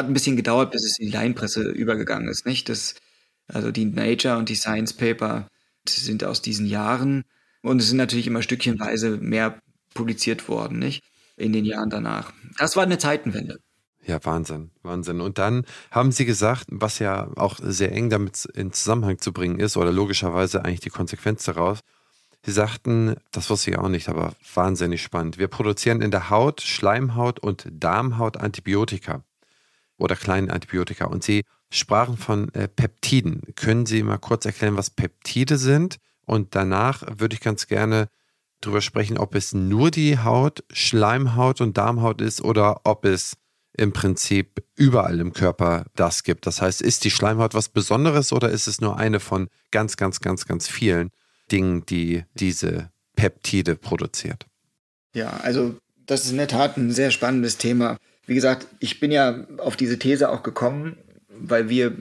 Hat 0.00 0.06
ein 0.06 0.14
bisschen 0.14 0.36
gedauert, 0.36 0.70
bis 0.70 0.82
es 0.82 0.98
in 0.98 1.08
die 1.08 1.12
Laienpresse 1.12 1.60
übergegangen 1.60 2.26
ist, 2.28 2.46
nicht? 2.46 2.70
Das, 2.70 2.94
also 3.48 3.70
die 3.70 3.84
Nature 3.84 4.38
und 4.38 4.48
die 4.48 4.54
Science 4.54 4.94
Paper 4.94 5.46
sind 5.86 6.24
aus 6.24 6.40
diesen 6.40 6.64
Jahren 6.64 7.24
und 7.60 7.82
es 7.82 7.88
sind 7.88 7.98
natürlich 7.98 8.26
immer 8.26 8.40
stückchenweise 8.40 9.18
mehr 9.18 9.60
publiziert 9.92 10.48
worden, 10.48 10.78
nicht? 10.78 11.02
In 11.36 11.52
den 11.52 11.66
Jahren 11.66 11.90
danach. 11.90 12.32
Das 12.56 12.76
war 12.76 12.82
eine 12.82 12.96
Zeitenwende. 12.96 13.58
Ja, 14.06 14.24
Wahnsinn, 14.24 14.70
Wahnsinn. 14.82 15.20
Und 15.20 15.36
dann 15.36 15.66
haben 15.90 16.12
Sie 16.12 16.24
gesagt, 16.24 16.64
was 16.70 16.98
ja 16.98 17.28
auch 17.36 17.58
sehr 17.62 17.92
eng 17.92 18.08
damit 18.08 18.46
in 18.54 18.72
Zusammenhang 18.72 19.18
zu 19.18 19.34
bringen 19.34 19.60
ist, 19.60 19.76
oder 19.76 19.92
logischerweise 19.92 20.64
eigentlich 20.64 20.80
die 20.80 20.88
Konsequenz 20.88 21.44
daraus. 21.44 21.80
Sie 22.42 22.52
sagten, 22.52 23.16
das 23.32 23.50
wusste 23.50 23.72
ich 23.72 23.78
auch 23.78 23.90
nicht, 23.90 24.08
aber 24.08 24.32
wahnsinnig 24.54 25.02
spannend. 25.02 25.36
Wir 25.36 25.48
produzieren 25.48 26.00
in 26.00 26.10
der 26.10 26.30
Haut, 26.30 26.62
Schleimhaut 26.62 27.38
und 27.38 27.66
Darmhaut 27.70 28.38
Antibiotika 28.38 29.24
oder 30.00 30.16
kleinen 30.16 30.50
Antibiotika. 30.50 31.06
Und 31.06 31.22
Sie 31.22 31.44
sprachen 31.70 32.16
von 32.16 32.52
äh, 32.54 32.68
Peptiden. 32.68 33.42
Können 33.56 33.86
Sie 33.86 34.02
mal 34.02 34.18
kurz 34.18 34.44
erklären, 34.44 34.76
was 34.76 34.90
Peptide 34.90 35.56
sind? 35.56 35.96
Und 36.26 36.54
danach 36.54 37.02
würde 37.18 37.34
ich 37.34 37.40
ganz 37.40 37.66
gerne 37.66 38.08
darüber 38.60 38.80
sprechen, 38.80 39.18
ob 39.18 39.34
es 39.34 39.54
nur 39.54 39.90
die 39.90 40.18
Haut, 40.18 40.64
Schleimhaut 40.72 41.60
und 41.60 41.76
Darmhaut 41.76 42.20
ist 42.20 42.42
oder 42.42 42.82
ob 42.84 43.04
es 43.04 43.36
im 43.76 43.92
Prinzip 43.92 44.62
überall 44.76 45.20
im 45.20 45.32
Körper 45.32 45.86
das 45.94 46.22
gibt. 46.22 46.46
Das 46.46 46.60
heißt, 46.60 46.82
ist 46.82 47.04
die 47.04 47.10
Schleimhaut 47.10 47.54
was 47.54 47.68
Besonderes 47.68 48.32
oder 48.32 48.50
ist 48.50 48.66
es 48.66 48.80
nur 48.80 48.98
eine 48.98 49.20
von 49.20 49.48
ganz, 49.70 49.96
ganz, 49.96 50.20
ganz, 50.20 50.44
ganz 50.46 50.68
vielen 50.68 51.10
Dingen, 51.50 51.86
die 51.86 52.24
diese 52.34 52.90
Peptide 53.16 53.76
produziert? 53.76 54.46
Ja, 55.14 55.30
also 55.30 55.76
das 56.06 56.24
ist 56.24 56.32
in 56.32 56.38
der 56.38 56.48
Tat 56.48 56.76
ein 56.76 56.92
sehr 56.92 57.10
spannendes 57.10 57.56
Thema. 57.56 57.96
Wie 58.30 58.36
gesagt, 58.36 58.68
ich 58.78 59.00
bin 59.00 59.10
ja 59.10 59.44
auf 59.56 59.74
diese 59.74 59.98
These 59.98 60.30
auch 60.30 60.44
gekommen, 60.44 60.96
weil 61.30 61.68
wir 61.68 61.96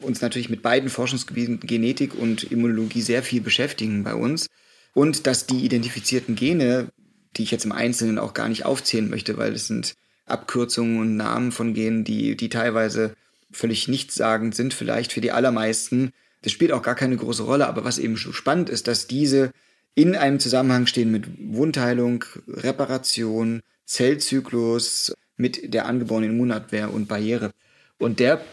uns 0.00 0.20
natürlich 0.20 0.50
mit 0.50 0.62
beiden 0.62 0.88
Forschungsgebieten 0.88 1.58
Genetik 1.58 2.14
und 2.14 2.44
Immunologie 2.44 3.00
sehr 3.00 3.24
viel 3.24 3.40
beschäftigen 3.40 4.04
bei 4.04 4.14
uns. 4.14 4.46
Und 4.94 5.26
dass 5.26 5.46
die 5.46 5.64
identifizierten 5.64 6.36
Gene, 6.36 6.92
die 7.36 7.42
ich 7.42 7.50
jetzt 7.50 7.64
im 7.64 7.72
Einzelnen 7.72 8.20
auch 8.20 8.34
gar 8.34 8.48
nicht 8.48 8.66
aufzählen 8.66 9.10
möchte, 9.10 9.36
weil 9.36 9.52
es 9.52 9.66
sind 9.66 9.94
Abkürzungen 10.26 11.00
und 11.00 11.16
Namen 11.16 11.50
von 11.50 11.74
Genen, 11.74 12.04
die, 12.04 12.36
die 12.36 12.50
teilweise 12.50 13.16
völlig 13.50 13.88
nichtssagend 13.88 14.54
sind, 14.54 14.74
vielleicht 14.74 15.12
für 15.12 15.20
die 15.20 15.32
allermeisten. 15.32 16.12
Das 16.42 16.52
spielt 16.52 16.70
auch 16.70 16.82
gar 16.82 16.94
keine 16.94 17.16
große 17.16 17.42
Rolle, 17.42 17.66
aber 17.66 17.82
was 17.82 17.98
eben 17.98 18.16
so 18.16 18.30
spannend 18.30 18.70
ist, 18.70 18.86
dass 18.86 19.08
diese 19.08 19.50
in 19.96 20.14
einem 20.14 20.38
Zusammenhang 20.38 20.86
stehen 20.86 21.10
mit 21.10 21.26
Wundheilung, 21.52 22.24
Reparation, 22.46 23.60
Zellzyklus, 23.86 25.12
mit 25.38 25.72
der 25.72 25.86
angeborenen 25.86 26.32
Immunabwehr 26.32 26.92
und 26.92 27.08
Barriere. 27.08 27.52
Und 27.98 28.20
der 28.20 28.44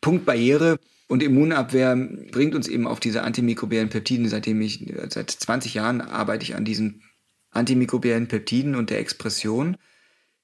Punkt 0.00 0.24
Barriere 0.24 0.78
und 1.08 1.22
Immunabwehr 1.22 1.94
bringt 2.30 2.54
uns 2.54 2.68
eben 2.68 2.86
auf 2.86 3.00
diese 3.00 3.22
antimikrobiellen 3.22 3.90
Peptiden. 3.90 4.28
Seitdem 4.28 4.62
ich, 4.62 4.90
seit 5.10 5.30
20 5.30 5.74
Jahren 5.74 6.00
arbeite 6.00 6.44
ich 6.44 6.54
an 6.54 6.64
diesen 6.64 7.02
antimikrobiellen 7.50 8.28
Peptiden 8.28 8.76
und 8.76 8.90
der 8.90 9.00
Expression. 9.00 9.76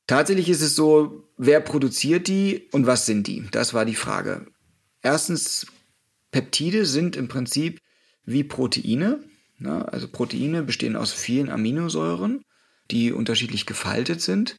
Tatsächlich 0.09 0.49
ist 0.49 0.61
es 0.61 0.75
so, 0.75 1.25
wer 1.37 1.61
produziert 1.61 2.29
die 2.29 2.69
und 2.73 2.87
was 2.87 3.07
sind 3.07 3.27
die? 3.29 3.45
Das 3.53 3.73
war 3.73 3.85
die 3.85 3.95
Frage. 3.95 4.47
Erstens, 5.03 5.67
Peptide 6.33 6.85
sind 6.85 7.17
im 7.17 7.29
Prinzip 7.29 7.81
wie 8.25 8.45
Proteine. 8.45 9.21
Also 9.65 10.09
Proteine 10.09 10.65
bestehen 10.65 10.97
aus 10.97 11.13
vielen 11.13 11.49
Aminosäuren, 11.49 12.43
die 12.91 13.13
unterschiedlich 13.13 13.67
gefaltet 13.67 14.21
sind 14.21 14.57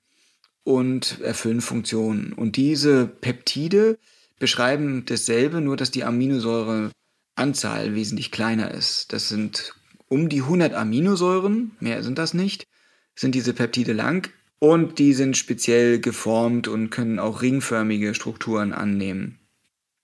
und 0.67 1.21
erfüllen 1.21 1.61
Funktionen. 1.61 2.33
Und 2.33 2.57
diese 2.57 3.07
Peptide 3.07 3.97
beschreiben 4.37 5.05
dasselbe, 5.05 5.61
nur 5.61 5.77
dass 5.77 5.91
die 5.91 6.03
Aminosäureanzahl 6.03 7.95
wesentlich 7.95 8.31
kleiner 8.31 8.71
ist. 8.71 9.13
Das 9.13 9.29
sind 9.29 9.73
um 10.09 10.27
die 10.27 10.41
100 10.41 10.73
Aminosäuren, 10.73 11.71
mehr 11.79 12.03
sind 12.03 12.17
das 12.17 12.33
nicht, 12.33 12.67
sind 13.15 13.33
diese 13.33 13.53
Peptide 13.53 13.93
lang 13.93 14.29
und 14.59 14.99
die 14.99 15.13
sind 15.13 15.37
speziell 15.37 16.01
geformt 16.01 16.67
und 16.67 16.89
können 16.89 17.17
auch 17.17 17.41
ringförmige 17.41 18.13
Strukturen 18.13 18.73
annehmen. 18.73 19.39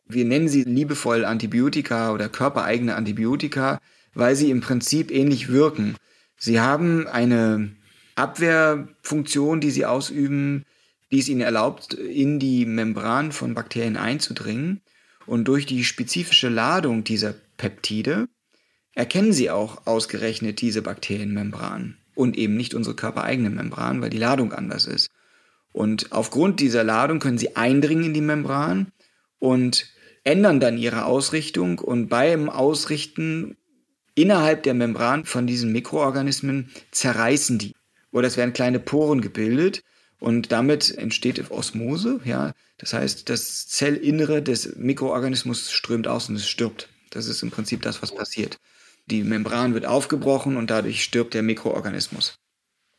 Wir 0.05 0.23
nennen 0.23 0.47
sie 0.47 0.63
liebevoll 0.63 1.25
Antibiotika 1.25 2.13
oder 2.13 2.29
körpereigene 2.29 2.95
Antibiotika, 2.95 3.81
weil 4.13 4.37
sie 4.37 4.49
im 4.49 4.61
Prinzip 4.61 5.11
ähnlich 5.11 5.49
wirken. 5.49 5.97
Sie 6.37 6.61
haben 6.61 7.05
eine 7.05 7.75
Abwehrfunktion, 8.15 9.61
die 9.61 9.71
sie 9.71 9.85
ausüben, 9.85 10.65
die 11.11 11.19
es 11.19 11.29
ihnen 11.29 11.41
erlaubt, 11.41 11.93
in 11.93 12.39
die 12.39 12.65
Membran 12.65 13.31
von 13.31 13.53
Bakterien 13.53 13.97
einzudringen. 13.97 14.81
Und 15.25 15.47
durch 15.47 15.65
die 15.65 15.83
spezifische 15.83 16.49
Ladung 16.49 17.03
dieser 17.03 17.33
Peptide 17.57 18.27
erkennen 18.93 19.33
sie 19.33 19.49
auch 19.49 19.85
ausgerechnet 19.87 20.61
diese 20.61 20.81
Bakterienmembran 20.81 21.97
und 22.15 22.37
eben 22.37 22.55
nicht 22.57 22.73
unsere 22.73 22.95
körpereigene 22.95 23.49
Membran, 23.49 24.01
weil 24.01 24.09
die 24.09 24.17
Ladung 24.17 24.53
anders 24.53 24.85
ist. 24.85 25.09
Und 25.71 26.11
aufgrund 26.11 26.59
dieser 26.59 26.83
Ladung 26.83 27.19
können 27.19 27.37
sie 27.37 27.55
eindringen 27.55 28.05
in 28.05 28.13
die 28.13 28.21
Membran 28.21 28.91
und 29.39 29.87
ändern 30.23 30.59
dann 30.59 30.77
ihre 30.77 31.05
Ausrichtung 31.05 31.79
und 31.79 32.07
beim 32.07 32.49
Ausrichten 32.49 33.57
innerhalb 34.15 34.63
der 34.63 34.75
Membran 34.75 35.25
von 35.25 35.47
diesen 35.47 35.71
Mikroorganismen 35.71 36.69
zerreißen 36.91 37.57
die. 37.57 37.73
Oder 38.13 38.27
es 38.27 38.37
werden 38.37 38.53
kleine 38.53 38.79
Poren 38.79 39.19
gebildet 39.19 39.83
und 40.19 40.53
damit 40.53 40.97
entsteht 40.97 41.51
Osmose. 41.51 42.21
Ja, 42.23 42.53
das 42.77 42.93
heißt, 42.93 43.27
das 43.27 43.67
Zellinnere 43.67 44.41
des 44.41 44.77
Mikroorganismus 44.77 45.71
strömt 45.71 46.07
aus 46.07 46.29
und 46.29 46.35
es 46.35 46.47
stirbt. 46.47 46.87
Das 47.09 47.27
ist 47.27 47.43
im 47.43 47.51
Prinzip 47.51 47.81
das, 47.81 48.01
was 48.01 48.15
passiert. 48.15 48.59
Die 49.07 49.23
Membran 49.23 49.73
wird 49.73 49.85
aufgebrochen 49.85 50.55
und 50.55 50.69
dadurch 50.69 51.03
stirbt 51.03 51.33
der 51.33 51.43
Mikroorganismus. 51.43 52.39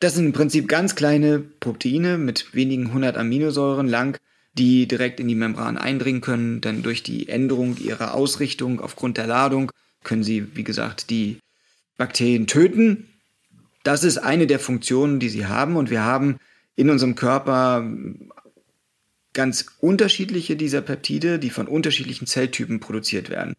Das 0.00 0.14
sind 0.14 0.26
im 0.26 0.32
Prinzip 0.32 0.68
ganz 0.68 0.96
kleine 0.96 1.38
Proteine 1.38 2.18
mit 2.18 2.54
wenigen 2.54 2.92
hundert 2.92 3.16
Aminosäuren 3.16 3.88
lang, 3.88 4.18
die 4.52 4.86
direkt 4.86 5.18
in 5.18 5.28
die 5.28 5.34
Membran 5.34 5.78
eindringen 5.78 6.20
können, 6.20 6.60
denn 6.60 6.82
durch 6.82 7.02
die 7.02 7.28
Änderung 7.28 7.78
ihrer 7.78 8.14
Ausrichtung 8.14 8.80
aufgrund 8.80 9.16
der 9.16 9.26
Ladung 9.26 9.72
können 10.02 10.22
sie, 10.22 10.54
wie 10.56 10.64
gesagt, 10.64 11.08
die 11.08 11.38
Bakterien 11.96 12.46
töten. 12.46 13.08
Das 13.84 14.02
ist 14.02 14.18
eine 14.18 14.48
der 14.48 14.58
Funktionen, 14.58 15.20
die 15.20 15.28
sie 15.28 15.46
haben 15.46 15.76
und 15.76 15.90
wir 15.90 16.02
haben 16.02 16.38
in 16.74 16.90
unserem 16.90 17.14
Körper 17.14 17.88
ganz 19.32 19.66
unterschiedliche 19.78 20.56
dieser 20.56 20.80
Peptide, 20.80 21.38
die 21.38 21.50
von 21.50 21.68
unterschiedlichen 21.68 22.26
Zelltypen 22.26 22.80
produziert 22.80 23.30
werden. 23.30 23.54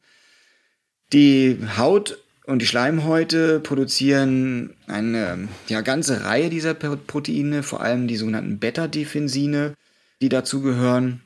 Die 1.13 1.59
Haut 1.78 2.17
und 2.45 2.61
die 2.61 2.67
Schleimhäute 2.67 3.59
produzieren 3.59 4.76
eine 4.88 5.47
ja, 5.67 5.82
ganze 5.82 6.26
Reihe 6.26 6.49
dieser 6.49 6.73
Proteine, 6.73 7.63
vor 7.63 7.82
allem 7.82 8.07
die 8.07 8.17
sogenannten 8.17 8.59
Beta-Defensine, 8.59 9.73
die 10.21 10.30
dazugehören. 10.30 11.21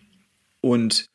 Und 0.62 1.10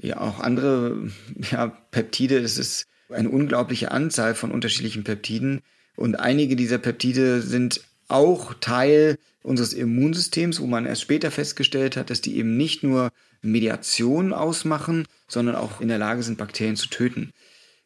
ja, 0.00 0.20
auch 0.20 0.40
andere 0.40 1.10
ja, 1.50 1.68
Peptide. 1.90 2.38
Es 2.38 2.58
ist 2.58 2.86
eine 3.08 3.30
unglaubliche 3.30 3.90
Anzahl 3.90 4.34
von 4.34 4.50
unterschiedlichen 4.50 5.04
Peptiden. 5.04 5.62
Und 5.98 6.20
einige 6.20 6.54
dieser 6.54 6.78
Peptide 6.78 7.42
sind 7.42 7.80
auch 8.06 8.54
Teil 8.54 9.18
unseres 9.42 9.72
Immunsystems, 9.72 10.60
wo 10.60 10.66
man 10.68 10.86
erst 10.86 11.02
später 11.02 11.32
festgestellt 11.32 11.96
hat, 11.96 12.08
dass 12.10 12.20
die 12.20 12.36
eben 12.36 12.56
nicht 12.56 12.84
nur 12.84 13.10
Mediation 13.42 14.32
ausmachen, 14.32 15.08
sondern 15.26 15.56
auch 15.56 15.80
in 15.80 15.88
der 15.88 15.98
Lage 15.98 16.22
sind, 16.22 16.38
Bakterien 16.38 16.76
zu 16.76 16.88
töten. 16.88 17.32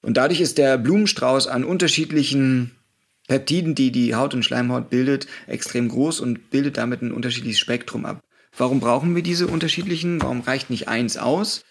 Und 0.02 0.18
dadurch 0.18 0.42
ist 0.42 0.58
der 0.58 0.76
Blumenstrauß 0.76 1.46
an 1.46 1.64
unterschiedlichen 1.64 2.72
Peptiden, 3.28 3.74
die 3.74 3.90
die 3.90 4.14
Haut 4.14 4.34
und 4.34 4.44
Schleimhaut 4.44 4.90
bildet, 4.90 5.26
extrem 5.46 5.88
groß 5.88 6.20
und 6.20 6.50
bildet 6.50 6.76
damit 6.76 7.00
ein 7.00 7.12
unterschiedliches 7.12 7.60
Spektrum 7.60 8.04
ab. 8.04 8.20
Warum 8.54 8.80
brauchen 8.80 9.16
wir 9.16 9.22
diese 9.22 9.46
unterschiedlichen? 9.46 10.20
Warum 10.20 10.42
reicht 10.42 10.68
nicht 10.68 10.86
eins 10.86 11.16
aus? 11.16 11.64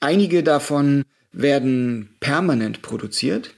Einige 0.00 0.42
davon 0.42 1.04
werden 1.32 2.10
permanent 2.20 2.82
produziert. 2.82 3.54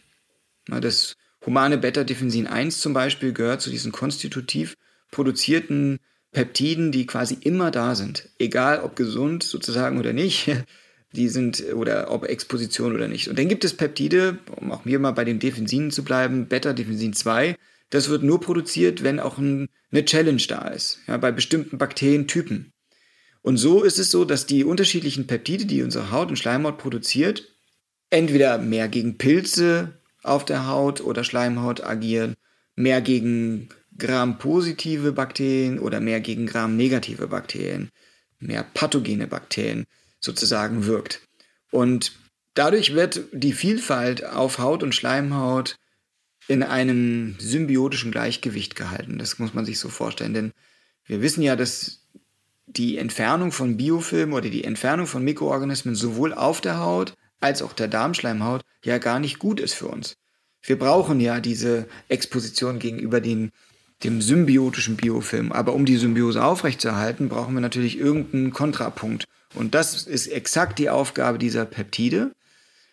Das 0.66 1.16
humane 1.49 1.78
Beta-Defensin 1.78 2.46
1 2.46 2.80
zum 2.80 2.92
Beispiel 2.92 3.32
gehört 3.32 3.62
zu 3.62 3.70
diesen 3.70 3.90
konstitutiv 3.90 4.76
produzierten 5.11 5.99
Peptiden, 6.30 6.92
die 6.92 7.07
quasi 7.07 7.38
immer 7.40 7.70
da 7.70 7.94
sind. 7.94 8.28
Egal 8.38 8.82
ob 8.82 8.96
gesund 8.96 9.42
sozusagen 9.42 9.99
oder 9.99 10.12
nicht. 10.12 10.51
die 11.12 11.30
sind, 11.30 11.64
oder 11.72 12.11
ob 12.11 12.26
Exposition 12.26 12.94
oder 12.94 13.09
nicht. 13.09 13.28
Und 13.28 13.38
dann 13.38 13.49
gibt 13.49 13.64
es 13.64 13.72
Peptide, 13.72 14.40
um 14.57 14.70
auch 14.70 14.84
mir 14.84 14.99
mal 14.99 15.12
bei 15.12 15.24
den 15.24 15.38
Defensinen 15.38 15.90
zu 15.90 16.05
bleiben, 16.05 16.49
Beta-Defensin 16.49 17.14
2, 17.14 17.57
das 17.88 18.11
wird 18.11 18.22
nur 18.22 18.42
produziert, 18.42 19.03
wenn 19.03 19.18
auch 19.18 19.38
ein, 19.38 19.70
eine 19.90 20.05
Challenge 20.05 20.42
da 20.46 20.68
ist, 20.68 20.99
ja, 21.07 21.16
bei 21.16 21.32
bestimmten 21.32 21.78
Bakterientypen. 21.78 22.74
Und 23.40 23.57
so 23.57 23.84
ist 23.84 23.99
es 23.99 24.11
so, 24.11 24.26
dass 24.26 24.44
die 24.44 24.64
unterschiedlichen 24.64 25.26
Peptide, 25.26 25.64
die 25.64 25.82
unsere 25.82 26.11
Haut 26.11 26.28
und 26.28 26.36
Schleimhaut 26.36 26.76
produziert, 26.76 27.49
entweder 28.11 28.59
mehr 28.59 28.88
gegen 28.88 29.16
Pilze 29.16 29.97
auf 30.23 30.45
der 30.45 30.66
Haut 30.66 31.01
oder 31.01 31.25
Schleimhaut 31.25 31.83
agieren, 31.83 32.35
mehr 32.75 33.01
gegen 33.01 33.69
Gram-positive 33.99 35.12
Bakterien 35.12 35.79
oder 35.79 36.01
mehr 36.01 36.21
gegen 36.21 36.47
Gram-negative 36.47 37.29
Bakterien, 37.29 37.91
mehr 38.39 38.62
pathogene 38.62 39.27
Bakterien 39.27 39.87
sozusagen 40.21 40.87
wirkt. 40.87 41.21
Und 41.71 42.12
dadurch 42.55 42.95
wird 42.95 43.23
die 43.33 43.53
Vielfalt 43.53 44.25
auf 44.25 44.59
Haut 44.59 44.83
und 44.83 44.95
Schleimhaut 44.95 45.77
in 46.47 46.62
einem 46.62 47.37
symbiotischen 47.39 48.11
Gleichgewicht 48.11 48.75
gehalten. 48.75 49.19
Das 49.19 49.39
muss 49.39 49.55
man 49.55 49.64
sich 49.64 49.79
so 49.79 49.89
vorstellen, 49.89 50.35
denn 50.35 50.53
wir 51.05 51.21
wissen 51.21 51.43
ja, 51.43 51.57
dass 51.57 52.07
die 52.66 52.99
Entfernung 52.99 53.51
von 53.51 53.77
Biofilmen 53.77 54.35
oder 54.35 54.49
die 54.49 54.64
Entfernung 54.64 55.07
von 55.07 55.25
Mikroorganismen 55.25 55.95
sowohl 55.95 56.35
auf 56.35 56.61
der 56.61 56.79
Haut 56.79 57.14
als 57.41 57.62
auch 57.62 57.72
der 57.72 57.89
Darmschleimhaut 57.89 58.62
ja 58.84 58.99
gar 58.99 59.18
nicht 59.18 59.39
gut 59.39 59.61
ist 59.61 59.74
für 59.74 59.89
uns. 59.89 60.16
Wir 60.62 60.78
brauchen 60.78 61.20
ja 61.20 61.41
diese 61.41 61.86
Exposition 62.09 62.78
gegenüber 62.78 63.20
den, 63.20 63.53
dem 64.05 64.20
symbiotischen 64.20 64.97
Biofilm. 64.97 65.53
Aber 65.53 65.72
um 65.74 65.84
die 65.84 65.97
Symbiose 65.97 66.43
aufrechtzuerhalten, 66.43 67.28
brauchen 67.28 67.55
wir 67.55 67.61
natürlich 67.61 67.99
irgendeinen 67.99 68.53
Kontrapunkt. 68.53 69.24
Und 69.55 69.74
das 69.74 70.07
ist 70.07 70.26
exakt 70.26 70.78
die 70.78 70.91
Aufgabe 70.91 71.39
dieser 71.39 71.64
Peptide, 71.64 72.32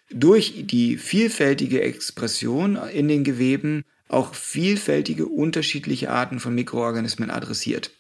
durch 0.10 0.66
die 0.68 0.98
vielfältige 0.98 1.82
Expression 1.82 2.78
in 2.94 3.08
den 3.08 3.24
Geweben 3.24 3.84
auch 4.08 4.36
vielfältige 4.36 5.26
unterschiedliche 5.26 6.12
Arten 6.12 6.40
von 6.40 6.54
Mikroorganismen 6.54 7.32
adressiert. 7.32 7.92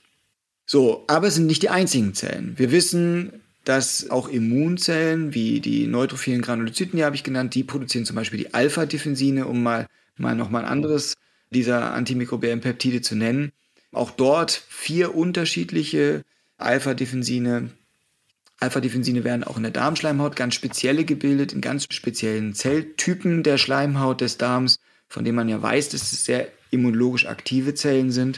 So, 0.67 1.03
aber 1.07 1.27
es 1.27 1.35
sind 1.35 1.47
nicht 1.47 1.63
die 1.63 1.69
einzigen 1.69 2.13
Zellen. 2.13 2.53
Wir 2.57 2.71
wissen, 2.71 3.41
dass 3.65 4.09
auch 4.09 4.29
Immunzellen 4.29 5.33
wie 5.33 5.59
die 5.59 5.87
neutrophilen 5.87 6.41
Granulozyten, 6.41 6.97
die 6.97 7.03
habe 7.03 7.15
ich 7.15 7.23
genannt, 7.23 7.53
die 7.55 7.63
produzieren 7.63 8.05
zum 8.05 8.15
Beispiel 8.15 8.39
die 8.39 8.53
Alpha-Defensine, 8.53 9.45
um 9.47 9.61
mal, 9.61 9.87
mal 10.17 10.35
nochmal 10.35 10.63
ein 10.63 10.71
anderes 10.71 11.15
dieser 11.49 11.93
antimikrobiellen 11.93 12.61
Peptide 12.61 13.01
zu 13.01 13.15
nennen. 13.15 13.51
Auch 13.91 14.11
dort 14.11 14.51
vier 14.69 15.15
unterschiedliche 15.15 16.23
Alpha-Defensine 16.57 17.71
Alpha-Defensine 18.59 19.23
werden 19.23 19.43
auch 19.43 19.57
in 19.57 19.63
der 19.63 19.71
Darmschleimhaut 19.71 20.35
ganz 20.35 20.55
spezielle 20.55 21.03
gebildet, 21.03 21.53
in 21.53 21.61
ganz 21.61 21.87
speziellen 21.89 22.53
Zelltypen 22.53 23.43
der 23.43 23.57
Schleimhaut 23.57 24.21
des 24.21 24.37
Darms, 24.37 24.79
von 25.07 25.25
denen 25.25 25.35
man 25.35 25.49
ja 25.49 25.61
weiß, 25.61 25.89
dass 25.89 26.13
es 26.13 26.25
sehr 26.25 26.47
immunologisch 26.71 27.27
aktive 27.27 27.73
Zellen 27.73 28.11
sind. 28.11 28.37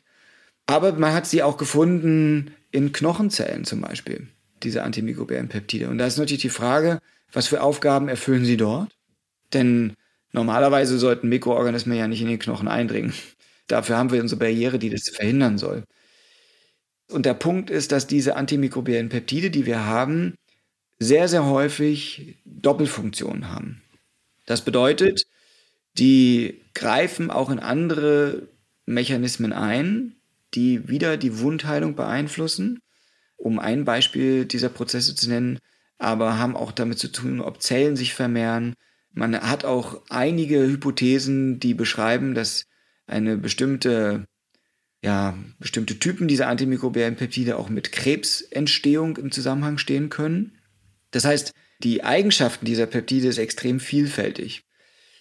Aber 0.65 0.93
man 0.93 1.13
hat 1.13 1.27
sie 1.27 1.43
auch 1.43 1.57
gefunden 1.57 2.51
in 2.71 2.91
Knochenzellen 2.91 3.63
zum 3.63 3.81
Beispiel, 3.81 4.27
diese 4.63 4.83
antimikrobiellen 4.83 5.49
Peptide. 5.49 5.89
Und 5.89 5.97
da 5.97 6.05
ist 6.05 6.17
natürlich 6.17 6.41
die 6.41 6.49
Frage, 6.49 6.99
was 7.31 7.47
für 7.47 7.61
Aufgaben 7.61 8.07
erfüllen 8.07 8.45
sie 8.45 8.57
dort? 8.57 8.91
Denn 9.53 9.93
normalerweise 10.31 10.97
sollten 10.97 11.29
Mikroorganismen 11.29 11.97
ja 11.97 12.07
nicht 12.07 12.21
in 12.21 12.27
den 12.27 12.39
Knochen 12.39 12.67
eindringen. 12.67 13.13
Dafür 13.67 13.97
haben 13.97 14.11
wir 14.11 14.21
unsere 14.21 14.39
Barriere, 14.39 14.79
die 14.79 14.89
das 14.89 15.09
verhindern 15.09 15.57
soll. 15.57 15.83
Und 17.09 17.25
der 17.25 17.33
Punkt 17.33 17.69
ist, 17.69 17.91
dass 17.91 18.07
diese 18.07 18.35
antimikrobiellen 18.35 19.09
Peptide, 19.09 19.49
die 19.49 19.65
wir 19.65 19.85
haben, 19.85 20.35
sehr, 20.99 21.27
sehr 21.27 21.45
häufig 21.45 22.37
Doppelfunktionen 22.45 23.49
haben. 23.49 23.81
Das 24.45 24.61
bedeutet, 24.63 25.25
die 25.97 26.61
greifen 26.73 27.29
auch 27.29 27.49
in 27.49 27.59
andere 27.59 28.47
Mechanismen 28.85 29.53
ein, 29.53 30.15
die 30.53 30.87
wieder 30.87 31.17
die 31.17 31.39
Wundheilung 31.39 31.95
beeinflussen, 31.95 32.79
um 33.37 33.59
ein 33.59 33.85
Beispiel 33.85 34.45
dieser 34.45 34.69
Prozesse 34.69 35.15
zu 35.15 35.29
nennen, 35.29 35.59
aber 35.97 36.37
haben 36.37 36.55
auch 36.55 36.71
damit 36.71 36.99
zu 36.99 37.07
tun, 37.07 37.39
ob 37.41 37.61
Zellen 37.61 37.95
sich 37.95 38.13
vermehren. 38.13 38.73
Man 39.13 39.35
hat 39.39 39.65
auch 39.65 40.01
einige 40.09 40.67
Hypothesen, 40.67 41.59
die 41.59 41.73
beschreiben, 41.73 42.35
dass 42.35 42.65
eine 43.07 43.37
bestimmte 43.37 44.27
ja, 45.03 45.37
bestimmte 45.59 45.99
Typen 45.99 46.27
dieser 46.27 46.47
antimikrobiellen 46.47 47.15
Peptide 47.15 47.57
auch 47.57 47.69
mit 47.69 47.91
Krebsentstehung 47.91 49.17
im 49.17 49.31
Zusammenhang 49.31 49.77
stehen 49.77 50.09
können. 50.09 50.57
Das 51.11 51.23
heißt, 51.23 51.53
die 51.83 52.03
Eigenschaften 52.03 52.65
dieser 52.65 52.87
Peptide 52.87 53.27
ist 53.27 53.37
extrem 53.37 53.79
vielfältig. 53.79 54.63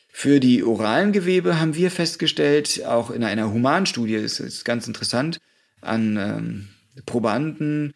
Für 0.09 0.41
die 0.41 0.65
oralen 0.65 1.13
Gewebe 1.13 1.61
haben 1.61 1.75
wir 1.75 1.91
festgestellt, 1.91 2.85
auch 2.87 3.11
in 3.11 3.23
einer 3.23 3.53
Humanstudie, 3.53 4.21
das 4.21 4.41
ist 4.41 4.65
ganz 4.65 4.87
interessant, 4.87 5.41
an 5.83 6.17
ähm, 6.17 6.69
Probanden, 7.05 7.93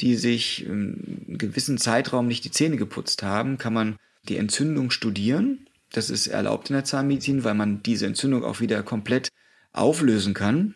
die 0.00 0.16
sich 0.16 0.66
einen 0.66 1.36
gewissen 1.38 1.78
Zeitraum 1.78 2.26
nicht 2.26 2.44
die 2.44 2.50
Zähne 2.50 2.76
geputzt 2.76 3.22
haben, 3.22 3.58
kann 3.58 3.74
man 3.74 3.96
die 4.28 4.36
Entzündung 4.36 4.90
studieren. 4.90 5.66
Das 5.92 6.10
ist 6.10 6.26
erlaubt 6.26 6.70
in 6.70 6.74
der 6.74 6.84
Zahnmedizin, 6.84 7.44
weil 7.44 7.54
man 7.54 7.82
diese 7.82 8.06
Entzündung 8.06 8.44
auch 8.44 8.60
wieder 8.60 8.82
komplett 8.82 9.28
auflösen 9.72 10.34
kann. 10.34 10.74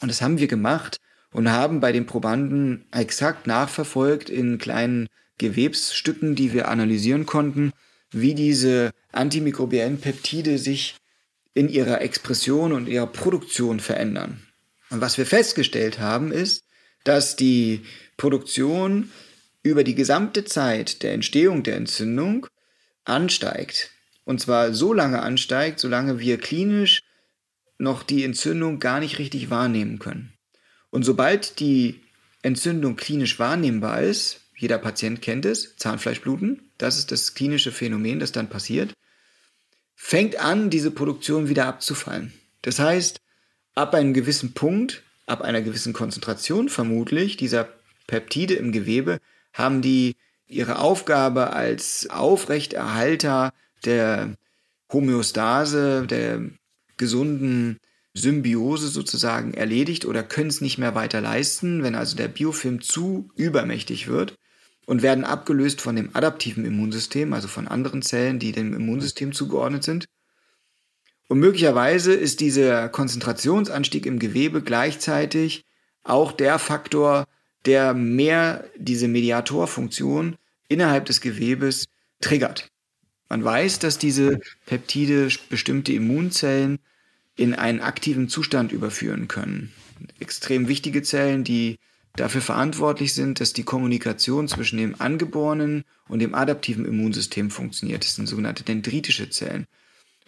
Und 0.00 0.08
das 0.08 0.20
haben 0.20 0.38
wir 0.38 0.48
gemacht 0.48 0.98
und 1.32 1.50
haben 1.50 1.80
bei 1.80 1.92
den 1.92 2.06
Probanden 2.06 2.84
exakt 2.92 3.46
nachverfolgt 3.46 4.28
in 4.28 4.58
kleinen 4.58 5.08
Gewebsstücken, 5.38 6.34
die 6.34 6.52
wir 6.52 6.68
analysieren 6.68 7.26
konnten, 7.26 7.72
wie 8.10 8.34
diese 8.34 8.90
antimikrobiellen 9.12 9.98
Peptide 9.98 10.58
sich 10.58 10.96
in 11.54 11.68
ihrer 11.68 12.00
Expression 12.02 12.72
und 12.72 12.88
ihrer 12.88 13.06
Produktion 13.06 13.80
verändern. 13.80 14.42
Und 14.90 15.00
was 15.00 15.18
wir 15.18 15.26
festgestellt 15.26 15.98
haben, 15.98 16.32
ist, 16.32 16.64
dass 17.04 17.36
die 17.36 17.82
Produktion 18.16 19.10
über 19.62 19.84
die 19.84 19.94
gesamte 19.94 20.44
Zeit 20.44 21.02
der 21.02 21.12
Entstehung 21.12 21.62
der 21.62 21.76
Entzündung 21.76 22.46
ansteigt. 23.04 23.90
Und 24.24 24.40
zwar 24.40 24.72
so 24.72 24.92
lange 24.92 25.22
ansteigt, 25.22 25.80
solange 25.80 26.18
wir 26.18 26.38
klinisch 26.38 27.02
noch 27.78 28.02
die 28.02 28.24
Entzündung 28.24 28.80
gar 28.80 29.00
nicht 29.00 29.18
richtig 29.18 29.50
wahrnehmen 29.50 29.98
können. 29.98 30.32
Und 30.90 31.04
sobald 31.04 31.60
die 31.60 32.00
Entzündung 32.42 32.96
klinisch 32.96 33.38
wahrnehmbar 33.38 34.02
ist, 34.02 34.40
jeder 34.56 34.78
Patient 34.78 35.20
kennt 35.20 35.44
es, 35.44 35.76
Zahnfleischbluten, 35.76 36.70
das 36.78 36.98
ist 36.98 37.12
das 37.12 37.34
klinische 37.34 37.72
Phänomen, 37.72 38.18
das 38.18 38.32
dann 38.32 38.48
passiert, 38.48 38.94
fängt 39.94 40.36
an, 40.36 40.70
diese 40.70 40.90
Produktion 40.90 41.48
wieder 41.48 41.66
abzufallen. 41.66 42.32
Das 42.62 42.78
heißt, 42.78 43.18
ab 43.74 43.94
einem 43.94 44.14
gewissen 44.14 44.54
Punkt, 44.54 45.02
ab 45.26 45.42
einer 45.42 45.60
gewissen 45.60 45.92
Konzentration 45.92 46.68
vermutlich 46.68 47.36
dieser 47.36 47.68
Peptide 48.06 48.54
im 48.54 48.72
Gewebe, 48.72 49.18
haben 49.52 49.82
die 49.82 50.16
ihre 50.46 50.78
Aufgabe 50.78 51.52
als 51.52 52.08
Aufrechterhalter 52.10 53.52
der 53.84 54.36
Homöostase, 54.92 56.06
der 56.06 56.42
gesunden 56.96 57.78
Symbiose 58.14 58.88
sozusagen 58.88 59.52
erledigt 59.52 60.06
oder 60.06 60.22
können 60.22 60.48
es 60.48 60.60
nicht 60.60 60.78
mehr 60.78 60.94
weiter 60.94 61.20
leisten, 61.20 61.82
wenn 61.82 61.94
also 61.94 62.16
der 62.16 62.28
Biofilm 62.28 62.80
zu 62.80 63.30
übermächtig 63.34 64.08
wird 64.08 64.36
und 64.86 65.02
werden 65.02 65.24
abgelöst 65.24 65.80
von 65.80 65.96
dem 65.96 66.10
adaptiven 66.14 66.64
Immunsystem, 66.64 67.32
also 67.32 67.48
von 67.48 67.68
anderen 67.68 68.02
Zellen, 68.02 68.38
die 68.38 68.52
dem 68.52 68.72
Immunsystem 68.72 69.32
zugeordnet 69.32 69.82
sind. 69.84 70.06
Und 71.28 71.40
möglicherweise 71.40 72.14
ist 72.14 72.40
dieser 72.40 72.88
Konzentrationsanstieg 72.88 74.06
im 74.06 74.18
Gewebe 74.18 74.62
gleichzeitig 74.62 75.64
auch 76.04 76.30
der 76.30 76.58
Faktor, 76.58 77.26
der 77.64 77.94
mehr 77.94 78.64
diese 78.76 79.08
Mediatorfunktion 79.08 80.36
innerhalb 80.68 81.06
des 81.06 81.20
Gewebes 81.20 81.86
triggert. 82.20 82.68
Man 83.28 83.42
weiß, 83.42 83.80
dass 83.80 83.98
diese 83.98 84.38
Peptide 84.66 85.28
bestimmte 85.50 85.92
Immunzellen 85.92 86.78
in 87.34 87.54
einen 87.54 87.80
aktiven 87.80 88.28
Zustand 88.28 88.72
überführen 88.72 89.28
können. 89.28 89.72
Extrem 90.20 90.68
wichtige 90.68 91.02
Zellen, 91.02 91.44
die 91.44 91.78
dafür 92.14 92.40
verantwortlich 92.40 93.14
sind, 93.14 93.40
dass 93.40 93.52
die 93.52 93.64
Kommunikation 93.64 94.48
zwischen 94.48 94.78
dem 94.78 95.00
angeborenen 95.00 95.84
und 96.08 96.20
dem 96.20 96.34
adaptiven 96.34 96.84
Immunsystem 96.84 97.50
funktioniert. 97.50 98.04
Das 98.04 98.14
sind 98.14 98.26
sogenannte 98.26 98.64
dendritische 98.64 99.28
Zellen. 99.30 99.66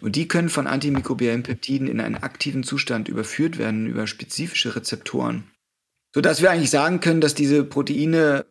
Und 0.01 0.15
die 0.15 0.27
können 0.27 0.49
von 0.49 0.67
antimikrobiellen 0.67 1.43
Peptiden 1.43 1.87
in 1.87 1.99
einen 1.99 2.15
aktiven 2.15 2.63
Zustand 2.63 3.09
überführt 3.09 3.57
werden 3.57 3.87
über 3.87 4.07
spezifische 4.07 4.75
Rezeptoren. 4.75 5.45
Sodass 6.13 6.41
wir 6.41 6.51
eigentlich 6.51 6.71
sagen 6.71 6.99
können, 6.99 7.21
dass 7.21 7.35
diese 7.35 7.63
Proteine 7.63 8.45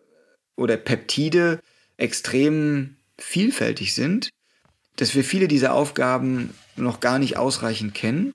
oder 0.56 0.76
Peptide 0.76 1.60
extrem 1.96 2.96
vielfältig 3.18 3.94
sind, 3.94 4.30
dass 4.96 5.14
wir 5.14 5.24
viele 5.24 5.48
dieser 5.48 5.74
Aufgaben 5.74 6.50
noch 6.76 7.00
gar 7.00 7.18
nicht 7.18 7.36
ausreichend 7.36 7.94
kennen. 7.94 8.32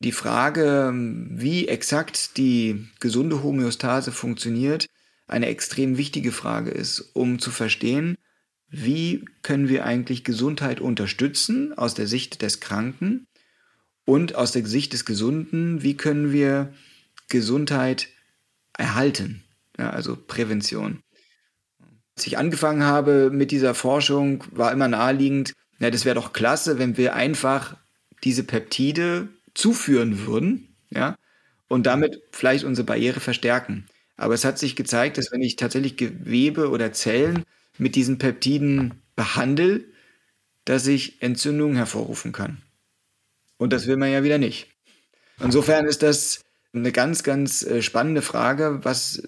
Die 0.00 0.12
Frage, 0.12 0.92
wie 0.94 1.68
exakt 1.68 2.36
die 2.36 2.86
gesunde 3.00 3.42
Homöostase 3.42 4.12
funktioniert, 4.12 4.86
eine 5.26 5.46
extrem 5.46 5.96
wichtige 5.96 6.32
Frage 6.32 6.70
ist, 6.70 7.00
um 7.14 7.38
zu 7.38 7.50
verstehen, 7.50 8.16
wie 8.68 9.24
können 9.42 9.68
wir 9.68 9.84
eigentlich 9.84 10.24
Gesundheit 10.24 10.80
unterstützen 10.80 11.76
aus 11.76 11.94
der 11.94 12.06
Sicht 12.06 12.42
des 12.42 12.60
Kranken 12.60 13.26
und 14.04 14.34
aus 14.34 14.52
der 14.52 14.66
Sicht 14.66 14.92
des 14.92 15.04
Gesunden, 15.04 15.82
wie 15.82 15.96
können 15.96 16.32
wir 16.32 16.72
Gesundheit 17.28 18.08
erhalten, 18.76 19.44
ja, 19.78 19.90
also 19.90 20.16
Prävention. 20.16 21.02
Als 22.16 22.26
ich 22.26 22.38
angefangen 22.38 22.82
habe 22.82 23.30
mit 23.30 23.50
dieser 23.50 23.74
Forschung, 23.74 24.44
war 24.50 24.72
immer 24.72 24.88
naheliegend, 24.88 25.52
ja, 25.78 25.90
das 25.90 26.04
wäre 26.04 26.14
doch 26.14 26.32
klasse, 26.32 26.78
wenn 26.78 26.96
wir 26.96 27.14
einfach 27.14 27.76
diese 28.24 28.44
Peptide 28.44 29.28
zuführen 29.54 30.26
würden, 30.26 30.76
ja, 30.90 31.16
und 31.68 31.86
damit 31.86 32.22
vielleicht 32.32 32.64
unsere 32.64 32.86
Barriere 32.86 33.20
verstärken. 33.20 33.86
Aber 34.16 34.34
es 34.34 34.44
hat 34.44 34.58
sich 34.58 34.76
gezeigt, 34.76 35.18
dass 35.18 35.32
wenn 35.32 35.42
ich 35.42 35.56
tatsächlich 35.56 35.96
Gewebe 35.96 36.70
oder 36.70 36.92
Zellen 36.92 37.44
mit 37.76 37.96
diesen 37.96 38.18
Peptiden 38.18 39.02
behandle, 39.14 39.84
dass 40.64 40.86
ich 40.86 41.22
Entzündungen 41.22 41.76
hervorrufen 41.76 42.32
kann. 42.32 42.62
Und 43.58 43.72
das 43.72 43.86
will 43.86 43.96
man 43.96 44.10
ja 44.10 44.22
wieder 44.22 44.38
nicht. 44.38 44.68
Insofern 45.40 45.86
ist 45.86 46.02
das 46.02 46.40
eine 46.76 46.92
ganz, 46.92 47.22
ganz 47.22 47.62
äh, 47.62 47.82
spannende 47.82 48.22
Frage, 48.22 48.80
was 48.82 49.22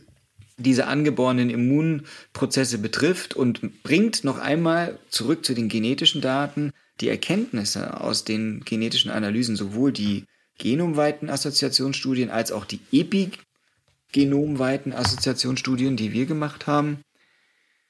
diese 0.58 0.86
angeborenen 0.86 1.50
Immunprozesse 1.50 2.78
betrifft 2.78 3.34
und 3.34 3.82
bringt 3.82 4.24
noch 4.24 4.38
einmal 4.38 4.98
zurück 5.08 5.44
zu 5.44 5.54
den 5.54 5.68
genetischen 5.68 6.20
Daten 6.20 6.72
die 7.00 7.08
Erkenntnisse 7.08 8.00
aus 8.00 8.24
den 8.24 8.64
genetischen 8.64 9.10
Analysen, 9.10 9.54
sowohl 9.54 9.92
die 9.92 10.24
genomweiten 10.58 11.30
Assoziationsstudien 11.30 12.30
als 12.30 12.50
auch 12.50 12.64
die 12.64 12.80
epigenomweiten 12.90 14.92
Assoziationsstudien, 14.92 15.96
die 15.96 16.12
wir 16.12 16.26
gemacht 16.26 16.66
haben, 16.66 16.98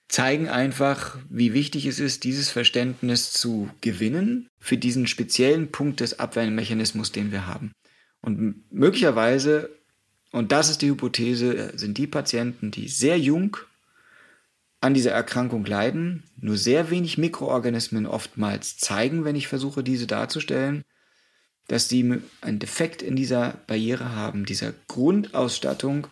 zeigen 0.08 0.48
einfach, 0.48 1.18
wie 1.28 1.52
wichtig 1.52 1.86
es 1.86 2.00
ist, 2.00 2.24
dieses 2.24 2.50
Verständnis 2.50 3.32
zu 3.32 3.70
gewinnen 3.80 4.48
für 4.58 4.76
diesen 4.76 5.06
speziellen 5.06 5.70
Punkt 5.70 6.00
des 6.00 6.18
Abwehrmechanismus, 6.18 7.12
den 7.12 7.32
wir 7.32 7.46
haben. 7.46 7.72
Und 8.20 8.64
möglicherweise, 8.72 9.70
und 10.32 10.52
das 10.52 10.70
ist 10.70 10.82
die 10.82 10.90
Hypothese, 10.90 11.72
sind 11.76 11.98
die 11.98 12.06
Patienten, 12.06 12.70
die 12.70 12.88
sehr 12.88 13.18
jung 13.18 13.56
an 14.80 14.94
dieser 14.94 15.12
Erkrankung 15.12 15.64
leiden, 15.64 16.24
nur 16.36 16.56
sehr 16.56 16.90
wenig 16.90 17.18
Mikroorganismen 17.18 18.06
oftmals 18.06 18.76
zeigen, 18.78 19.24
wenn 19.24 19.36
ich 19.36 19.48
versuche, 19.48 19.82
diese 19.82 20.06
darzustellen, 20.06 20.84
dass 21.66 21.88
sie 21.88 22.20
einen 22.40 22.58
Defekt 22.58 23.02
in 23.02 23.16
dieser 23.16 23.60
Barriere 23.66 24.14
haben, 24.14 24.46
dieser 24.46 24.72
Grundausstattung, 24.86 26.06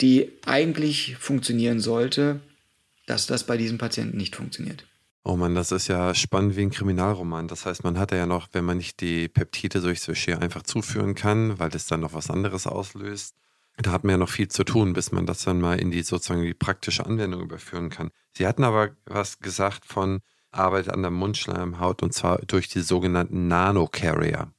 die 0.00 0.32
eigentlich 0.44 1.16
funktionieren 1.16 1.80
sollte, 1.80 2.40
dass 3.06 3.26
das 3.26 3.44
bei 3.44 3.56
diesem 3.56 3.78
Patienten 3.78 4.16
nicht 4.16 4.36
funktioniert. 4.36 4.84
Oh 5.24 5.36
Mann, 5.36 5.54
das 5.54 5.72
ist 5.72 5.88
ja 5.88 6.14
spannend 6.14 6.56
wie 6.56 6.62
ein 6.62 6.70
Kriminalroman. 6.70 7.48
Das 7.48 7.66
heißt, 7.66 7.84
man 7.84 7.98
hat 7.98 8.12
ja 8.12 8.26
noch, 8.26 8.48
wenn 8.52 8.64
man 8.64 8.78
nicht 8.78 9.00
die 9.00 9.28
Peptide 9.28 9.80
durchs 9.80 10.06
Geschirr 10.06 10.40
einfach 10.40 10.62
zuführen 10.62 11.14
kann, 11.14 11.58
weil 11.58 11.68
das 11.68 11.86
dann 11.86 12.00
noch 12.00 12.14
was 12.14 12.30
anderes 12.30 12.66
auslöst, 12.66 13.34
da 13.76 13.92
hat 13.92 14.04
man 14.04 14.12
ja 14.12 14.16
noch 14.16 14.30
viel 14.30 14.48
zu 14.48 14.64
tun, 14.64 14.92
bis 14.92 15.12
man 15.12 15.26
das 15.26 15.44
dann 15.44 15.60
mal 15.60 15.78
in 15.78 15.90
die 15.90 16.02
sozusagen 16.02 16.42
die 16.42 16.54
praktische 16.54 17.06
Anwendung 17.06 17.42
überführen 17.42 17.90
kann. 17.90 18.10
Sie 18.32 18.46
hatten 18.46 18.64
aber 18.64 18.90
was 19.04 19.38
gesagt 19.38 19.84
von 19.84 20.20
Arbeit 20.50 20.88
an 20.88 21.02
der 21.02 21.10
Mundschleimhaut 21.10 22.02
und 22.02 22.12
zwar 22.12 22.38
durch 22.38 22.68
die 22.68 22.80
sogenannten 22.80 23.48
Nanocarrier. 23.48 24.52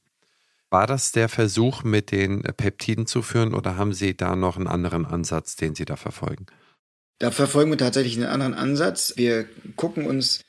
War 0.69 0.85
das 0.85 1.11
der 1.11 1.29
Versuch, 1.29 1.83
mit 1.83 2.11
den 2.11 2.43
Peptiden 2.43 3.07
zu 3.07 3.21
führen 3.21 3.53
oder 3.53 3.75
haben 3.75 3.91
Sie 3.91 4.15
da 4.15 4.35
noch 4.35 4.55
einen 4.55 4.67
anderen 4.67 5.05
Ansatz, 5.05 5.55
den 5.55 5.73
Sie 5.73 5.85
da 5.85 5.95
verfolgen? 5.95 6.45
Da 7.17 7.31
verfolgen 7.31 7.71
wir 7.71 7.77
tatsächlich 7.77 8.15
einen 8.17 8.27
anderen 8.27 8.53
Ansatz. 8.53 9.13
Wir 9.17 9.49
gucken 9.75 10.05
uns 10.05 10.45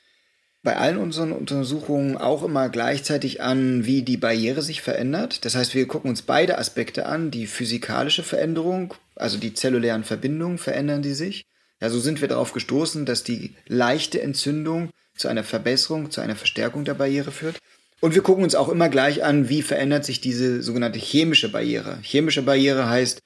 bei 0.63 0.77
allen 0.77 0.97
unseren 0.97 1.31
Untersuchungen 1.31 2.17
auch 2.17 2.43
immer 2.43 2.69
gleichzeitig 2.69 3.41
an, 3.41 3.85
wie 3.85 4.03
die 4.03 4.17
Barriere 4.17 4.61
sich 4.61 4.81
verändert. 4.81 5.43
Das 5.45 5.55
heißt, 5.55 5.73
wir 5.73 5.87
gucken 5.87 6.09
uns 6.09 6.21
beide 6.21 6.59
Aspekte 6.59 7.07
an. 7.07 7.31
Die 7.31 7.47
physikalische 7.47 8.21
Veränderung, 8.21 8.93
also 9.15 9.37
die 9.37 9.53
zellulären 9.53 10.03
Verbindungen, 10.03 10.59
verändern 10.59 11.01
die 11.01 11.13
sich. 11.13 11.45
Ja, 11.81 11.89
so 11.89 11.99
sind 11.99 12.21
wir 12.21 12.27
darauf 12.27 12.53
gestoßen, 12.53 13.07
dass 13.07 13.23
die 13.23 13.55
leichte 13.67 14.21
Entzündung 14.21 14.91
zu 15.15 15.27
einer 15.27 15.43
Verbesserung, 15.43 16.11
zu 16.11 16.21
einer 16.21 16.35
Verstärkung 16.35 16.85
der 16.85 16.93
Barriere 16.93 17.31
führt. 17.31 17.57
Und 17.99 18.13
wir 18.13 18.21
gucken 18.21 18.43
uns 18.43 18.55
auch 18.55 18.69
immer 18.69 18.89
gleich 18.89 19.23
an, 19.23 19.49
wie 19.49 19.63
verändert 19.63 20.05
sich 20.05 20.21
diese 20.21 20.61
sogenannte 20.61 20.99
chemische 20.99 21.51
Barriere. 21.51 21.97
Chemische 22.03 22.43
Barriere 22.43 22.87
heißt 22.87 23.21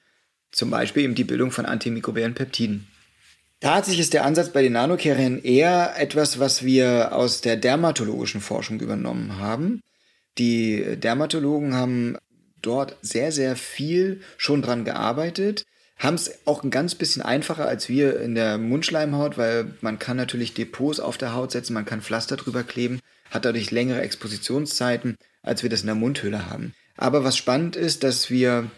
zum 0.52 0.70
Beispiel 0.70 1.04
eben 1.04 1.14
die 1.14 1.24
Bildung 1.24 1.50
von 1.50 1.66
antimikrobiellen 1.66 2.34
Peptiden. 2.34 2.86
Tatsächlich 3.60 4.00
ist 4.00 4.12
der 4.12 4.24
Ansatz 4.24 4.50
bei 4.50 4.62
den 4.62 4.74
Nanokerien 4.74 5.42
eher 5.42 5.94
etwas, 5.98 6.38
was 6.38 6.64
wir 6.64 7.14
aus 7.14 7.40
der 7.40 7.56
dermatologischen 7.56 8.40
Forschung 8.40 8.80
übernommen 8.80 9.38
haben. 9.38 9.82
Die 10.38 10.96
Dermatologen 10.96 11.74
haben 11.74 12.18
dort 12.60 12.96
sehr, 13.00 13.32
sehr 13.32 13.56
viel 13.56 14.20
schon 14.36 14.60
dran 14.60 14.84
gearbeitet, 14.84 15.64
haben 15.96 16.16
es 16.16 16.46
auch 16.46 16.62
ein 16.62 16.70
ganz 16.70 16.94
bisschen 16.94 17.22
einfacher 17.22 17.66
als 17.66 17.88
wir 17.88 18.20
in 18.20 18.34
der 18.34 18.58
Mundschleimhaut, 18.58 19.38
weil 19.38 19.72
man 19.80 19.98
kann 19.98 20.18
natürlich 20.18 20.52
Depots 20.52 21.00
auf 21.00 21.16
der 21.16 21.34
Haut 21.34 21.52
setzen, 21.52 21.72
man 21.72 21.86
kann 21.86 22.02
Pflaster 22.02 22.36
drüber 22.36 22.64
kleben, 22.64 23.00
hat 23.30 23.46
dadurch 23.46 23.70
längere 23.70 24.02
Expositionszeiten, 24.02 25.16
als 25.42 25.62
wir 25.62 25.70
das 25.70 25.80
in 25.80 25.86
der 25.86 25.94
Mundhöhle 25.94 26.50
haben. 26.50 26.74
Aber 26.98 27.24
was 27.24 27.36
spannend 27.36 27.76
ist, 27.76 28.04
dass 28.04 28.30
wir 28.30 28.70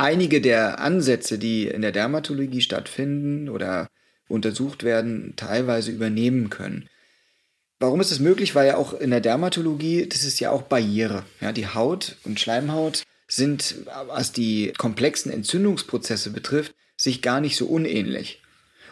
einige 0.00 0.40
der 0.40 0.80
Ansätze, 0.80 1.38
die 1.38 1.66
in 1.66 1.82
der 1.82 1.92
Dermatologie 1.92 2.62
stattfinden 2.62 3.48
oder 3.48 3.88
untersucht 4.28 4.82
werden, 4.82 5.34
teilweise 5.36 5.90
übernehmen 5.90 6.50
können. 6.50 6.88
Warum 7.78 8.00
ist 8.00 8.10
das 8.10 8.18
möglich? 8.18 8.54
Weil 8.54 8.68
ja 8.68 8.76
auch 8.76 8.94
in 8.94 9.10
der 9.10 9.20
Dermatologie, 9.20 10.06
das 10.06 10.24
ist 10.24 10.40
ja 10.40 10.50
auch 10.50 10.62
Barriere. 10.62 11.24
Ja, 11.40 11.52
die 11.52 11.66
Haut 11.66 12.16
und 12.24 12.40
Schleimhaut 12.40 13.02
sind, 13.26 13.76
was 14.08 14.32
die 14.32 14.72
komplexen 14.76 15.32
Entzündungsprozesse 15.32 16.30
betrifft, 16.30 16.74
sich 16.96 17.22
gar 17.22 17.40
nicht 17.40 17.56
so 17.56 17.66
unähnlich. 17.66 18.42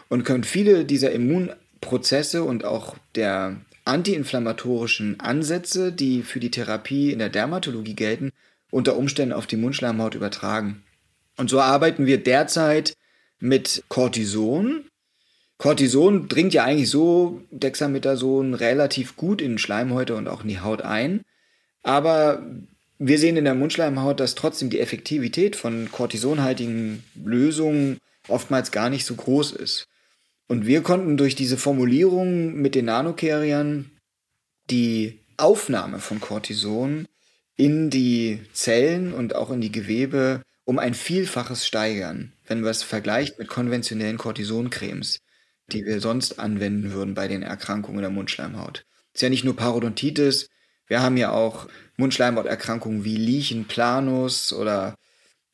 Und 0.09 0.23
können 0.23 0.43
viele 0.43 0.85
dieser 0.85 1.11
Immunprozesse 1.11 2.43
und 2.43 2.65
auch 2.65 2.95
der 3.15 3.57
antiinflammatorischen 3.85 5.19
Ansätze, 5.19 5.91
die 5.91 6.21
für 6.21 6.39
die 6.39 6.51
Therapie 6.51 7.11
in 7.11 7.19
der 7.19 7.29
Dermatologie 7.29 7.95
gelten, 7.95 8.31
unter 8.71 8.97
Umständen 8.97 9.33
auf 9.33 9.47
die 9.47 9.57
Mundschleimhaut 9.57 10.15
übertragen. 10.15 10.83
Und 11.39 11.49
so 11.49 11.61
arbeiten 11.61 12.05
wir 12.05 12.21
derzeit 12.21 12.97
mit 13.39 13.85
Cortison. 13.87 14.83
Cortison 15.57 16.27
dringt 16.27 16.53
ja 16.53 16.65
eigentlich 16.65 16.89
so 16.89 17.41
Dexamethason 17.49 18.53
relativ 18.53 19.15
gut 19.15 19.41
in 19.41 19.57
Schleimhäute 19.57 20.15
und 20.15 20.27
auch 20.27 20.41
in 20.41 20.49
die 20.49 20.59
Haut 20.59 20.81
ein. 20.81 21.21
Aber 21.81 22.45
wir 22.97 23.17
sehen 23.17 23.37
in 23.37 23.45
der 23.45 23.55
Mundschleimhaut, 23.55 24.19
dass 24.19 24.35
trotzdem 24.35 24.69
die 24.69 24.81
Effektivität 24.81 25.55
von 25.55 25.89
cortisonhaltigen 25.89 27.05
Lösungen 27.23 27.99
oftmals 28.27 28.73
gar 28.73 28.89
nicht 28.89 29.05
so 29.05 29.15
groß 29.15 29.53
ist. 29.53 29.87
Und 30.49 30.65
wir 30.65 30.83
konnten 30.83 31.15
durch 31.15 31.35
diese 31.35 31.55
Formulierung 31.55 32.55
mit 32.55 32.75
den 32.75 32.83
Nanocarriern 32.85 33.91
die 34.69 35.21
Aufnahme 35.37 35.99
von 35.99 36.19
Cortison 36.19 37.07
in 37.55 37.89
die 37.89 38.41
Zellen 38.51 39.13
und 39.13 39.35
auch 39.35 39.51
in 39.51 39.61
die 39.61 39.71
Gewebe 39.71 40.41
um 40.69 40.77
ein 40.77 40.93
Vielfaches 40.93 41.65
steigern, 41.65 42.31
wenn 42.45 42.61
man 42.61 42.69
es 42.69 42.83
vergleicht 42.83 43.39
mit 43.39 43.47
konventionellen 43.47 44.19
Cortisoncremes, 44.19 45.19
die 45.71 45.83
wir 45.83 45.99
sonst 45.99 46.37
anwenden 46.37 46.91
würden 46.91 47.15
bei 47.15 47.27
den 47.27 47.41
Erkrankungen 47.41 48.01
der 48.01 48.11
Mundschleimhaut. 48.11 48.85
Es 49.11 49.15
ist 49.15 49.21
ja 49.23 49.29
nicht 49.29 49.43
nur 49.43 49.55
Parodontitis, 49.55 50.47
wir 50.85 51.01
haben 51.01 51.17
ja 51.17 51.31
auch 51.31 51.67
Mundschleimhauterkrankungen 51.97 53.03
wie 53.03 53.15
Lichen 53.15 53.65
planus 53.65 54.53
oder 54.53 54.93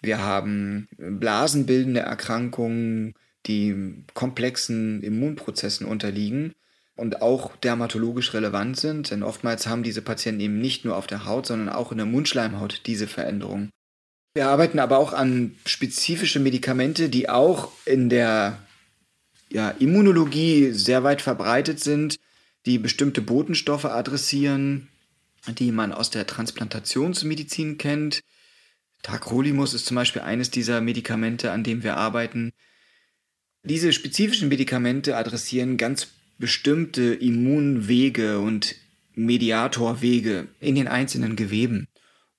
wir 0.01 0.19
haben 0.19 0.89
blasenbildende 0.97 2.01
Erkrankungen, 2.01 3.13
die 3.45 4.03
komplexen 4.15 5.01
Immunprozessen 5.01 5.87
unterliegen 5.87 6.55
und 6.97 7.21
auch 7.21 7.55
dermatologisch 7.55 8.33
relevant 8.33 8.75
sind, 8.75 9.11
denn 9.11 9.23
oftmals 9.23 9.65
haben 9.65 9.81
diese 9.81 10.01
Patienten 10.01 10.41
eben 10.41 10.59
nicht 10.59 10.83
nur 10.83 10.97
auf 10.97 11.07
der 11.07 11.23
Haut, 11.23 11.45
sondern 11.45 11.69
auch 11.69 11.93
in 11.93 11.99
der 11.99 12.05
Mundschleimhaut 12.05 12.81
diese 12.85 13.07
Veränderung. 13.07 13.69
Wir 14.35 14.49
arbeiten 14.49 14.79
aber 14.79 14.97
auch 14.97 15.13
an 15.13 15.55
spezifische 15.65 16.41
Medikamente, 16.41 17.07
die 17.07 17.29
auch 17.29 17.71
in 17.85 18.09
der 18.09 18.59
ja, 19.49 19.69
Immunologie 19.69 20.71
sehr 20.71 21.05
weit 21.05 21.21
verbreitet 21.21 21.79
sind, 21.79 22.17
die 22.65 22.77
bestimmte 22.77 23.21
Botenstoffe 23.21 23.85
adressieren, 23.85 24.89
die 25.47 25.71
man 25.71 25.93
aus 25.93 26.09
der 26.09 26.27
Transplantationsmedizin 26.27 27.77
kennt. 27.77 28.19
Tacrolimus 29.03 29.73
ist 29.73 29.85
zum 29.85 29.95
Beispiel 29.95 30.23
eines 30.23 30.51
dieser 30.51 30.81
Medikamente, 30.81 31.51
an 31.51 31.63
dem 31.63 31.83
wir 31.83 31.95
arbeiten. 31.95 32.51
Diese 33.63 33.93
spezifischen 33.93 34.49
Medikamente 34.49 35.15
adressieren 35.15 35.77
ganz 35.77 36.07
bestimmte 36.37 37.13
Immunwege 37.13 38.39
und 38.39 38.75
Mediatorwege 39.13 40.49
in 40.59 40.75
den 40.75 40.89
einzelnen 40.89 41.37
Geweben. 41.37 41.87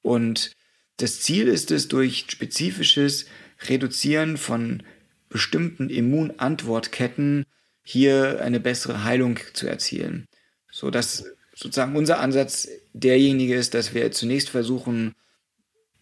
Und 0.02 0.55
das 0.96 1.20
Ziel 1.20 1.48
ist 1.48 1.70
es, 1.70 1.88
durch 1.88 2.26
spezifisches 2.28 3.26
Reduzieren 3.68 4.36
von 4.36 4.82
bestimmten 5.28 5.90
Immunantwortketten 5.90 7.44
hier 7.82 8.40
eine 8.42 8.60
bessere 8.60 9.04
Heilung 9.04 9.38
zu 9.52 9.66
erzielen. 9.66 10.26
So 10.70 10.90
dass 10.90 11.24
sozusagen 11.54 11.96
unser 11.96 12.20
Ansatz 12.20 12.68
derjenige 12.92 13.54
ist, 13.54 13.74
dass 13.74 13.94
wir 13.94 14.10
zunächst 14.12 14.50
versuchen, 14.50 15.14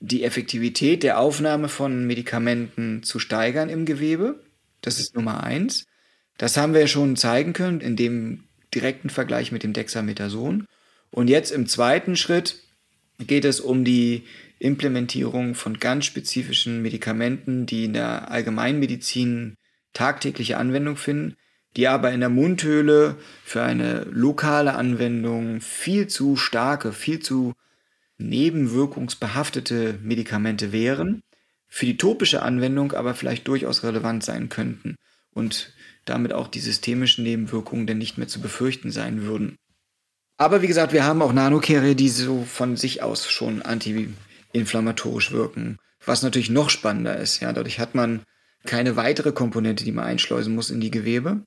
die 0.01 0.25
Effektivität 0.25 1.03
der 1.03 1.19
Aufnahme 1.19 1.69
von 1.69 2.07
Medikamenten 2.07 3.03
zu 3.03 3.19
steigern 3.19 3.69
im 3.69 3.87
Gewebe. 3.87 4.45
Das 4.81 4.99
ist 4.99 5.15
Nummer 5.15 5.45
eins. 5.45 5.87
Das 6.37 6.57
haben 6.57 6.75
wir 6.75 6.87
schon 6.89 7.17
zeigen 7.17 7.53
können 7.53 7.81
in 7.81 7.97
dem 7.97 8.45
direkten 8.75 9.09
Vergleich 9.09 9.53
mit 9.53 9.63
dem 9.63 9.73
Dexamethason. 9.73 10.67
Und 11.11 11.29
jetzt 11.29 11.53
im 11.53 11.67
zweiten 11.69 12.17
Schritt 12.17 12.59
geht 13.19 13.45
es 13.45 13.61
um 13.61 13.85
die 13.85 14.25
Implementierung 14.65 15.55
von 15.55 15.79
ganz 15.79 16.07
spezifischen 16.07 16.81
Medikamenten, 16.81 17.67
die 17.67 17.85
in 17.85 17.93
der 17.93 18.31
Allgemeinmedizin 18.31 19.57
tagtägliche 19.93 20.57
Anwendung 20.57 20.97
finden, 20.97 21.37
die 21.77 21.87
aber 21.87 22.13
in 22.13 22.21
der 22.21 22.31
Mundhöhle 22.31 23.17
für 23.45 23.63
eine 23.63 24.05
lokale 24.05 24.75
Anwendung 24.75 25.61
viel 25.61 26.07
zu 26.07 26.37
starke, 26.37 26.93
viel 26.93 27.21
zu 27.21 27.53
nebenwirkungsbehaftete 28.17 29.99
Medikamente 30.03 30.73
wären, 30.73 31.23
für 31.69 31.85
die 31.85 31.99
topische 31.99 32.41
Anwendung 32.43 32.93
aber 32.93 33.15
vielleicht 33.15 33.47
durchaus 33.49 33.83
relevant 33.83 34.25
sein 34.25 34.49
könnten 34.49 34.97
und 35.33 35.75
damit 36.07 36.33
auch 36.33 36.49
die 36.49 36.61
systemischen 36.61 37.25
Nebenwirkungen 37.25 37.87
denn 37.87 37.99
nicht 37.99 38.17
mehr 38.17 38.29
zu 38.29 38.41
befürchten 38.41 38.91
sein 38.91 39.23
würden. 39.25 39.57
Aber 40.37 40.63
wie 40.63 40.69
gesagt, 40.69 40.93
wir 40.93 41.05
haben 41.05 41.21
auch 41.21 41.33
Nanokere, 41.33 41.95
die 41.95 42.09
so 42.09 42.45
von 42.45 42.77
sich 42.77 43.03
aus 43.03 43.31
schon 43.31 43.63
antiinflammatorisch 44.55 45.33
wirken, 45.33 45.79
was 46.05 46.23
natürlich 46.23 46.51
noch 46.51 46.71
spannender 46.71 47.17
ist. 47.17 47.41
Ja, 47.41 47.53
dadurch 47.53 47.79
hat 47.79 47.95
man 47.95 48.23
keine 48.65 48.97
weitere 48.97 49.33
Komponente, 49.33 49.85
die 49.85 49.93
man 49.93 50.05
einschleusen 50.05 50.55
muss 50.55 50.71
in 50.71 50.81
die 50.81 50.91
Gewebe. 50.91 51.45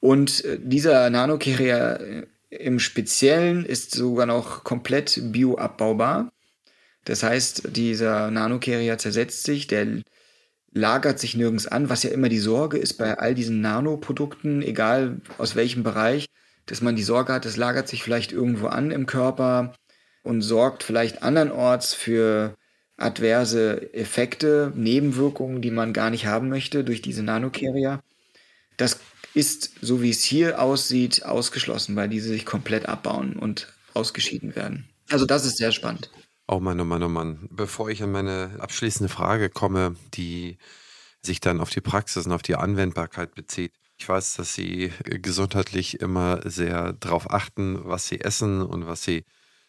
Und 0.00 0.44
äh, 0.44 0.58
dieser 0.60 1.10
Nanocarrier 1.10 2.00
äh, 2.00 2.26
im 2.48 2.78
Speziellen 2.78 3.64
ist 3.66 3.94
sogar 3.94 4.26
noch 4.26 4.64
komplett 4.64 5.20
bioabbaubar. 5.32 6.30
Das 7.04 7.22
heißt, 7.22 7.76
dieser 7.76 8.30
Nanocarrier 8.30 8.98
zersetzt 8.98 9.44
sich, 9.44 9.66
der 9.66 10.02
lagert 10.72 11.18
sich 11.18 11.36
nirgends 11.36 11.66
an, 11.66 11.88
was 11.88 12.02
ja 12.02 12.10
immer 12.10 12.28
die 12.28 12.38
Sorge 12.38 12.78
ist 12.78 12.94
bei 12.94 13.18
all 13.18 13.34
diesen 13.34 13.60
Nanoprodukten, 13.60 14.62
egal 14.62 15.20
aus 15.38 15.56
welchem 15.56 15.82
Bereich, 15.82 16.26
dass 16.66 16.82
man 16.82 16.96
die 16.96 17.02
Sorge 17.02 17.32
hat, 17.32 17.46
es 17.46 17.56
lagert 17.56 17.88
sich 17.88 18.02
vielleicht 18.02 18.32
irgendwo 18.32 18.66
an 18.66 18.90
im 18.90 19.06
Körper 19.06 19.74
und 20.26 20.42
sorgt 20.42 20.82
vielleicht 20.82 21.22
andernorts 21.22 21.94
für 21.94 22.54
adverse 22.96 23.92
Effekte, 23.94 24.72
Nebenwirkungen, 24.74 25.62
die 25.62 25.70
man 25.70 25.92
gar 25.92 26.10
nicht 26.10 26.26
haben 26.26 26.48
möchte 26.48 26.82
durch 26.82 27.02
diese 27.02 27.22
Nanocarrier. 27.22 28.02
Das 28.76 28.98
ist, 29.34 29.72
so 29.82 30.02
wie 30.02 30.10
es 30.10 30.24
hier 30.24 30.60
aussieht, 30.60 31.24
ausgeschlossen, 31.24 31.94
weil 31.94 32.08
diese 32.08 32.28
sich 32.28 32.46
komplett 32.46 32.88
abbauen 32.88 33.36
und 33.36 33.72
ausgeschieden 33.94 34.56
werden. 34.56 34.88
Also 35.10 35.26
das 35.26 35.44
ist 35.44 35.58
sehr 35.58 35.72
spannend. 35.72 36.10
Oh 36.48 36.58
Mann, 36.58 36.80
oh 36.80 36.84
Mann, 36.84 37.02
oh 37.02 37.08
Mann. 37.08 37.48
Bevor 37.50 37.90
ich 37.90 38.02
an 38.02 38.12
meine 38.12 38.56
abschließende 38.58 39.12
Frage 39.12 39.50
komme, 39.50 39.94
die 40.14 40.58
sich 41.22 41.40
dann 41.40 41.60
auf 41.60 41.70
die 41.70 41.80
Praxis 41.80 42.26
und 42.26 42.32
auf 42.32 42.42
die 42.42 42.56
Anwendbarkeit 42.56 43.34
bezieht. 43.34 43.72
Ich 43.98 44.08
weiß, 44.08 44.34
dass 44.34 44.54
Sie 44.54 44.92
gesundheitlich 45.04 46.00
immer 46.00 46.40
sehr 46.48 46.92
darauf 46.94 47.30
achten, 47.30 47.80
was 47.84 48.06
Sie 48.06 48.20
essen 48.20 48.62
und 48.62 48.86
was 48.86 49.02
Sie 49.02 49.24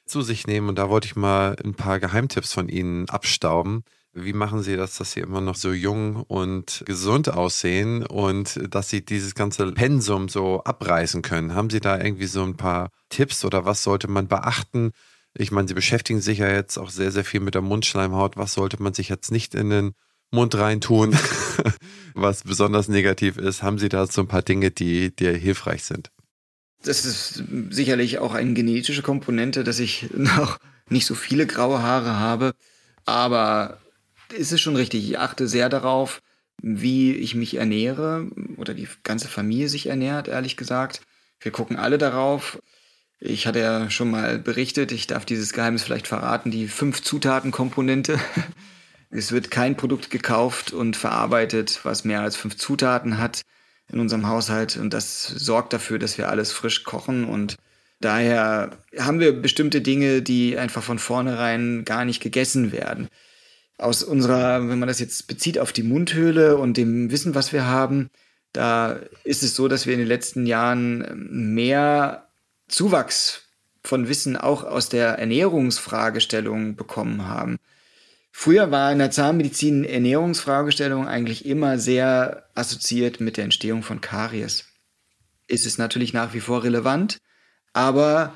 zu 0.08 0.22
sich 0.22 0.48
nehmen. 0.48 0.70
Und 0.70 0.78
da 0.78 0.90
wollte 0.90 1.08
ich 1.08 1.16
mal 1.16 1.56
ein 1.64 1.76
paar 1.76 2.00
Geheimtipps 2.00 2.54
von 2.54 2.70
Ihnen 2.70 3.10
abstauben. 3.10 3.84
Wie 4.14 4.34
machen 4.34 4.64
Sie 4.64 4.76
das, 4.76 4.98
dass 4.98 5.12
Sie 5.12 5.20
immer 5.20 5.42
noch 5.42 5.56
so 5.56 5.72
jung 5.72 6.24
und 6.24 6.82
gesund 6.86 7.30
aussehen 7.30 8.04
und 8.06 8.60
dass 8.74 8.90
Sie 8.90 9.06
dieses 9.06 9.36
ganze 9.36 9.72
Pensum 9.74 10.28
so 10.28 10.64
abreißen 10.64 11.22
können? 11.22 11.54
Haben 11.54 11.70
Sie 11.70 11.80
da 11.80 12.00
irgendwie 12.02 12.26
so 12.26 12.44
ein 12.44 12.58
paar 12.58 12.90
Tipps 13.10 13.46
oder 13.46 13.66
was 13.66 13.84
sollte 13.84 14.08
man 14.08 14.28
beachten? 14.28 14.92
Ich 15.36 15.52
meine, 15.52 15.68
Sie 15.68 15.76
beschäftigen 15.76 16.20
sich 16.20 16.40
ja 16.40 16.50
jetzt 16.50 16.78
auch 16.78 16.90
sehr, 16.90 17.12
sehr 17.12 17.26
viel 17.26 17.42
mit 17.42 17.54
der 17.54 17.62
Mundschleimhaut. 17.62 18.38
Was 18.38 18.54
sollte 18.54 18.82
man 18.82 18.96
sich 18.96 19.10
jetzt 19.10 19.32
nicht 19.32 19.54
in 19.54 19.70
den 19.70 19.94
Mund 20.32 20.56
reintun, 20.56 21.16
was 22.16 22.44
besonders 22.44 22.88
negativ 22.88 23.38
ist? 23.38 23.62
Haben 23.62 23.78
Sie 23.78 23.90
da 23.90 24.08
so 24.08 24.22
ein 24.22 24.28
paar 24.28 24.42
Dinge, 24.42 24.72
die 24.72 25.16
dir 25.16 25.34
hilfreich 25.34 25.84
sind? 25.84 26.12
Das 26.84 27.06
ist 27.06 27.44
sicherlich 27.70 28.20
auch 28.20 28.34
eine 28.34 28.54
genetische 28.54 29.02
Komponente, 29.02 29.64
dass 29.64 29.80
ich 29.80 30.10
noch 30.14 30.60
nicht 30.90 31.06
so 31.06 31.16
viele 31.16 31.48
graue 31.48 31.82
Haare 31.82 32.20
habe. 32.20 32.54
Aber 33.06 33.80
ist 34.34 34.52
es 34.52 34.62
schon 34.62 34.76
richtig. 34.76 35.10
Ich 35.10 35.20
achte 35.20 35.48
sehr 35.48 35.70
darauf, 35.70 36.22
wie 36.62 37.14
ich 37.14 37.36
mich 37.36 37.56
ernähre 37.56 38.28
oder 38.58 38.74
die 38.74 38.88
ganze 39.04 39.28
Familie 39.28 39.70
sich 39.70 39.88
ernährt, 39.88 40.28
ehrlich 40.28 40.58
gesagt. 40.58 41.02
Wir 41.40 41.52
gucken 41.52 41.78
alle 41.78 41.98
darauf. 41.98 42.60
Ich 43.20 43.48
hatte 43.48 43.60
ja 43.60 43.90
schon 43.90 44.12
mal 44.12 44.38
berichtet, 44.38 44.92
ich 44.92 45.08
darf 45.08 45.26
dieses 45.26 45.54
Geheimnis 45.54 45.84
vielleicht 45.84 46.08
verraten, 46.08 46.52
die 46.52 46.68
fünf 46.68 47.02
Zutaten-Komponente. 47.02 48.20
Es 49.10 49.32
wird 49.32 49.52
kein 49.52 49.78
Produkt 49.78 50.10
gekauft 50.10 50.74
und 50.74 50.98
verarbeitet, 50.98 51.80
was 51.84 52.04
mehr 52.04 52.20
als 52.20 52.36
fünf 52.36 52.58
Zutaten 52.58 53.18
hat 53.18 53.44
in 53.92 54.00
unserem 54.00 54.28
Haushalt. 54.28 54.78
Und 54.78 54.94
das 54.94 55.28
sorgt 55.28 55.74
dafür, 55.74 56.00
dass 56.00 56.18
wir 56.18 56.30
alles 56.30 56.52
frisch 56.52 56.84
kochen. 56.84 57.26
Und 57.26 57.58
daher 58.00 58.72
haben 58.98 59.20
wir 59.20 59.42
bestimmte 59.42 59.82
Dinge, 59.82 60.22
die 60.22 60.58
einfach 60.58 60.84
von 60.84 61.00
vornherein 61.00 61.86
gar 61.86 62.06
nicht 62.06 62.22
gegessen 62.22 62.72
werden 62.72 63.10
aus 63.78 64.04
unserer, 64.04 64.68
wenn 64.70 64.80
man 64.80 64.88
das 64.88 65.00
jetzt 65.00 65.28
bezieht 65.28 65.60
auf 65.60 65.72
die 65.72 65.84
Mundhöhle 65.84 66.58
und 66.58 66.78
dem 66.78 67.12
Wissen, 67.12 67.36
was 67.36 67.54
wir 67.54 67.66
haben, 67.66 68.10
da 68.54 69.00
ist 69.24 69.44
es 69.44 69.56
so, 69.56 69.68
dass 69.68 69.86
wir 69.86 69.94
in 69.94 70.00
den 70.00 70.08
letzten 70.08 70.46
Jahren 70.46 71.54
mehr 71.54 72.28
Zuwachs 72.68 73.44
von 73.84 74.10
Wissen 74.10 74.36
auch 74.36 74.64
aus 74.64 74.90
der 74.90 75.20
Ernährungsfragestellung 75.20 76.76
bekommen 76.76 77.28
haben. 77.28 77.58
Früher 78.40 78.70
war 78.70 78.92
in 78.92 79.00
der 79.00 79.10
Zahnmedizin 79.10 79.84
Ernährungsfragestellung 79.84 81.08
eigentlich 81.08 81.48
immer 81.48 81.80
sehr 81.80 82.48
assoziiert 82.54 83.20
mit 83.20 83.36
der 83.36 83.46
Entstehung 83.46 83.82
von 83.82 84.00
Karies. 84.00 84.66
Ist 85.48 85.66
es 85.66 85.80
natürlich 85.80 86.14
nach 86.14 86.36
wie 86.36 86.40
vor 86.40 86.64
relevant, 86.64 87.18
aber 87.74 88.36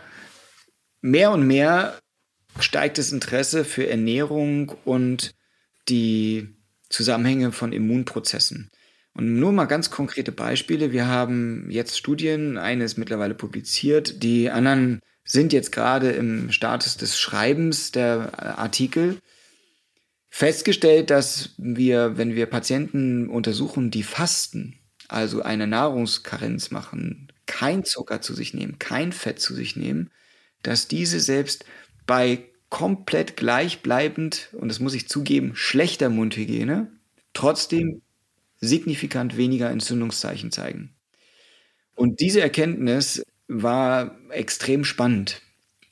mehr 1.02 1.30
und 1.30 1.46
mehr 1.46 2.00
steigt 2.60 2.98
das 2.98 3.12
Interesse 3.12 3.64
für 3.64 3.88
Ernährung 3.88 4.76
und 4.86 5.36
die 5.88 6.50
Zusammenhänge 6.90 7.52
von 7.52 7.72
Immunprozessen. 7.72 8.72
Und 9.14 9.36
nur 9.36 9.52
mal 9.52 9.66
ganz 9.66 9.92
konkrete 9.92 10.32
Beispiele. 10.32 10.92
Wir 10.92 11.06
haben 11.06 11.70
jetzt 11.70 11.96
Studien, 11.96 12.58
eine 12.58 12.86
ist 12.86 12.98
mittlerweile 12.98 13.36
publiziert, 13.36 14.24
die 14.24 14.50
anderen 14.50 15.00
sind 15.24 15.54
jetzt 15.54 15.72
gerade 15.72 16.10
im 16.10 16.52
Status 16.52 16.98
des 16.98 17.20
Schreibens 17.20 17.92
der 17.92 18.58
Artikel. 18.58 19.20
Festgestellt, 20.34 21.10
dass 21.10 21.50
wir, 21.58 22.18
wenn 22.18 22.36
wir 22.36 22.46
Patienten 22.46 23.28
untersuchen, 23.28 23.92
die 23.92 24.02
fasten, 24.02 24.80
also 25.10 25.42
eine 25.42 25.68
Nahrungskarenz 25.68 26.72
machen, 26.72 27.28
kein 27.48 27.84
Zucker 27.84 28.22
zu 28.22 28.34
sich 28.34 28.54
nehmen, 28.54 28.80
kein 28.80 29.12
Fett 29.12 29.42
zu 29.42 29.54
sich 29.54 29.76
nehmen, 29.76 30.10
dass 30.64 30.88
diese 30.88 31.20
selbst 31.20 31.66
bei 32.08 32.46
komplett 32.70 33.36
gleichbleibend, 33.36 34.50
und 34.54 34.70
das 34.70 34.80
muss 34.80 34.94
ich 34.94 35.10
zugeben, 35.10 35.52
schlechter 35.54 36.10
Mundhygiene, 36.10 36.90
trotzdem 37.34 38.02
signifikant 38.62 39.36
weniger 39.36 39.70
Entzündungszeichen 39.70 40.52
zeigen. 40.52 40.96
Und 41.94 42.22
diese 42.22 42.40
Erkenntnis 42.40 43.22
war 43.50 44.18
extrem 44.30 44.86
spannend. 44.86 45.42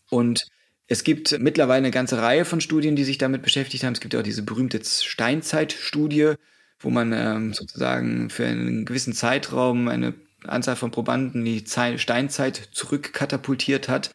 Und 0.10 0.48
es 0.90 1.04
gibt 1.04 1.40
mittlerweile 1.40 1.78
eine 1.78 1.92
ganze 1.92 2.20
Reihe 2.20 2.46
von 2.46 2.62
Studien, 2.62 2.96
die 2.96 3.04
sich 3.04 3.20
damit 3.20 3.44
beschäftigt 3.44 3.84
haben. 3.84 3.94
Es 3.94 4.00
gibt 4.00 4.14
ja 4.14 4.20
auch 4.20 4.24
diese 4.24 4.42
berühmte 4.42 4.82
Steinzeitstudie, 4.84 6.34
wo 6.80 6.90
man 6.90 7.14
ähm, 7.14 7.54
sozusagen 7.54 8.30
für 8.32 8.46
einen 8.48 8.86
gewissen 8.86 9.14
Zeitraum 9.14 9.88
eine 9.88 10.16
Anzahl 10.46 10.76
von 10.76 10.90
Probanden 10.90 11.46
die 11.46 11.64
Zeit, 11.64 12.00
Steinzeit 12.00 12.70
zurückkatapultiert 12.72 13.88
hat, 13.88 14.12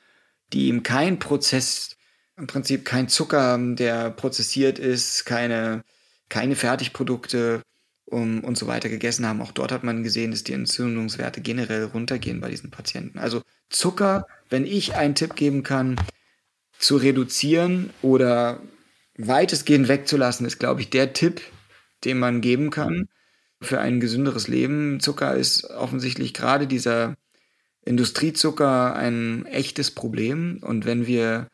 die 0.52 0.66
ihm 0.68 0.82
kein 0.82 1.20
Prozess, 1.20 1.96
im 2.36 2.48
Prinzip 2.48 2.84
kein 2.84 3.08
Zucker, 3.08 3.56
der 3.58 4.10
prozessiert 4.10 4.80
ist, 4.80 5.24
keine, 5.24 5.84
keine 6.28 6.56
Fertigprodukte, 6.56 7.62
um, 8.06 8.44
und 8.44 8.58
so 8.58 8.66
weiter 8.66 8.88
gegessen 8.88 9.26
haben. 9.26 9.40
Auch 9.40 9.52
dort 9.52 9.72
hat 9.72 9.84
man 9.84 10.02
gesehen, 10.02 10.30
dass 10.30 10.44
die 10.44 10.52
Entzündungswerte 10.52 11.40
generell 11.40 11.84
runtergehen 11.84 12.40
bei 12.40 12.50
diesen 12.50 12.70
Patienten. 12.70 13.18
Also 13.18 13.42
Zucker, 13.70 14.26
wenn 14.50 14.66
ich 14.66 14.94
einen 14.94 15.14
Tipp 15.14 15.36
geben 15.36 15.62
kann, 15.62 15.96
zu 16.84 16.96
reduzieren 16.98 17.88
oder 18.02 18.60
weitestgehend 19.16 19.88
wegzulassen, 19.88 20.44
ist, 20.44 20.58
glaube 20.58 20.82
ich, 20.82 20.90
der 20.90 21.14
Tipp, 21.14 21.40
den 22.04 22.18
man 22.18 22.42
geben 22.42 22.68
kann 22.68 23.08
für 23.62 23.80
ein 23.80 24.00
gesünderes 24.00 24.48
Leben. 24.48 25.00
Zucker 25.00 25.34
ist 25.34 25.64
offensichtlich 25.70 26.34
gerade 26.34 26.66
dieser 26.66 27.16
Industriezucker 27.86 28.94
ein 28.94 29.46
echtes 29.46 29.92
Problem. 29.92 30.58
Und 30.60 30.84
wenn 30.84 31.06
wir 31.06 31.48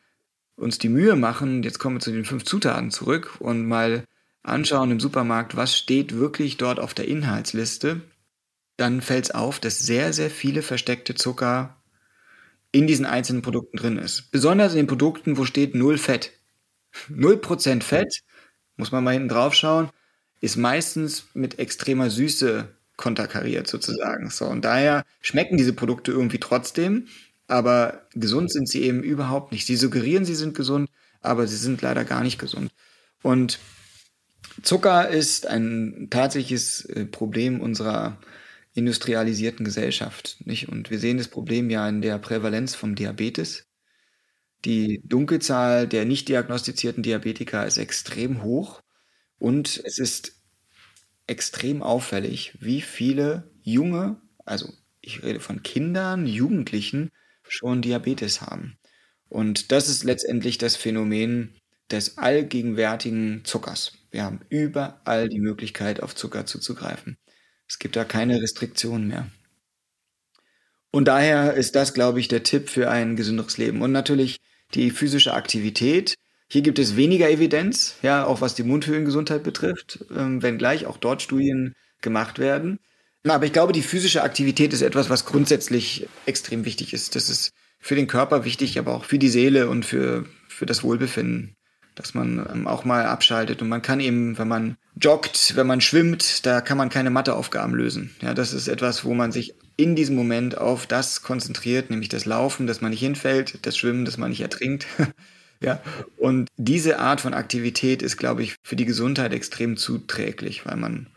uns 0.57 0.79
die 0.79 0.89
Mühe 0.89 1.15
machen, 1.15 1.63
jetzt 1.63 1.79
kommen 1.79 1.95
wir 1.95 2.01
zu 2.01 2.11
den 2.11 2.25
fünf 2.25 2.43
Zutaten 2.43 2.91
zurück 2.91 3.37
und 3.39 3.65
mal 3.65 4.03
anschauen 4.43 4.91
im 4.91 4.99
Supermarkt, 4.99 5.55
was 5.55 5.77
steht 5.77 6.13
wirklich 6.13 6.57
dort 6.57 6.81
auf 6.81 6.93
der 6.93 7.07
Inhaltsliste, 7.07 8.01
dann 8.75 8.99
fällt 8.99 9.25
es 9.25 9.31
auf, 9.31 9.61
dass 9.61 9.79
sehr, 9.79 10.11
sehr 10.11 10.29
viele 10.29 10.61
versteckte 10.61 11.15
Zucker 11.15 11.80
in 12.71 12.87
diesen 12.87 13.05
einzelnen 13.05 13.41
Produkten 13.41 13.77
drin 13.77 13.97
ist. 13.97 14.31
Besonders 14.31 14.73
in 14.73 14.77
den 14.77 14.87
Produkten, 14.87 15.37
wo 15.37 15.45
steht 15.45 15.75
Null 15.75 15.97
Fett. 15.97 16.31
Null 17.09 17.37
Prozent 17.37 17.83
Fett, 17.83 18.21
muss 18.77 18.91
man 18.91 19.03
mal 19.03 19.11
hinten 19.13 19.29
drauf 19.29 19.53
schauen, 19.53 19.89
ist 20.39 20.57
meistens 20.57 21.25
mit 21.33 21.59
extremer 21.59 22.09
Süße 22.09 22.69
konterkariert 22.97 23.67
sozusagen. 23.67 24.29
So, 24.29 24.45
und 24.45 24.63
daher 24.63 25.05
schmecken 25.21 25.57
diese 25.57 25.73
Produkte 25.73 26.11
irgendwie 26.11 26.39
trotzdem, 26.39 27.07
aber 27.47 28.07
gesund 28.13 28.51
sind 28.51 28.69
sie 28.69 28.83
eben 28.83 29.03
überhaupt 29.03 29.51
nicht. 29.51 29.65
Sie 29.65 29.75
suggerieren, 29.75 30.25
sie 30.25 30.35
sind 30.35 30.55
gesund, 30.55 30.89
aber 31.21 31.47
sie 31.47 31.57
sind 31.57 31.81
leider 31.81 32.05
gar 32.05 32.23
nicht 32.23 32.39
gesund. 32.39 32.71
Und 33.21 33.59
Zucker 34.63 35.09
ist 35.09 35.47
ein 35.47 36.07
tatsächliches 36.09 36.85
äh, 36.85 37.05
Problem 37.05 37.61
unserer 37.61 38.17
industrialisierten 38.73 39.65
Gesellschaft. 39.65 40.37
Nicht? 40.45 40.69
Und 40.69 40.89
wir 40.91 40.99
sehen 40.99 41.17
das 41.17 41.27
Problem 41.27 41.69
ja 41.69 41.87
in 41.87 42.01
der 42.01 42.17
Prävalenz 42.17 42.75
vom 42.75 42.95
Diabetes. 42.95 43.67
Die 44.65 45.01
Dunkelzahl 45.05 45.87
der 45.87 46.05
nicht 46.05 46.29
diagnostizierten 46.29 47.03
Diabetiker 47.03 47.65
ist 47.65 47.77
extrem 47.77 48.43
hoch 48.43 48.81
und 49.39 49.81
es 49.83 49.97
ist 49.97 50.33
extrem 51.27 51.81
auffällig, 51.81 52.57
wie 52.59 52.81
viele 52.81 53.51
junge, 53.63 54.21
also 54.45 54.71
ich 55.01 55.23
rede 55.23 55.39
von 55.39 55.63
Kindern, 55.63 56.27
Jugendlichen, 56.27 57.09
schon 57.47 57.81
Diabetes 57.81 58.41
haben. 58.41 58.77
Und 59.29 59.71
das 59.71 59.89
ist 59.89 60.03
letztendlich 60.03 60.57
das 60.57 60.75
Phänomen 60.75 61.55
des 61.89 62.17
allgegenwärtigen 62.17 63.43
Zuckers. 63.43 63.93
Wir 64.11 64.23
haben 64.23 64.41
überall 64.49 65.29
die 65.29 65.39
Möglichkeit, 65.39 66.03
auf 66.03 66.15
Zucker 66.15 66.45
zuzugreifen. 66.45 67.17
Es 67.71 67.79
gibt 67.79 67.95
da 67.95 68.03
keine 68.03 68.41
Restriktionen 68.41 69.07
mehr. 69.07 69.27
Und 70.91 71.07
daher 71.07 71.53
ist 71.53 71.73
das, 71.77 71.93
glaube 71.93 72.19
ich, 72.19 72.27
der 72.27 72.43
Tipp 72.43 72.67
für 72.67 72.91
ein 72.91 73.15
gesünderes 73.15 73.57
Leben. 73.57 73.81
Und 73.81 73.93
natürlich 73.93 74.41
die 74.73 74.91
physische 74.91 75.33
Aktivität. 75.33 76.15
Hier 76.49 76.63
gibt 76.63 76.79
es 76.79 76.97
weniger 76.97 77.29
Evidenz, 77.29 77.95
ja, 78.01 78.25
auch 78.25 78.41
was 78.41 78.55
die 78.55 78.63
Mundhöhlengesundheit 78.63 79.43
betrifft, 79.43 80.03
ähm, 80.13 80.41
wenngleich 80.43 80.85
auch 80.85 80.97
dort 80.97 81.21
Studien 81.21 81.73
gemacht 82.01 82.39
werden. 82.39 82.77
Aber 83.25 83.45
ich 83.45 83.53
glaube, 83.53 83.71
die 83.71 83.83
physische 83.83 84.21
Aktivität 84.21 84.73
ist 84.73 84.81
etwas, 84.81 85.09
was 85.09 85.25
grundsätzlich 85.25 86.09
extrem 86.25 86.65
wichtig 86.65 86.91
ist. 86.91 87.15
Das 87.15 87.29
ist 87.29 87.53
für 87.79 87.95
den 87.95 88.07
Körper 88.07 88.43
wichtig, 88.43 88.79
aber 88.79 88.93
auch 88.95 89.05
für 89.05 89.17
die 89.17 89.29
Seele 89.29 89.69
und 89.69 89.85
für, 89.85 90.25
für 90.49 90.65
das 90.65 90.83
Wohlbefinden 90.83 91.55
dass 91.95 92.13
man 92.13 92.45
ähm, 92.51 92.67
auch 92.67 92.85
mal 92.85 93.05
abschaltet. 93.05 93.61
Und 93.61 93.69
man 93.69 93.81
kann 93.81 93.99
eben, 93.99 94.37
wenn 94.37 94.47
man 94.47 94.77
joggt, 94.95 95.55
wenn 95.55 95.67
man 95.67 95.81
schwimmt, 95.81 96.45
da 96.45 96.61
kann 96.61 96.77
man 96.77 96.89
keine 96.89 97.09
Matheaufgaben 97.09 97.73
lösen. 97.73 98.15
Ja, 98.21 98.33
das 98.33 98.53
ist 98.53 98.67
etwas, 98.67 99.05
wo 99.05 99.13
man 99.13 99.31
sich 99.31 99.55
in 99.77 99.95
diesem 99.95 100.15
Moment 100.15 100.57
auf 100.57 100.85
das 100.85 101.21
konzentriert, 101.21 101.89
nämlich 101.89 102.09
das 102.09 102.25
Laufen, 102.25 102.67
dass 102.67 102.81
man 102.81 102.91
nicht 102.91 102.99
hinfällt, 102.99 103.65
das 103.65 103.77
Schwimmen, 103.77 104.05
dass 104.05 104.17
man 104.17 104.29
nicht 104.29 104.41
ertrinkt. 104.41 104.85
ja, 105.61 105.81
und 106.17 106.49
diese 106.57 106.99
Art 106.99 107.21
von 107.21 107.33
Aktivität 107.33 108.01
ist, 108.01 108.17
glaube 108.17 108.43
ich, 108.43 108.55
für 108.63 108.75
die 108.75 108.85
Gesundheit 108.85 109.33
extrem 109.33 109.77
zuträglich, 109.77 110.65
weil 110.65 110.77
man 110.77 111.07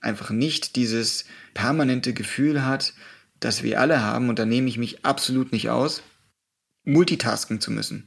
einfach 0.00 0.30
nicht 0.30 0.76
dieses 0.76 1.26
permanente 1.54 2.12
Gefühl 2.12 2.64
hat, 2.64 2.94
das 3.40 3.62
wir 3.62 3.80
alle 3.80 4.02
haben, 4.02 4.28
und 4.28 4.38
da 4.38 4.46
nehme 4.46 4.68
ich 4.68 4.78
mich 4.78 5.04
absolut 5.04 5.52
nicht 5.52 5.70
aus, 5.70 6.02
multitasken 6.84 7.60
zu 7.60 7.70
müssen. 7.70 8.06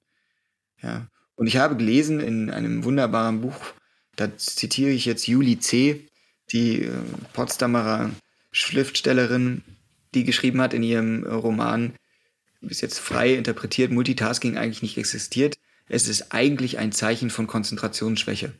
Ja, 0.82 1.08
und 1.36 1.48
ich 1.48 1.58
habe 1.58 1.76
gelesen 1.76 2.20
in 2.20 2.50
einem 2.50 2.84
wunderbaren 2.84 3.42
Buch, 3.42 3.74
da 4.16 4.38
zitiere 4.38 4.92
ich 4.92 5.06
jetzt 5.06 5.28
Julie 5.28 5.60
C., 5.60 6.08
die 6.52 6.84
äh, 6.84 6.92
Potsdamer 7.34 8.12
Schriftstellerin, 8.52 9.64
die 10.14 10.24
geschrieben 10.24 10.62
hat 10.62 10.74
in 10.74 10.84
ihrem 10.84 11.26
Roman, 11.26 11.94
bis 12.62 12.82
jetzt 12.82 13.00
frei 13.00 13.34
interpretiert, 13.34 13.92
Multitasking 13.92 14.58
eigentlich 14.58 14.82
nicht 14.82 14.98
existiert. 14.98 15.56
Es 15.88 16.08
ist 16.08 16.32
eigentlich 16.32 16.78
ein 16.78 16.92
Zeichen 16.92 17.30
von 17.30 17.48
Konzentrationsschwäche. 17.48 18.54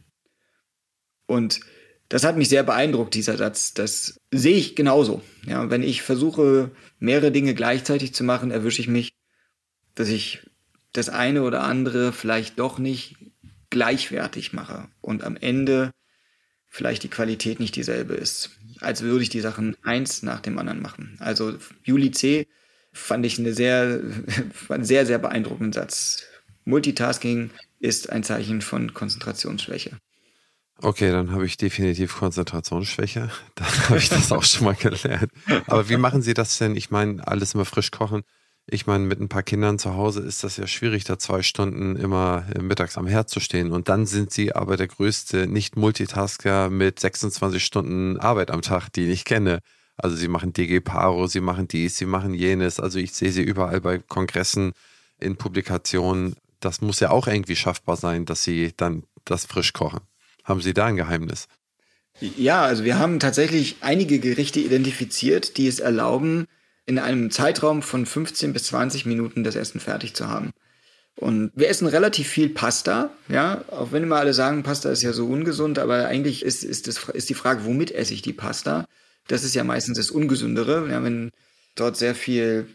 Und 1.28 1.62
das 2.10 2.24
hat 2.24 2.38
mich 2.38 2.50
sehr 2.50 2.64
beeindruckt, 2.64 3.16
dieser 3.16 3.38
Satz. 3.38 3.74
Das 3.74 4.20
sehe 4.32 4.58
ich 4.58 4.76
genauso. 4.76 5.22
Ja, 5.48 5.70
wenn 5.70 5.82
ich 5.82 6.04
versuche, 6.04 6.72
mehrere 7.00 7.32
Dinge 7.32 7.56
gleichzeitig 7.56 8.14
zu 8.14 8.24
machen, 8.24 8.52
erwische 8.52 8.82
ich 8.82 8.88
mich, 8.88 9.14
dass 9.96 10.10
ich 10.10 10.42
das 10.94 11.10
eine 11.10 11.42
oder 11.44 11.64
andere 11.64 12.14
vielleicht 12.14 12.60
doch 12.60 12.78
nicht 12.78 13.16
gleichwertig 13.70 14.54
mache 14.54 14.88
und 15.02 15.24
am 15.24 15.38
Ende 15.38 15.92
vielleicht 16.68 17.04
die 17.04 17.10
Qualität 17.10 17.60
nicht 17.60 17.76
dieselbe 17.76 18.16
ist, 18.16 18.52
als 18.82 19.02
würde 19.02 19.24
ich 19.24 19.30
die 19.30 19.40
Sachen 19.40 19.78
eins 19.84 20.24
nach 20.24 20.42
dem 20.42 20.58
anderen 20.58 20.82
machen. 20.82 21.18
Also 21.20 21.58
Juli 21.84 22.12
C. 22.12 22.48
fand 22.92 23.26
ich 23.26 23.40
eine 23.40 23.54
sehr, 23.54 24.02
einen 24.70 24.86
sehr, 24.86 25.06
sehr 25.06 25.20
beeindruckenden 25.20 25.74
Satz. 25.74 26.24
Multitasking 26.66 27.52
ist 27.80 28.10
ein 28.10 28.24
Zeichen 28.24 28.62
von 28.62 28.94
Konzentrationsschwäche. 28.94 30.00
Okay, 30.82 31.12
dann 31.12 31.32
habe 31.32 31.46
ich 31.46 31.56
definitiv 31.56 32.18
Konzentrationsschwäche. 32.18 33.32
Dann 33.56 33.68
habe 33.88 33.98
ich 33.98 34.10
das 34.10 34.32
auch 34.34 34.44
schon 34.44 34.66
mal 34.66 34.76
gelernt. 34.76 35.32
Aber 35.68 35.88
wie 35.88 35.96
machen 35.96 36.22
Sie 36.22 36.34
das 36.34 36.58
denn? 36.58 36.76
Ich 36.76 36.92
meine, 36.92 37.26
alles 37.26 37.54
immer 37.54 37.64
frisch 37.64 37.92
kochen. 37.92 38.24
Ich 38.68 38.88
meine, 38.88 39.06
mit 39.06 39.20
ein 39.20 39.30
paar 39.30 39.44
Kindern 39.44 39.78
zu 39.78 39.96
Hause 39.96 40.22
ist 40.22 40.44
das 40.44 40.58
ja 40.58 40.66
schwierig, 40.66 41.04
da 41.04 41.20
zwei 41.20 41.44
Stunden 41.44 41.96
immer 41.96 42.48
mittags 42.60 42.98
am 42.98 43.06
Herd 43.06 43.30
zu 43.30 43.40
stehen. 43.40 43.72
Und 43.72 43.90
dann 43.90 44.08
sind 44.08 44.32
sie 44.32 44.56
aber 44.56 44.76
der 44.76 44.88
größte 44.88 45.46
Nicht-Multitasker 45.46 46.72
mit 46.72 47.00
26 47.00 47.64
Stunden 47.64 48.18
Arbeit 48.18 48.50
am 48.50 48.64
Tag, 48.64 48.90
die 48.90 49.12
ich 49.12 49.24
kenne. 49.24 49.60
Also 49.98 50.16
sie 50.16 50.28
machen 50.28 50.52
DG 50.52 50.80
Paro, 50.80 51.28
sie 51.28 51.42
machen 51.42 51.68
dies, 51.68 51.98
sie 51.98 52.08
machen 52.08 52.34
jenes. 52.34 52.80
Also 52.80 52.98
ich 52.98 53.14
sehe 53.14 53.32
sie 53.32 53.44
überall 53.44 53.82
bei 53.82 54.00
Kongressen, 54.00 54.74
in 55.20 55.36
Publikationen. 55.36 56.36
Das 56.60 56.82
muss 56.82 57.00
ja 57.00 57.12
auch 57.12 57.28
irgendwie 57.28 57.56
schaffbar 57.56 57.96
sein, 57.96 58.26
dass 58.26 58.44
sie 58.44 58.74
dann 58.76 59.04
das 59.26 59.46
frisch 59.46 59.74
kochen. 59.74 60.02
Haben 60.44 60.62
Sie 60.62 60.74
da 60.74 60.86
ein 60.86 60.96
Geheimnis? 60.96 61.48
Ja, 62.20 62.64
also 62.64 62.84
wir 62.84 62.98
haben 63.00 63.20
tatsächlich 63.20 63.78
einige 63.82 64.20
Gerichte 64.20 64.60
identifiziert, 64.60 65.58
die 65.58 65.68
es 65.68 65.80
erlauben, 65.80 66.48
in 66.86 67.00
einem 67.00 67.32
Zeitraum 67.32 67.82
von 67.82 68.06
15 68.06 68.54
bis 68.54 68.66
20 68.66 69.06
Minuten 69.06 69.44
das 69.44 69.56
Essen 69.56 69.80
fertig 69.80 70.14
zu 70.14 70.28
haben. 70.28 70.52
Und 71.18 71.52
wir 71.56 71.70
essen 71.70 71.88
relativ 71.88 72.28
viel 72.28 72.50
Pasta, 72.50 73.10
ja, 73.30 73.64
auch 73.72 73.92
wenn 73.94 74.04
immer 74.04 74.18
alle 74.18 74.34
sagen, 74.34 74.64
Pasta 74.64 74.92
ist 74.92 75.02
ja 75.02 75.14
so 75.14 75.26
ungesund, 75.28 75.80
aber 75.80 76.08
eigentlich 76.08 76.44
ist, 76.44 76.64
ist, 76.64 76.88
das, 76.88 77.08
ist 77.10 77.30
die 77.30 77.36
Frage, 77.36 77.64
womit 77.64 77.92
esse 77.92 78.14
ich 78.14 78.22
die 78.22 78.34
Pasta? 78.34 78.86
Das 79.28 79.44
ist 79.44 79.56
ja 79.56 79.64
meistens 79.64 79.98
das 79.98 80.12
Ungesündere, 80.12 80.90
ja, 80.90 81.02
wenn 81.04 81.32
dort 81.76 81.96
sehr 81.96 82.16
viel 82.16 82.68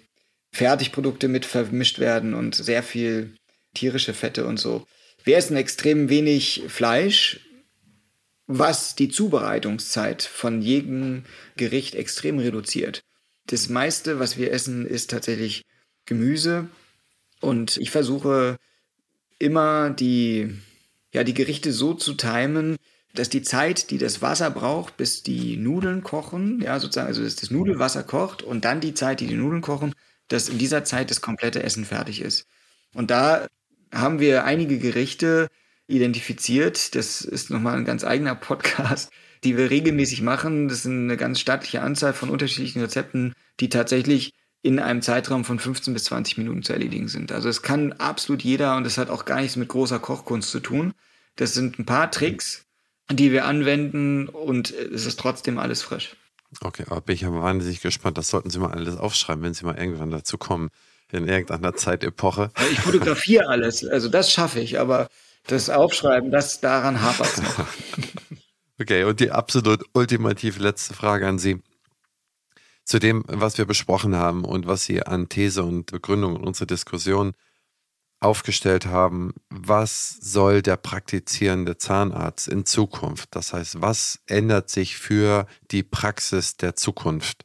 Fertigprodukte 0.53 1.29
mit 1.29 1.45
vermischt 1.45 1.99
werden 1.99 2.33
und 2.33 2.55
sehr 2.55 2.83
viel 2.83 3.35
tierische 3.75 4.15
Fette 4.15 4.47
und 4.47 4.59
so. 4.59 4.87
Wir 5.23 5.37
essen 5.37 5.57
extrem 5.57 6.09
wenig 6.09 6.63
Fleisch, 6.69 7.41
was 8.47 8.97
die 8.97 9.11
Zubereitungszeit 9.11 10.23
von 10.23 10.63
jedem 10.63 11.25
Gericht 11.57 11.95
extrem 11.95 12.39
reduziert. 12.39 13.01
Das 13.47 13.69
meiste, 13.69 14.19
was 14.19 14.37
wir 14.37 14.53
essen, 14.53 14.87
ist 14.87 15.11
tatsächlich 15.11 15.65
Gemüse. 16.07 16.69
Und 17.41 17.77
ich 17.79 17.91
versuche 17.91 18.57
immer 19.39 19.91
die, 19.91 20.55
ja, 21.13 21.25
die 21.25 21.35
Gerichte 21.35 21.73
so 21.73 21.95
zu 21.95 22.15
timen, 22.15 22.77
dass 23.15 23.29
die 23.29 23.43
Zeit, 23.43 23.91
die 23.91 23.99
das 23.99 24.23
Wasser 24.23 24.51
braucht, 24.51 24.97
bis 24.97 25.23
die 25.23 25.57
Nudeln 25.57 26.03
kochen, 26.03 26.61
ja, 26.61 26.79
sozusagen, 26.79 27.09
also 27.09 27.25
dass 27.25 27.37
das 27.37 27.51
Nudelwasser 27.51 28.05
kocht 28.05 28.43
und 28.43 28.65
dann 28.65 28.81
die 28.81 28.95
Zeit, 28.95 29.21
die 29.21 29.27
die 29.27 29.35
Nudeln 29.35 29.63
kochen, 29.63 29.95
dass 30.29 30.49
in 30.49 30.59
dieser 30.59 30.85
Zeit 30.85 31.11
das 31.11 31.21
komplette 31.21 31.63
Essen 31.63 31.85
fertig 31.85 32.21
ist. 32.21 32.47
Und 32.95 33.11
da 33.11 33.49
haben 33.93 34.21
wir 34.21 34.45
einige 34.45 34.79
Gerichte 34.79 35.49
identifiziert. 35.89 36.95
Das 36.95 37.23
ist 37.23 37.51
nochmal 37.51 37.77
ein 37.77 37.85
ganz 37.85 38.05
eigener 38.05 38.35
Podcast, 38.37 39.11
die 39.45 39.57
wir 39.57 39.71
regelmäßig 39.71 40.23
machen. 40.23 40.69
Das 40.69 40.83
sind 40.83 41.05
eine 41.05 41.17
ganz 41.17 41.41
stattliche 41.41 41.83
Anzahl 41.83 42.13
von 42.13 42.31
unterschiedlichen 42.31 42.81
Rezepten, 42.81 43.35
die 43.61 43.69
tatsächlich 43.69 44.33
in 44.63 44.79
einem 44.79 45.01
Zeitraum 45.01 45.45
von 45.45 45.59
15 45.59 45.95
bis 45.95 46.05
20 46.05 46.39
Minuten 46.39 46.63
zu 46.63 46.73
erledigen 46.73 47.09
sind. 47.09 47.33
Also 47.33 47.49
es 47.49 47.63
kann 47.63 47.93
absolut 47.95 48.43
jeder 48.43 48.77
und 48.77 48.87
es 48.87 48.99
hat 48.99 49.09
auch 49.09 49.25
gar 49.25 49.41
nichts 49.41 49.57
mit 49.57 49.69
großer 49.69 49.99
Kochkunst 49.99 50.51
zu 50.51 50.61
tun. 50.61 50.93
Das 51.37 51.55
sind 51.55 51.79
ein 51.79 51.87
paar 51.87 52.11
Tricks, 52.11 52.67
die 53.11 53.33
wir 53.33 53.47
anwenden 53.47 54.29
und 54.29 54.71
es 54.71 55.07
ist 55.07 55.19
trotzdem 55.19 55.59
alles 55.59 55.83
frisch. 55.83 56.17
Okay, 56.61 56.85
aber 56.89 57.01
bin 57.01 57.15
ich 57.15 57.23
ja 57.23 57.33
wahnsinnig 57.33 57.81
gespannt. 57.81 58.19
Das 58.19 58.29
sollten 58.29 58.51
Sie 58.51 58.59
mal 58.59 58.73
alles 58.73 58.97
aufschreiben, 58.97 59.43
wenn 59.43 59.55
Sie 59.55 59.65
mal 59.65 59.79
irgendwann 59.79 60.11
dazu 60.11 60.37
kommen, 60.37 60.71
in 61.11 61.27
irgendeiner 61.27 61.75
Zeitepoche. 61.75 62.51
Ich 62.71 62.81
fotografiere 62.81 63.49
alles, 63.49 63.85
also 63.87 64.09
das 64.09 64.33
schaffe 64.33 64.61
ich, 64.61 64.79
aber 64.79 65.09
das 65.47 65.71
Aufschreiben, 65.71 66.31
das 66.31 66.61
daran 66.61 67.03
hapert 67.03 67.33
es 67.33 67.43
noch. 67.43 67.67
okay, 68.81 69.05
und 69.05 69.21
die 69.21 69.31
absolut 69.31 69.85
ultimativ 69.93 70.59
letzte 70.59 70.95
Frage 70.95 71.29
an 71.29 71.39
Sie. 71.39 71.63
Zu 72.85 72.99
dem, 72.99 73.25
was 73.29 73.59
wir 73.59 73.67
besprochen 73.67 74.17
haben 74.17 74.45
und 74.45 74.67
was 74.67 74.85
Sie 74.85 75.03
an 75.03 75.29
These 75.29 75.63
und 75.63 75.93
Begründung 75.93 76.37
in 76.37 76.43
unserer 76.43 76.67
Diskussion 76.67 77.35
aufgestellt 78.21 78.87
haben, 78.87 79.33
was 79.49 80.19
soll 80.21 80.63
der 80.63 80.77
praktizierende 80.77 81.79
Zahnarzt 81.79 82.49
in 82.49 82.67
Zukunft? 82.67 83.29
Das 83.35 83.53
heißt, 83.53 83.81
was 83.81 84.21
ändert 84.27 84.71
sich 84.71 84.97
für 84.97 85.47
die 85.71 85.83
Praxis 85.83 86.57
der 86.57 86.77
Zukunft? 86.77 87.43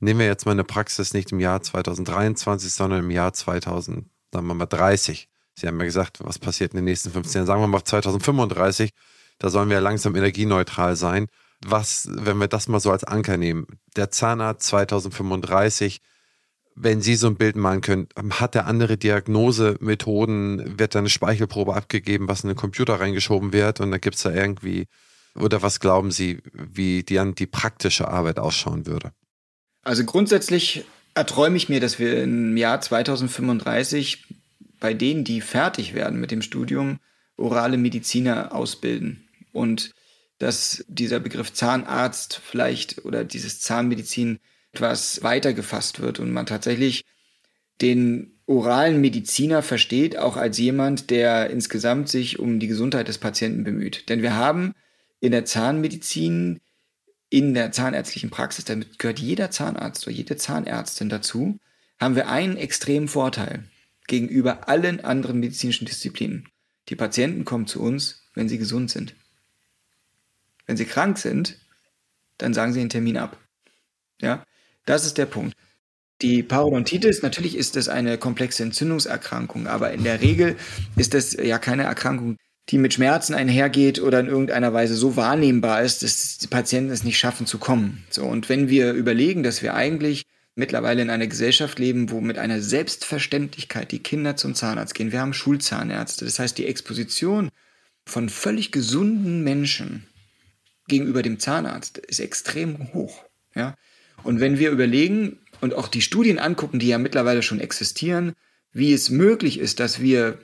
Nehmen 0.00 0.20
wir 0.20 0.26
jetzt 0.26 0.46
mal 0.46 0.52
eine 0.52 0.64
Praxis 0.64 1.14
nicht 1.14 1.32
im 1.32 1.40
Jahr 1.40 1.62
2023, 1.62 2.72
sondern 2.72 3.00
im 3.00 3.10
Jahr 3.10 3.32
2030. 3.32 5.28
Sie 5.54 5.66
haben 5.66 5.78
ja 5.78 5.84
gesagt, 5.86 6.18
was 6.22 6.38
passiert 6.38 6.72
in 6.72 6.76
den 6.78 6.84
nächsten 6.84 7.10
15 7.10 7.38
Jahren? 7.40 7.46
Sagen 7.46 7.62
wir 7.62 7.68
mal 7.68 7.84
2035, 7.84 8.90
da 9.38 9.50
sollen 9.50 9.70
wir 9.70 9.80
langsam 9.80 10.16
energieneutral 10.16 10.96
sein. 10.96 11.26
Was, 11.64 12.08
wenn 12.10 12.38
wir 12.38 12.48
das 12.48 12.68
mal 12.68 12.80
so 12.80 12.90
als 12.90 13.04
Anker 13.04 13.36
nehmen? 13.36 13.66
Der 13.96 14.10
Zahnarzt 14.10 14.66
2035, 14.68 16.00
wenn 16.74 17.00
Sie 17.00 17.16
so 17.16 17.28
ein 17.28 17.36
Bild 17.36 17.56
malen 17.56 17.80
können, 17.80 18.08
hat 18.30 18.54
er 18.54 18.66
andere 18.66 18.98
Diagnosemethoden, 18.98 20.78
wird 20.78 20.94
da 20.94 20.98
eine 20.98 21.08
Speichelprobe 21.08 21.74
abgegeben, 21.74 22.28
was 22.28 22.44
in 22.44 22.48
den 22.48 22.56
Computer 22.56 23.00
reingeschoben 23.00 23.52
wird 23.52 23.80
und 23.80 23.90
dann 23.90 24.00
gibt 24.00 24.16
es 24.16 24.22
da 24.22 24.32
irgendwie, 24.32 24.86
oder 25.34 25.62
was 25.62 25.80
glauben 25.80 26.10
Sie, 26.10 26.42
wie 26.52 27.02
die, 27.02 27.34
die 27.34 27.46
praktische 27.46 28.08
Arbeit 28.08 28.38
ausschauen 28.38 28.86
würde? 28.86 29.12
Also 29.82 30.04
grundsätzlich 30.04 30.84
erträume 31.14 31.56
ich 31.56 31.68
mir, 31.68 31.80
dass 31.80 31.98
wir 31.98 32.22
im 32.22 32.56
Jahr 32.56 32.80
2035 32.80 34.26
bei 34.78 34.92
denen, 34.92 35.24
die 35.24 35.40
fertig 35.40 35.94
werden 35.94 36.20
mit 36.20 36.30
dem 36.30 36.42
Studium, 36.42 36.98
orale 37.36 37.78
Mediziner 37.78 38.54
ausbilden. 38.54 39.25
Und 39.56 39.92
dass 40.38 40.84
dieser 40.86 41.18
Begriff 41.18 41.52
Zahnarzt 41.52 42.40
vielleicht 42.44 43.04
oder 43.04 43.24
dieses 43.24 43.60
Zahnmedizin 43.60 44.38
etwas 44.72 45.22
weiter 45.22 45.54
gefasst 45.54 46.00
wird 46.00 46.20
und 46.20 46.30
man 46.30 46.46
tatsächlich 46.46 47.04
den 47.80 48.38
oralen 48.46 49.00
Mediziner 49.00 49.62
versteht, 49.62 50.18
auch 50.18 50.36
als 50.36 50.58
jemand, 50.58 51.10
der 51.10 51.50
insgesamt 51.50 52.08
sich 52.08 52.38
um 52.38 52.60
die 52.60 52.68
Gesundheit 52.68 53.08
des 53.08 53.18
Patienten 53.18 53.64
bemüht. 53.64 54.08
Denn 54.08 54.22
wir 54.22 54.36
haben 54.36 54.72
in 55.20 55.32
der 55.32 55.44
Zahnmedizin, 55.44 56.60
in 57.28 57.54
der 57.54 57.72
zahnärztlichen 57.72 58.30
Praxis, 58.30 58.64
damit 58.64 58.98
gehört 58.98 59.18
jeder 59.18 59.50
Zahnarzt 59.50 60.06
oder 60.06 60.14
jede 60.14 60.36
Zahnärztin 60.36 61.08
dazu, 61.08 61.58
haben 61.98 62.14
wir 62.14 62.28
einen 62.28 62.56
extremen 62.56 63.08
Vorteil 63.08 63.64
gegenüber 64.06 64.68
allen 64.68 65.02
anderen 65.04 65.40
medizinischen 65.40 65.86
Disziplinen. 65.86 66.48
Die 66.88 66.96
Patienten 66.96 67.44
kommen 67.44 67.66
zu 67.66 67.80
uns, 67.80 68.22
wenn 68.34 68.48
sie 68.48 68.58
gesund 68.58 68.90
sind. 68.90 69.16
Wenn 70.66 70.76
sie 70.76 70.84
krank 70.84 71.18
sind, 71.18 71.58
dann 72.38 72.54
sagen 72.54 72.72
sie 72.72 72.80
den 72.80 72.88
Termin 72.88 73.16
ab. 73.16 73.38
Ja, 74.20 74.44
das 74.84 75.06
ist 75.06 75.18
der 75.18 75.26
Punkt. 75.26 75.54
Die 76.22 76.42
Parodontitis, 76.42 77.22
natürlich 77.22 77.56
ist 77.56 77.76
das 77.76 77.88
eine 77.88 78.16
komplexe 78.16 78.62
Entzündungserkrankung, 78.62 79.66
aber 79.66 79.92
in 79.92 80.02
der 80.04 80.22
Regel 80.22 80.56
ist 80.96 81.12
das 81.12 81.34
ja 81.34 81.58
keine 81.58 81.82
Erkrankung, 81.82 82.36
die 82.70 82.78
mit 82.78 82.94
Schmerzen 82.94 83.34
einhergeht 83.34 84.00
oder 84.00 84.20
in 84.20 84.26
irgendeiner 84.26 84.72
Weise 84.72 84.94
so 84.94 85.16
wahrnehmbar 85.16 85.82
ist, 85.82 86.02
dass 86.02 86.38
die 86.38 86.46
Patienten 86.46 86.90
es 86.90 87.04
nicht 87.04 87.18
schaffen 87.18 87.46
zu 87.46 87.58
kommen. 87.58 88.04
So, 88.10 88.24
und 88.24 88.48
wenn 88.48 88.68
wir 88.68 88.92
überlegen, 88.92 89.42
dass 89.42 89.62
wir 89.62 89.74
eigentlich 89.74 90.24
mittlerweile 90.56 91.02
in 91.02 91.10
einer 91.10 91.26
Gesellschaft 91.26 91.78
leben, 91.78 92.10
wo 92.10 92.20
mit 92.20 92.38
einer 92.38 92.60
Selbstverständlichkeit 92.60 93.92
die 93.92 94.02
Kinder 94.02 94.36
zum 94.36 94.54
Zahnarzt 94.54 94.94
gehen. 94.94 95.12
Wir 95.12 95.20
haben 95.20 95.34
Schulzahnärzte. 95.34 96.24
Das 96.24 96.38
heißt, 96.38 96.56
die 96.58 96.66
Exposition 96.66 97.50
von 98.06 98.30
völlig 98.30 98.72
gesunden 98.72 99.44
Menschen 99.44 100.06
gegenüber 100.88 101.22
dem 101.22 101.38
Zahnarzt 101.38 101.98
ist 101.98 102.20
extrem 102.20 102.92
hoch. 102.92 103.24
Ja? 103.54 103.76
Und 104.22 104.40
wenn 104.40 104.58
wir 104.58 104.70
überlegen 104.70 105.38
und 105.60 105.74
auch 105.74 105.88
die 105.88 106.02
Studien 106.02 106.38
angucken, 106.38 106.78
die 106.78 106.88
ja 106.88 106.98
mittlerweile 106.98 107.42
schon 107.42 107.60
existieren, 107.60 108.34
wie 108.72 108.92
es 108.92 109.10
möglich 109.10 109.58
ist, 109.58 109.80
dass 109.80 110.00
wir 110.00 110.38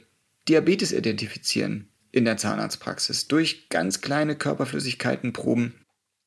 Diabetes 0.48 0.92
identifizieren 0.92 1.88
in 2.10 2.24
der 2.24 2.36
Zahnarztpraxis 2.36 3.28
durch 3.28 3.68
ganz 3.68 4.00
kleine 4.00 4.36
Körperflüssigkeitenproben, 4.36 5.74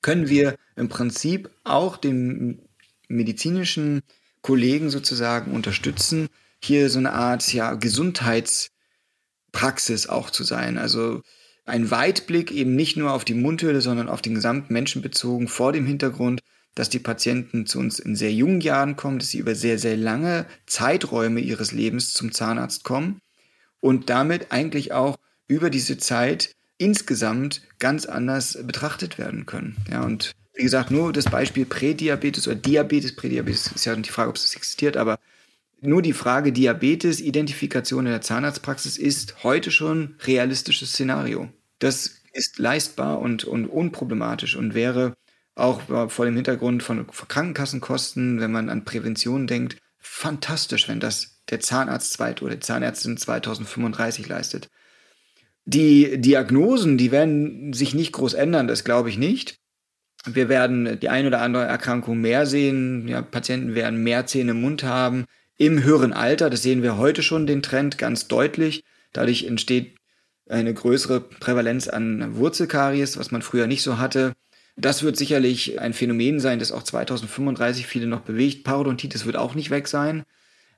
können 0.01 0.29
wir 0.29 0.55
im 0.75 0.89
Prinzip 0.89 1.49
auch 1.63 1.97
den 1.97 2.61
medizinischen 3.07 4.01
Kollegen 4.41 4.89
sozusagen 4.89 5.51
unterstützen, 5.51 6.29
hier 6.59 6.89
so 6.89 6.99
eine 6.99 7.13
Art 7.13 7.53
ja, 7.53 7.73
Gesundheitspraxis 7.73 10.07
auch 10.07 10.29
zu 10.29 10.43
sein. 10.43 10.77
Also 10.77 11.21
ein 11.65 11.91
Weitblick 11.91 12.51
eben 12.51 12.75
nicht 12.75 12.95
nur 12.95 13.11
auf 13.13 13.25
die 13.25 13.33
Mundhöhle, 13.33 13.81
sondern 13.81 14.09
auf 14.09 14.21
den 14.21 14.35
gesamten 14.35 14.71
Menschen 14.71 15.01
bezogen, 15.01 15.47
vor 15.47 15.73
dem 15.73 15.85
Hintergrund, 15.85 16.41
dass 16.75 16.89
die 16.89 16.99
Patienten 16.99 17.65
zu 17.65 17.79
uns 17.79 17.99
in 17.99 18.15
sehr 18.15 18.33
jungen 18.33 18.61
Jahren 18.61 18.95
kommen, 18.95 19.19
dass 19.19 19.29
sie 19.29 19.39
über 19.39 19.55
sehr, 19.55 19.79
sehr 19.79 19.97
lange 19.97 20.45
Zeiträume 20.67 21.39
ihres 21.39 21.71
Lebens 21.71 22.13
zum 22.13 22.31
Zahnarzt 22.31 22.83
kommen 22.83 23.19
und 23.79 24.09
damit 24.09 24.51
eigentlich 24.51 24.91
auch 24.91 25.17
über 25.47 25.69
diese 25.69 25.97
Zeit 25.97 26.55
insgesamt 26.77 27.61
ganz 27.79 28.05
anders 28.05 28.59
betrachtet 28.63 29.17
werden 29.17 29.45
können. 29.45 29.77
Ja, 29.89 30.03
und 30.03 30.33
wie 30.53 30.63
gesagt, 30.63 30.91
nur 30.91 31.13
das 31.13 31.25
Beispiel 31.25 31.65
Prädiabetes 31.65 32.47
oder 32.47 32.55
Diabetes, 32.55 33.15
Prädiabetes 33.15 33.71
ist 33.73 33.85
ja 33.85 33.95
die 33.95 34.09
Frage, 34.09 34.29
ob 34.29 34.35
es 34.35 34.55
existiert, 34.55 34.97
aber 34.97 35.17
nur 35.85 36.01
die 36.01 36.13
Frage 36.13 36.51
Diabetes, 36.51 37.21
Identifikation 37.21 38.05
in 38.05 38.11
der 38.11 38.21
Zahnarztpraxis 38.21 38.97
ist 38.97 39.43
heute 39.43 39.71
schon 39.71 40.15
realistisches 40.23 40.91
Szenario. 40.91 41.49
Das 41.79 42.21
ist 42.33 42.59
leistbar 42.59 43.19
und, 43.19 43.45
und 43.45 43.65
unproblematisch 43.65 44.55
und 44.55 44.73
wäre 44.73 45.13
auch 45.55 45.81
vor 46.09 46.25
dem 46.25 46.35
Hintergrund 46.35 46.83
von 46.83 47.07
Krankenkassenkosten, 47.07 48.41
wenn 48.41 48.51
man 48.51 48.69
an 48.69 48.83
Prävention 48.83 49.47
denkt, 49.47 49.77
fantastisch, 49.99 50.87
wenn 50.89 50.99
das 50.99 51.41
der 51.49 51.59
Zahnarzt 51.59 52.13
zweit 52.13 52.41
oder 52.41 52.55
die 52.55 52.59
Zahnärztin 52.59 53.17
2035 53.17 54.27
leistet. 54.27 54.69
Die 55.65 56.19
Diagnosen, 56.19 56.97
die 56.97 57.11
werden 57.11 57.73
sich 57.73 57.95
nicht 57.95 58.11
groß 58.11 58.33
ändern, 58.33 58.67
das 58.67 58.83
glaube 58.83 59.09
ich 59.09 59.17
nicht. 59.17 59.57
Wir 60.25 60.49
werden 60.49 60.99
die 60.99 61.09
ein 61.09 61.27
oder 61.27 61.41
andere 61.41 61.65
Erkrankung 61.65 62.19
mehr 62.19 62.45
sehen. 62.45 63.07
Ja, 63.07 63.21
Patienten 63.21 63.75
werden 63.75 64.03
mehr 64.03 64.25
Zähne 64.25 64.51
im 64.51 64.61
Mund 64.61 64.83
haben. 64.83 65.25
Im 65.57 65.83
höheren 65.83 66.11
Alter, 66.11 66.49
das 66.49 66.63
sehen 66.63 66.83
wir 66.83 66.97
heute 66.97 67.23
schon 67.23 67.47
den 67.47 67.61
Trend 67.61 67.97
ganz 67.97 68.27
deutlich. 68.27 68.83
Dadurch 69.13 69.45
entsteht 69.45 69.95
eine 70.49 70.73
größere 70.73 71.21
Prävalenz 71.21 71.87
an 71.87 72.35
Wurzelkaries, 72.35 73.17
was 73.17 73.31
man 73.31 73.41
früher 73.41 73.65
nicht 73.65 73.81
so 73.81 73.97
hatte. 73.97 74.33
Das 74.75 75.03
wird 75.03 75.15
sicherlich 75.15 75.79
ein 75.79 75.93
Phänomen 75.93 76.41
sein, 76.41 76.59
das 76.59 76.73
auch 76.73 76.83
2035 76.83 77.87
viele 77.87 78.07
noch 78.07 78.21
bewegt. 78.21 78.65
Parodontitis 78.65 79.25
wird 79.25 79.37
auch 79.37 79.55
nicht 79.55 79.69
weg 79.69 79.87
sein. 79.87 80.23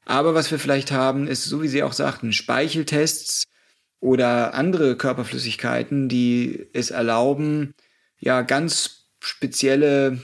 Aber 0.05 0.35
was 0.35 0.51
wir 0.51 0.59
vielleicht 0.59 0.91
haben, 0.91 1.27
ist, 1.27 1.43
so 1.45 1.63
wie 1.63 1.67
Sie 1.67 1.81
auch 1.81 1.93
sagten, 1.93 2.31
Speicheltests 2.31 3.45
oder 3.99 4.53
andere 4.53 4.95
Körperflüssigkeiten, 4.95 6.07
die 6.07 6.67
es 6.73 6.91
erlauben, 6.91 7.73
ja, 8.19 8.43
ganz 8.43 9.09
spezielle 9.19 10.21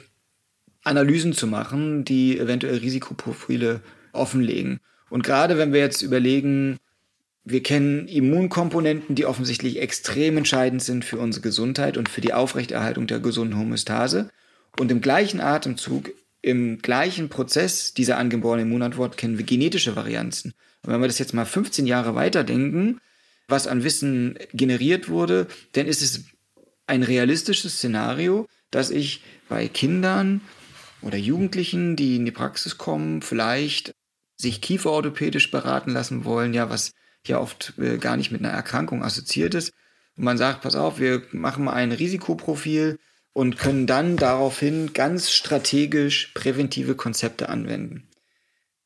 Analysen 0.84 1.34
zu 1.34 1.47
machen, 1.47 2.06
die 2.06 2.38
eventuell 2.38 2.78
Risikoprofile 2.78 3.82
offenlegen. 4.14 4.80
Und 5.09 5.24
gerade 5.24 5.57
wenn 5.57 5.74
wir 5.74 5.80
jetzt 5.80 6.01
überlegen, 6.01 6.80
wir 7.45 7.61
kennen 7.61 8.07
Immunkomponenten, 8.07 9.16
die 9.16 9.26
offensichtlich 9.26 9.82
extrem 9.82 10.38
entscheidend 10.38 10.82
sind 10.82 11.03
für 11.03 11.18
unsere 11.18 11.43
Gesundheit 11.43 11.97
und 11.97 12.07
für 12.07 12.22
die 12.22 12.34
Aufrechterhaltung 12.34 13.05
der 13.07 13.20
gesunden 13.20 13.57
Homöostase. 13.59 14.30
Und 14.80 14.91
im 14.91 15.01
gleichen 15.01 15.41
Atemzug, 15.41 16.11
im 16.41 16.80
gleichen 16.80 17.30
Prozess 17.30 17.93
dieser 17.93 18.18
angeborenen 18.18 18.68
Immunantwort 18.68 19.18
kennen 19.18 19.38
wir 19.38 19.45
genetische 19.45 19.95
Varianzen. 19.95 20.53
Und 20.84 20.93
wenn 20.93 21.01
wir 21.01 21.07
das 21.07 21.20
jetzt 21.20 21.34
mal 21.34 21.45
15 21.45 21.86
Jahre 21.86 22.16
weiterdenken, 22.16 22.99
was 23.47 23.68
an 23.68 23.84
Wissen 23.84 24.38
generiert 24.53 25.09
wurde, 25.09 25.47
dann 25.74 25.86
ist 25.86 26.01
es 26.01 26.24
ein 26.88 27.03
realistisches 27.03 27.78
Szenario, 27.78 28.47
dass 28.72 28.89
ich 28.89 29.22
bei 29.49 29.68
Kindern 29.68 30.41
oder 31.01 31.18
Jugendlichen, 31.18 31.95
die 31.95 32.16
in 32.16 32.26
die 32.26 32.32
Praxis 32.32 32.78
kommen, 32.78 33.22
vielleicht 33.22 33.93
sich 34.44 34.62
kieferorthopädisch 34.62 35.50
beraten 35.50 35.91
lassen 35.91 36.26
wollen, 36.26 36.54
ja, 36.54 36.70
was 36.70 36.94
ja 37.26 37.39
oft 37.39 37.74
äh, 37.80 37.98
gar 37.98 38.18
nicht 38.18 38.32
mit 38.32 38.41
einer 38.41 38.54
Erkrankung 38.54 39.04
assoziiert 39.04 39.56
ist. 39.56 39.74
Und 40.16 40.26
man 40.26 40.38
sagt, 40.38 40.62
pass 40.62 40.76
auf, 40.76 41.00
wir 41.00 41.24
machen 41.32 41.64
mal 41.64 41.74
ein 41.74 41.91
Risikoprofil 41.91 43.00
und 43.34 43.58
können 43.58 43.88
dann 43.88 44.18
daraufhin 44.18 44.94
ganz 44.94 45.32
strategisch 45.32 46.28
präventive 46.36 46.94
Konzepte 46.96 47.50
anwenden. 47.50 48.08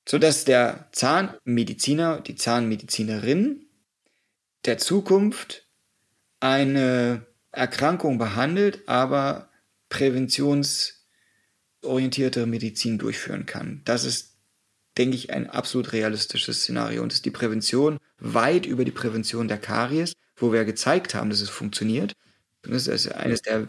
Sodass 0.08 0.46
der 0.46 0.88
Zahnmediziner, 0.94 2.22
die 2.22 2.36
Zahnmedizinerin 2.36 3.66
der 4.66 4.78
Zukunft 4.78 5.68
eine 6.40 7.26
Erkrankung 7.52 8.18
behandelt, 8.18 8.88
aber 8.88 9.50
präventionsorientierte 9.90 12.46
Medizin 12.46 12.98
durchführen 13.00 13.46
kann. 13.46 13.82
Das 13.84 14.06
ist 14.06 14.37
denke 14.98 15.16
ich, 15.16 15.32
ein 15.32 15.50
absolut 15.50 15.94
realistisches 15.94 16.62
Szenario. 16.62 17.04
Und 17.04 17.14
ist 17.14 17.26
die 17.26 17.32
Prävention 17.32 17.98
weit 18.20 18.66
über 18.66 18.86
die 18.86 18.92
Prävention 18.92 19.48
der 19.48 19.58
Karies, 19.58 20.14
wo 20.36 20.52
wir 20.52 20.66
gezeigt 20.66 21.16
haben, 21.16 21.30
dass 21.30 21.42
es 21.42 21.50
funktioniert. 21.50 22.14
Das 22.64 22.88
ist 22.88 23.12
eines 23.12 23.42
der 23.42 23.68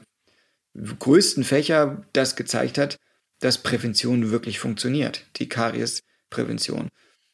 größten 0.75 1.45
Fächer, 1.45 2.05
das 2.13 2.37
gezeigt 2.37 2.79
hat, 2.79 2.97
dass 3.41 3.59
Prävention 3.59 4.31
wirklich 4.31 4.59
funktioniert, 4.59 5.25
die 5.37 5.49
Kariesprävention. 5.49 6.89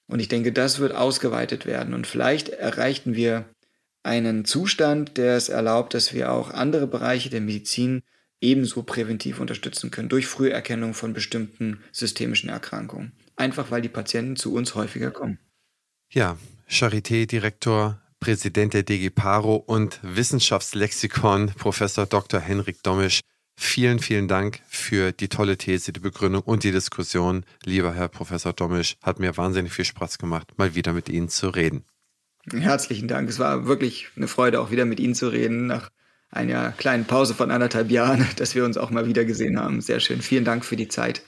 Und 0.07 0.21
ich 0.21 0.29
denke, 0.29 0.53
das 0.53 0.79
wird 0.79 0.95
ausgeweitet 0.95 1.65
werden. 1.65 1.95
Und 1.95 2.07
vielleicht 2.07 2.51
erreichten 2.51 3.15
wir 3.15 3.47
einen 4.03 4.45
Zustand, 4.45 5.17
der 5.17 5.37
es 5.37 5.49
erlaubt, 5.49 5.95
dass 5.95 6.13
wir 6.13 6.31
auch 6.31 6.51
andere 6.51 6.87
Bereiche 6.87 7.31
der 7.31 7.41
Medizin 7.41 8.03
ebenso 8.41 8.83
präventiv 8.83 9.41
unterstützen 9.41 9.91
können 9.91 10.11
durch 10.11 10.27
Früherkennung 10.27 10.93
von 10.93 11.15
bestimmten 11.15 11.83
systemischen 11.93 12.51
Erkrankungen 12.51 13.13
einfach 13.37 13.71
weil 13.71 13.83
die 13.83 13.89
Patienten 13.89 14.37
zu 14.37 14.55
uns 14.55 14.75
häufiger 14.75 15.11
kommen. 15.11 15.39
Ja, 16.11 16.37
Charité-Direktor, 16.69 18.01
Präsident 18.21 18.75
der 18.75 18.83
DG 18.83 19.11
Paro 19.11 19.57
und 19.57 20.01
Wissenschaftslexikon 20.03 21.53
Professor 21.59 22.07
Dr. 22.07 22.41
Henrik 22.41 22.83
Domisch. 22.83 23.21
Vielen, 23.57 24.01
vielen 24.01 24.27
Dank 24.27 24.61
für 24.67 25.13
die 25.13 25.29
tolle 25.29 25.57
These, 25.57 25.93
die 25.93 26.01
Begründung 26.01 26.43
und 26.43 26.65
die 26.65 26.73
Diskussion. 26.73 27.45
Lieber 27.65 27.95
Herr 27.95 28.09
Professor 28.09 28.53
Domisch, 28.53 28.97
hat 29.03 29.21
mir 29.21 29.37
wahnsinnig 29.37 29.73
viel 29.73 29.85
Spaß 29.85 30.19
gemacht, 30.19 30.53
mal 30.57 30.75
wieder 30.75 30.93
mit 30.93 31.09
Ihnen 31.09 31.29
zu 31.29 31.51
reden. 31.51 31.85
Herzlichen 32.53 33.09
Dank. 33.09 33.29
Es 33.29 33.39
war 33.39 33.67
wirklich 33.67 34.09
eine 34.17 34.29
Freude, 34.29 34.61
auch 34.61 34.71
wieder 34.71 34.85
mit 34.85 35.01
Ihnen 35.01 35.15
zu 35.15 35.29
reden, 35.29 35.67
nach 35.67 35.91
einer 36.31 36.73
kleinen 36.73 37.05
Pause 37.05 37.35
von 37.35 37.51
anderthalb 37.51 37.91
Jahren, 37.91 38.27
dass 38.37 38.55
wir 38.55 38.65
uns 38.65 38.77
auch 38.77 38.91
mal 38.91 39.07
wieder 39.07 39.25
gesehen 39.25 39.59
haben. 39.59 39.81
Sehr 39.81 40.01
schön. 40.01 40.21
Vielen 40.21 40.45
Dank 40.45 40.65
für 40.65 40.77
die 40.77 40.89
Zeit. 40.89 41.23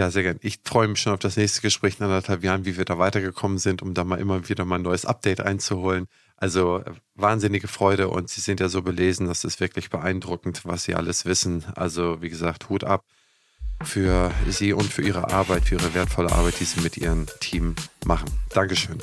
Ja, 0.00 0.10
sehr 0.10 0.22
gern. 0.22 0.38
Ich 0.40 0.60
freue 0.64 0.88
mich 0.88 0.98
schon 0.98 1.12
auf 1.12 1.18
das 1.18 1.36
nächste 1.36 1.60
Gespräch 1.60 1.96
in 1.98 2.06
anderthalb 2.06 2.42
Jahren, 2.42 2.64
wie 2.64 2.78
wir 2.78 2.86
da 2.86 2.98
weitergekommen 2.98 3.58
sind, 3.58 3.82
um 3.82 3.92
da 3.92 4.02
mal 4.02 4.18
immer 4.18 4.48
wieder 4.48 4.64
mal 4.64 4.76
ein 4.76 4.82
neues 4.82 5.04
Update 5.04 5.42
einzuholen. 5.42 6.06
Also 6.38 6.78
äh, 6.78 6.92
wahnsinnige 7.16 7.68
Freude 7.68 8.08
und 8.08 8.30
Sie 8.30 8.40
sind 8.40 8.60
ja 8.60 8.70
so 8.70 8.80
belesen, 8.80 9.26
das 9.26 9.44
ist 9.44 9.60
wirklich 9.60 9.90
beeindruckend, 9.90 10.62
was 10.64 10.84
Sie 10.84 10.94
alles 10.94 11.26
wissen. 11.26 11.66
Also 11.74 12.22
wie 12.22 12.30
gesagt, 12.30 12.70
Hut 12.70 12.82
ab 12.82 13.04
für 13.82 14.30
Sie 14.48 14.72
und 14.72 14.90
für 14.90 15.02
Ihre 15.02 15.34
Arbeit, 15.34 15.64
für 15.64 15.74
Ihre 15.74 15.92
wertvolle 15.92 16.32
Arbeit, 16.32 16.58
die 16.60 16.64
Sie 16.64 16.80
mit 16.80 16.96
Ihrem 16.96 17.26
Team 17.40 17.74
machen. 18.06 18.30
Dankeschön. 18.54 19.02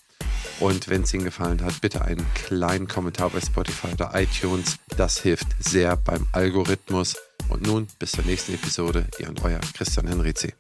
und 0.63 0.89
wenn 0.89 1.03
es 1.03 1.13
Ihnen 1.13 1.25
gefallen 1.25 1.61
hat, 1.65 1.81
bitte 1.81 2.03
einen 2.03 2.25
kleinen 2.35 2.87
Kommentar 2.87 3.31
bei 3.31 3.41
Spotify 3.41 3.89
oder 3.95 4.13
iTunes. 4.15 4.77
Das 4.97 5.19
hilft 5.19 5.49
sehr 5.59 5.97
beim 5.97 6.29
Algorithmus. 6.31 7.17
Und 7.49 7.67
nun 7.67 7.89
bis 7.99 8.13
zur 8.13 8.25
nächsten 8.25 8.55
Episode. 8.55 9.07
Ihr 9.19 9.29
und 9.29 9.43
euer 9.43 9.59
Christian 9.75 10.07
Henrizi. 10.07 10.55